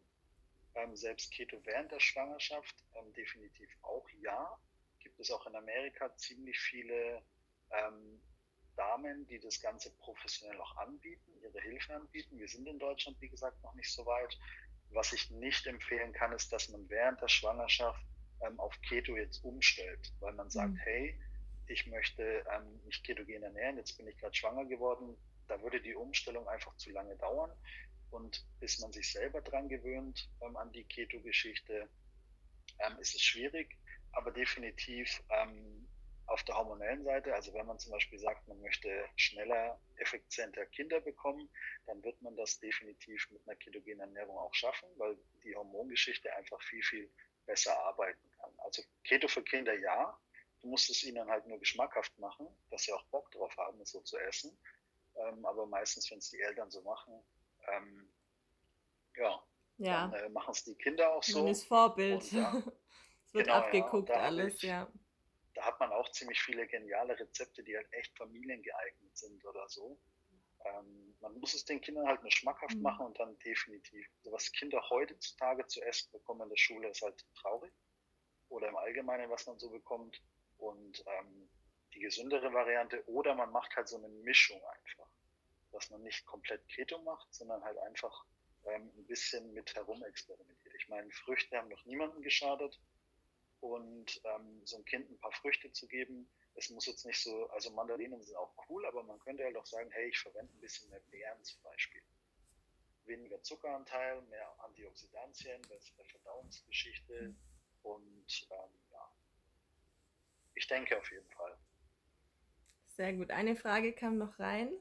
Ähm, 0.74 0.94
selbst 0.94 1.32
Keto 1.32 1.58
während 1.64 1.90
der 1.90 2.00
Schwangerschaft 2.00 2.84
ähm, 2.94 3.12
definitiv 3.14 3.70
auch 3.82 4.06
ja. 4.20 4.58
Gibt 5.00 5.18
es 5.18 5.30
auch 5.30 5.46
in 5.46 5.56
Amerika 5.56 6.14
ziemlich 6.16 6.58
viele 6.58 7.24
ähm, 7.70 8.20
Damen, 8.76 9.26
die 9.26 9.40
das 9.40 9.60
Ganze 9.60 9.90
professionell 9.96 10.60
auch 10.60 10.76
anbieten, 10.76 11.34
ihre 11.42 11.60
Hilfe 11.60 11.94
anbieten. 11.94 12.38
Wir 12.38 12.48
sind 12.48 12.68
in 12.68 12.78
Deutschland, 12.78 13.18
wie 13.20 13.28
gesagt, 13.28 13.62
noch 13.62 13.74
nicht 13.74 13.92
so 13.92 14.04
weit. 14.04 14.38
Was 14.90 15.12
ich 15.12 15.30
nicht 15.30 15.66
empfehlen 15.66 16.12
kann, 16.12 16.32
ist, 16.32 16.52
dass 16.52 16.68
man 16.68 16.88
während 16.88 17.20
der 17.20 17.28
Schwangerschaft 17.28 18.04
ähm, 18.42 18.58
auf 18.60 18.80
Keto 18.82 19.16
jetzt 19.16 19.44
umstellt, 19.44 20.12
weil 20.20 20.32
man 20.34 20.50
sagt, 20.50 20.72
mhm. 20.72 20.78
hey, 20.78 21.20
ich 21.66 21.86
möchte 21.86 22.44
ähm, 22.52 22.80
mich 22.84 23.02
ketogen 23.02 23.42
ernähren, 23.42 23.76
jetzt 23.76 23.96
bin 23.96 24.08
ich 24.08 24.16
gerade 24.18 24.34
schwanger 24.34 24.64
geworden, 24.64 25.16
da 25.48 25.60
würde 25.62 25.80
die 25.80 25.94
Umstellung 25.94 26.46
einfach 26.48 26.76
zu 26.76 26.90
lange 26.90 27.16
dauern. 27.16 27.52
Und 28.10 28.44
bis 28.58 28.80
man 28.80 28.92
sich 28.92 29.12
selber 29.12 29.40
dran 29.40 29.68
gewöhnt 29.68 30.28
ähm, 30.40 30.56
an 30.56 30.72
die 30.72 30.84
Keto-Geschichte, 30.84 31.88
ähm, 32.80 32.98
ist 32.98 33.14
es 33.14 33.22
schwierig. 33.22 33.76
Aber 34.12 34.32
definitiv 34.32 35.22
ähm, 35.30 35.88
auf 36.26 36.42
der 36.44 36.56
hormonellen 36.56 37.04
Seite, 37.04 37.34
also 37.34 37.52
wenn 37.54 37.66
man 37.66 37.78
zum 37.78 37.92
Beispiel 37.92 38.18
sagt, 38.18 38.46
man 38.46 38.60
möchte 38.60 38.88
schneller, 39.16 39.80
effizienter 39.96 40.66
Kinder 40.66 41.00
bekommen, 41.00 41.48
dann 41.86 42.02
wird 42.02 42.20
man 42.22 42.36
das 42.36 42.58
definitiv 42.58 43.28
mit 43.30 43.46
einer 43.46 43.56
ketogenen 43.56 44.00
Ernährung 44.00 44.38
auch 44.38 44.54
schaffen, 44.54 44.88
weil 44.96 45.16
die 45.44 45.54
Hormongeschichte 45.54 46.32
einfach 46.36 46.60
viel, 46.62 46.82
viel 46.82 47.10
besser 47.50 47.76
arbeiten 47.84 48.30
kann. 48.38 48.52
Also 48.58 48.82
Keto 49.02 49.26
für 49.26 49.42
Kinder 49.42 49.74
ja. 49.74 50.16
Du 50.60 50.68
musst 50.68 50.88
es 50.90 51.02
ihnen 51.02 51.28
halt 51.28 51.46
nur 51.46 51.58
geschmackhaft 51.58 52.16
machen, 52.18 52.46
dass 52.70 52.82
sie 52.82 52.92
auch 52.92 53.02
Bock 53.06 53.30
drauf 53.32 53.56
haben, 53.56 53.80
es 53.80 53.90
so 53.90 54.00
zu 54.02 54.18
essen. 54.18 54.56
Ähm, 55.16 55.44
aber 55.44 55.66
meistens, 55.66 56.10
wenn 56.10 56.18
es 56.18 56.30
die 56.30 56.38
Eltern 56.38 56.70
so 56.70 56.82
machen, 56.82 57.14
ähm, 57.68 58.12
ja, 59.16 59.42
ja. 59.78 60.08
dann 60.08 60.12
äh, 60.12 60.28
machen 60.28 60.52
es 60.52 60.64
die 60.64 60.76
Kinder 60.76 61.10
auch 61.12 61.22
so. 61.22 61.46
Das 61.46 61.64
Vorbild. 61.64 62.22
Und, 62.22 62.32
ja, 62.32 62.52
es 63.26 63.34
wird 63.34 63.46
genau, 63.46 63.58
abgeguckt 63.58 64.10
ja, 64.10 64.16
alles, 64.16 64.54
ich, 64.54 64.62
ja. 64.62 64.86
Da 65.54 65.62
hat 65.64 65.80
man 65.80 65.90
auch 65.92 66.08
ziemlich 66.12 66.40
viele 66.40 66.66
geniale 66.68 67.18
Rezepte, 67.18 67.64
die 67.64 67.76
halt 67.76 67.92
echt 67.92 68.16
familiengeeignet 68.16 69.16
sind 69.16 69.44
oder 69.44 69.68
so. 69.68 69.98
Ähm, 70.64 71.16
man 71.20 71.38
muss 71.38 71.54
es 71.54 71.64
den 71.64 71.80
Kindern 71.80 72.06
halt 72.06 72.22
nur 72.22 72.30
schmackhaft 72.30 72.76
mhm. 72.76 72.82
machen 72.82 73.06
und 73.06 73.18
dann 73.18 73.38
definitiv. 73.38 74.06
Also 74.18 74.32
was 74.32 74.52
Kinder 74.52 74.82
heutzutage 74.90 75.66
zu 75.66 75.80
essen 75.82 76.10
bekommen 76.12 76.42
in 76.42 76.50
der 76.50 76.56
Schule, 76.56 76.88
ist 76.88 77.02
halt 77.02 77.24
traurig. 77.34 77.72
Oder 78.48 78.68
im 78.68 78.76
Allgemeinen, 78.76 79.30
was 79.30 79.46
man 79.46 79.58
so 79.58 79.70
bekommt. 79.70 80.20
Und 80.58 81.04
ähm, 81.06 81.48
die 81.94 82.00
gesündere 82.00 82.52
Variante, 82.52 83.02
oder 83.08 83.34
man 83.34 83.50
macht 83.50 83.74
halt 83.76 83.88
so 83.88 83.96
eine 83.96 84.08
Mischung 84.08 84.62
einfach. 84.64 85.08
Dass 85.72 85.90
man 85.90 86.02
nicht 86.02 86.26
komplett 86.26 86.66
Keto 86.68 87.00
macht, 87.02 87.32
sondern 87.32 87.62
halt 87.62 87.78
einfach 87.78 88.26
ähm, 88.64 88.90
ein 88.96 89.06
bisschen 89.06 89.52
mit 89.52 89.74
herum 89.74 90.02
experimentiert. 90.04 90.74
Ich 90.74 90.88
meine, 90.88 91.10
Früchte 91.10 91.56
haben 91.56 91.68
noch 91.68 91.84
niemandem 91.84 92.22
geschadet. 92.22 92.78
Und 93.60 94.20
ähm, 94.24 94.62
so 94.64 94.78
ein 94.78 94.84
Kind 94.86 95.10
ein 95.10 95.18
paar 95.18 95.32
Früchte 95.32 95.70
zu 95.72 95.86
geben, 95.86 96.30
es 96.54 96.70
muss 96.70 96.86
jetzt 96.86 97.06
nicht 97.06 97.22
so, 97.22 97.48
also 97.50 97.70
Mandarinen 97.70 98.22
sind 98.22 98.36
auch 98.36 98.52
cool, 98.68 98.84
aber 98.86 99.02
man 99.02 99.18
könnte 99.20 99.44
halt 99.44 99.56
auch 99.56 99.66
sagen, 99.66 99.90
hey, 99.92 100.08
ich 100.08 100.18
verwende 100.18 100.52
ein 100.52 100.60
bisschen 100.60 100.90
mehr 100.90 101.00
Beeren 101.10 101.42
zum 101.42 101.62
Beispiel. 101.62 102.02
Weniger 103.04 103.42
Zuckeranteil, 103.42 104.22
mehr 104.22 104.54
Antioxidantien, 104.64 105.62
bessere 105.62 106.04
Verdauungsgeschichte 106.04 107.28
mhm. 107.28 107.36
und 107.82 108.48
ähm, 108.50 108.70
ja, 108.92 109.12
ich 110.54 110.66
denke 110.66 110.98
auf 110.98 111.10
jeden 111.10 111.30
Fall. 111.30 111.56
Sehr 112.88 113.14
gut. 113.14 113.30
Eine 113.30 113.56
Frage 113.56 113.92
kam 113.92 114.18
noch 114.18 114.38
rein. 114.38 114.72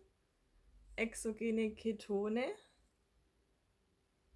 Exogene 0.96 1.74
Ketone. 1.76 2.54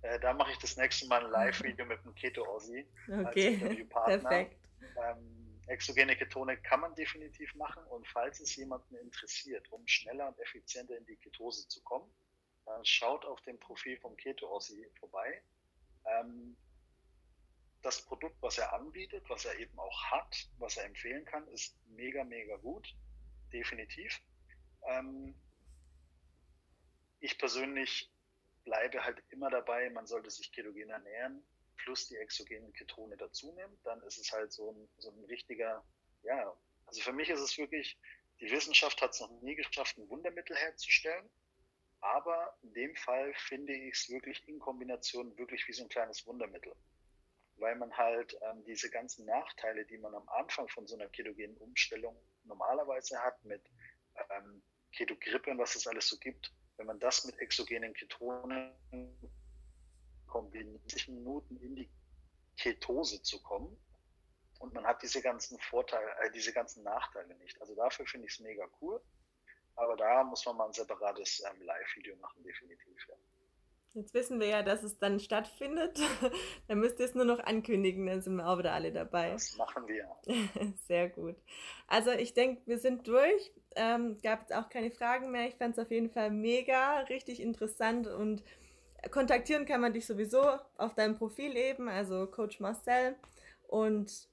Äh, 0.03 0.19
da 0.19 0.33
mache 0.33 0.51
ich 0.51 0.57
das 0.59 0.77
nächste 0.77 1.07
Mal 1.07 1.25
ein 1.25 1.31
Live-Video 1.31 1.85
mit 1.85 2.03
dem 2.05 2.13
Keto-Ossi 2.15 2.87
okay. 3.07 3.85
Perfekt. 3.85 4.57
Ähm, 4.97 5.32
Exogene 5.67 6.15
Ketone 6.15 6.57
kann 6.61 6.81
man 6.81 6.93
definitiv 6.95 7.53
machen 7.55 7.83
und 7.85 8.07
falls 8.07 8.39
es 8.39 8.55
jemanden 8.55 8.95
interessiert, 8.95 9.71
um 9.71 9.87
schneller 9.87 10.27
und 10.27 10.39
effizienter 10.39 10.97
in 10.97 11.05
die 11.05 11.15
Ketose 11.15 11.67
zu 11.67 11.81
kommen, 11.83 12.09
dann 12.65 12.83
schaut 12.85 13.25
auf 13.25 13.41
dem 13.41 13.59
Profil 13.59 13.97
vom 13.97 14.15
Keto 14.17 14.49
Ossi 14.49 14.89
vorbei. 14.99 15.41
Ähm, 16.05 16.57
das 17.81 18.05
Produkt, 18.05 18.41
was 18.41 18.57
er 18.57 18.73
anbietet, 18.73 19.29
was 19.29 19.45
er 19.45 19.57
eben 19.59 19.77
auch 19.77 20.03
hat, 20.11 20.49
was 20.57 20.77
er 20.77 20.85
empfehlen 20.85 21.25
kann, 21.25 21.47
ist 21.49 21.77
mega, 21.87 22.23
mega 22.23 22.55
gut. 22.57 22.95
Definitiv. 23.51 24.21
Ähm, 24.87 25.35
ich 27.19 27.37
persönlich 27.37 28.11
bleibe 28.63 29.03
halt 29.03 29.21
immer 29.29 29.49
dabei, 29.49 29.89
man 29.89 30.07
sollte 30.07 30.29
sich 30.29 30.51
ketogen 30.51 30.89
ernähren 30.89 31.43
plus 31.77 32.07
die 32.07 32.17
exogenen 32.17 32.73
Ketone 32.73 33.17
dazu 33.17 33.51
nimmt, 33.53 33.85
dann 33.85 34.01
ist 34.03 34.17
es 34.17 34.31
halt 34.31 34.51
so 34.51 34.71
ein, 34.71 34.89
so 34.97 35.11
ein 35.11 35.23
richtiger, 35.25 35.83
ja, 36.23 36.55
also 36.85 37.01
für 37.01 37.13
mich 37.13 37.29
ist 37.29 37.39
es 37.39 37.57
wirklich, 37.57 37.97
die 38.39 38.51
Wissenschaft 38.51 39.01
hat 39.01 39.11
es 39.11 39.21
noch 39.21 39.41
nie 39.41 39.55
geschafft, 39.55 39.97
ein 39.97 40.09
Wundermittel 40.09 40.55
herzustellen. 40.55 41.29
Aber 42.01 42.57
in 42.63 42.73
dem 42.73 42.95
Fall 42.97 43.33
finde 43.35 43.73
ich 43.73 43.93
es 43.93 44.09
wirklich 44.09 44.45
in 44.47 44.59
Kombination 44.59 45.37
wirklich 45.37 45.65
wie 45.67 45.73
so 45.73 45.83
ein 45.83 45.89
kleines 45.89 46.27
Wundermittel. 46.27 46.75
Weil 47.55 47.75
man 47.75 47.95
halt 47.95 48.37
ähm, 48.41 48.63
diese 48.65 48.89
ganzen 48.89 49.25
Nachteile, 49.25 49.85
die 49.85 49.97
man 49.97 50.13
am 50.13 50.27
Anfang 50.27 50.67
von 50.67 50.85
so 50.85 50.95
einer 50.95 51.07
ketogenen 51.07 51.55
Umstellung 51.57 52.17
normalerweise 52.43 53.17
hat, 53.23 53.41
mit 53.45 53.61
ähm, 54.29 54.61
Ketogrippe 54.91 55.51
und 55.51 55.59
was 55.59 55.75
es 55.75 55.87
alles 55.87 56.09
so 56.09 56.17
gibt, 56.17 56.51
wenn 56.77 56.87
man 56.87 56.99
das 56.99 57.23
mit 57.25 57.37
exogenen 57.39 57.93
Ketonen 57.93 58.73
kombiniert, 60.33 61.07
Minuten 61.07 61.57
in 61.57 61.75
die 61.75 61.89
Ketose 62.57 63.21
zu 63.21 63.41
kommen. 63.43 63.77
Und 64.59 64.73
man 64.73 64.85
hat 64.85 65.03
diese 65.03 65.21
ganzen 65.21 65.59
Vorteile, 65.59 66.09
äh, 66.21 66.31
diese 66.31 66.53
ganzen 66.53 66.83
Nachteile 66.83 67.35
nicht. 67.35 67.59
Also 67.61 67.75
dafür 67.75 68.05
finde 68.07 68.27
ich 68.27 68.33
es 68.33 68.39
mega 68.39 68.67
cool. 68.81 68.99
Aber 69.75 69.95
da 69.95 70.23
muss 70.23 70.45
man 70.45 70.57
mal 70.57 70.67
ein 70.67 70.73
separates 70.73 71.43
ähm, 71.47 71.61
Live-Video 71.61 72.15
machen, 72.17 72.43
definitiv. 72.43 73.07
Ja. 73.09 73.15
Jetzt 73.95 74.13
wissen 74.15 74.39
wir 74.39 74.47
ja, 74.47 74.63
dass 74.63 74.81
es 74.81 74.97
dann 74.97 75.19
stattfindet. 75.19 75.99
dann 76.67 76.79
müsst 76.79 76.99
ihr 76.99 77.05
es 77.05 77.13
nur 77.13 77.25
noch 77.25 77.39
ankündigen, 77.39 78.07
dann 78.07 78.21
sind 78.21 78.35
wir 78.35 78.47
auch 78.47 78.57
wieder 78.57 78.73
alle 78.73 78.91
dabei. 78.91 79.31
Das 79.31 79.55
machen 79.57 79.87
wir. 79.87 80.09
Sehr 80.87 81.09
gut. 81.09 81.35
Also 81.87 82.11
ich 82.11 82.33
denke, 82.33 82.63
wir 82.65 82.79
sind 82.79 83.07
durch. 83.07 83.51
Ähm, 83.75 84.19
gab 84.21 84.41
jetzt 84.41 84.53
auch 84.53 84.69
keine 84.69 84.91
Fragen 84.91 85.31
mehr. 85.31 85.47
Ich 85.47 85.55
fand 85.55 85.77
es 85.77 85.83
auf 85.83 85.91
jeden 85.91 86.09
Fall 86.09 86.31
mega, 86.31 86.99
richtig 87.01 87.39
interessant 87.39 88.07
und 88.07 88.43
kontaktieren 89.11 89.65
kann 89.65 89.81
man 89.81 89.93
dich 89.93 90.05
sowieso 90.05 90.43
auf 90.77 90.95
deinem 90.95 91.17
Profil 91.17 91.55
eben, 91.55 91.87
also 91.89 92.27
Coach 92.27 92.59
Marcel. 92.59 93.15
Und 93.67 94.27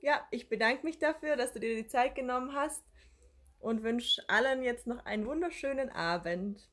ja, 0.00 0.26
ich 0.30 0.48
bedanke 0.48 0.84
mich 0.84 0.98
dafür, 0.98 1.36
dass 1.36 1.52
du 1.52 1.60
dir 1.60 1.74
die 1.74 1.86
Zeit 1.86 2.14
genommen 2.14 2.54
hast 2.54 2.82
und 3.60 3.82
wünsche 3.82 4.22
allen 4.28 4.62
jetzt 4.62 4.86
noch 4.86 5.04
einen 5.04 5.26
wunderschönen 5.26 5.90
Abend. 5.90 6.68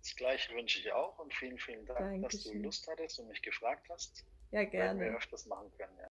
Das 0.00 0.14
gleiche 0.16 0.54
wünsche 0.54 0.80
ich 0.80 0.92
auch 0.92 1.18
und 1.18 1.32
vielen, 1.32 1.58
vielen 1.58 1.86
Dank, 1.86 1.98
Dankeschön. 1.98 2.28
dass 2.28 2.42
du 2.44 2.58
Lust 2.58 2.88
hattest 2.88 3.18
und 3.20 3.28
mich 3.28 3.40
gefragt 3.40 3.88
hast. 3.88 4.24
Ja, 4.50 4.64
gerne. 4.64 5.00
Werden 5.00 5.12
wir 5.12 5.16
öfters 5.16 5.46
machen 5.46 5.72
können, 5.78 5.96
ja. 5.98 6.08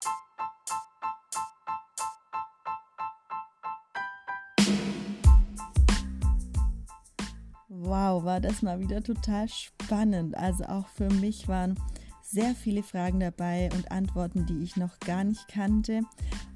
Wow, 7.82 8.24
war 8.24 8.40
das 8.40 8.60
mal 8.60 8.78
wieder 8.78 9.02
total 9.02 9.48
spannend. 9.48 10.36
Also 10.36 10.64
auch 10.64 10.86
für 10.88 11.08
mich 11.08 11.48
waren 11.48 11.80
sehr 12.20 12.54
viele 12.54 12.82
Fragen 12.82 13.20
dabei 13.20 13.70
und 13.74 13.90
Antworten, 13.90 14.44
die 14.44 14.62
ich 14.62 14.76
noch 14.76 15.00
gar 15.00 15.24
nicht 15.24 15.48
kannte 15.48 16.02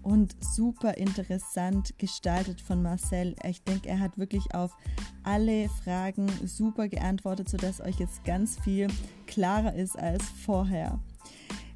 und 0.03 0.37
super 0.45 0.99
interessant 0.99 1.99
gestaltet 1.99 2.61
von 2.61 2.83
Marcel. 2.83 3.35
Ich 3.43 3.65
denke, 3.65 3.89
er 3.89 4.01
hat 4.01 4.19
wirklich 4.19 4.55
auf 4.55 4.77
alle 5.23 5.71
Fragen 5.71 6.31
super 6.45 6.89
geantwortet, 6.89 7.49
sodass 7.49 7.81
euch 7.81 7.99
jetzt 7.99 8.23
ganz 8.25 8.61
viel 8.61 8.89
klarer 9.27 9.73
ist 9.73 9.99
als 9.99 10.25
vorher. 10.45 11.01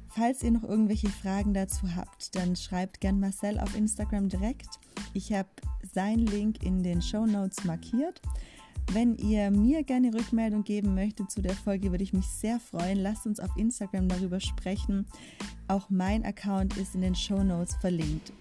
Falls 0.09 0.43
ihr 0.43 0.51
noch 0.51 0.63
irgendwelche 0.63 1.09
Fragen 1.09 1.55
dazu 1.55 1.95
habt, 1.95 2.35
dann 2.35 2.55
schreibt 2.55 3.01
gern 3.01 3.19
Marcel 3.19 3.59
auf 3.59 3.75
Instagram 3.75 4.29
direkt. 4.29 4.69
Ich 5.15 5.33
habe 5.33 5.49
seinen 5.91 6.27
Link 6.27 6.61
in 6.61 6.83
den 6.83 7.01
Show 7.01 7.25
Notes 7.25 7.63
markiert. 7.63 8.21
Wenn 8.91 9.15
ihr 9.17 9.51
mir 9.51 9.83
gerne 9.83 10.11
Rückmeldung 10.11 10.63
geben 10.63 10.95
möchtet 10.95 11.29
zu 11.29 11.43
der 11.43 11.53
Folge, 11.53 11.91
würde 11.91 12.03
ich 12.03 12.11
mich 12.11 12.25
sehr 12.25 12.59
freuen. 12.59 12.97
Lasst 12.97 13.27
uns 13.27 13.39
auf 13.39 13.55
Instagram 13.55 14.07
darüber 14.07 14.39
sprechen. 14.39 15.05
Auch 15.67 15.91
mein 15.91 16.25
Account 16.25 16.75
ist 16.75 16.95
in 16.95 17.01
den 17.01 17.13
Show 17.13 17.43
Notes 17.43 17.75
verlinkt. 17.75 18.33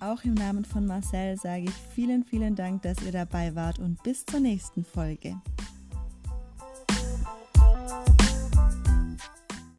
Auch 0.00 0.24
im 0.24 0.34
Namen 0.34 0.64
von 0.64 0.84
Marcel 0.84 1.36
sage 1.36 1.64
ich 1.64 1.74
vielen, 1.94 2.24
vielen 2.24 2.56
Dank, 2.56 2.82
dass 2.82 3.00
ihr 3.02 3.12
dabei 3.12 3.54
wart 3.54 3.78
und 3.78 4.02
bis 4.02 4.26
zur 4.26 4.40
nächsten 4.40 4.84
Folge. 4.84 5.36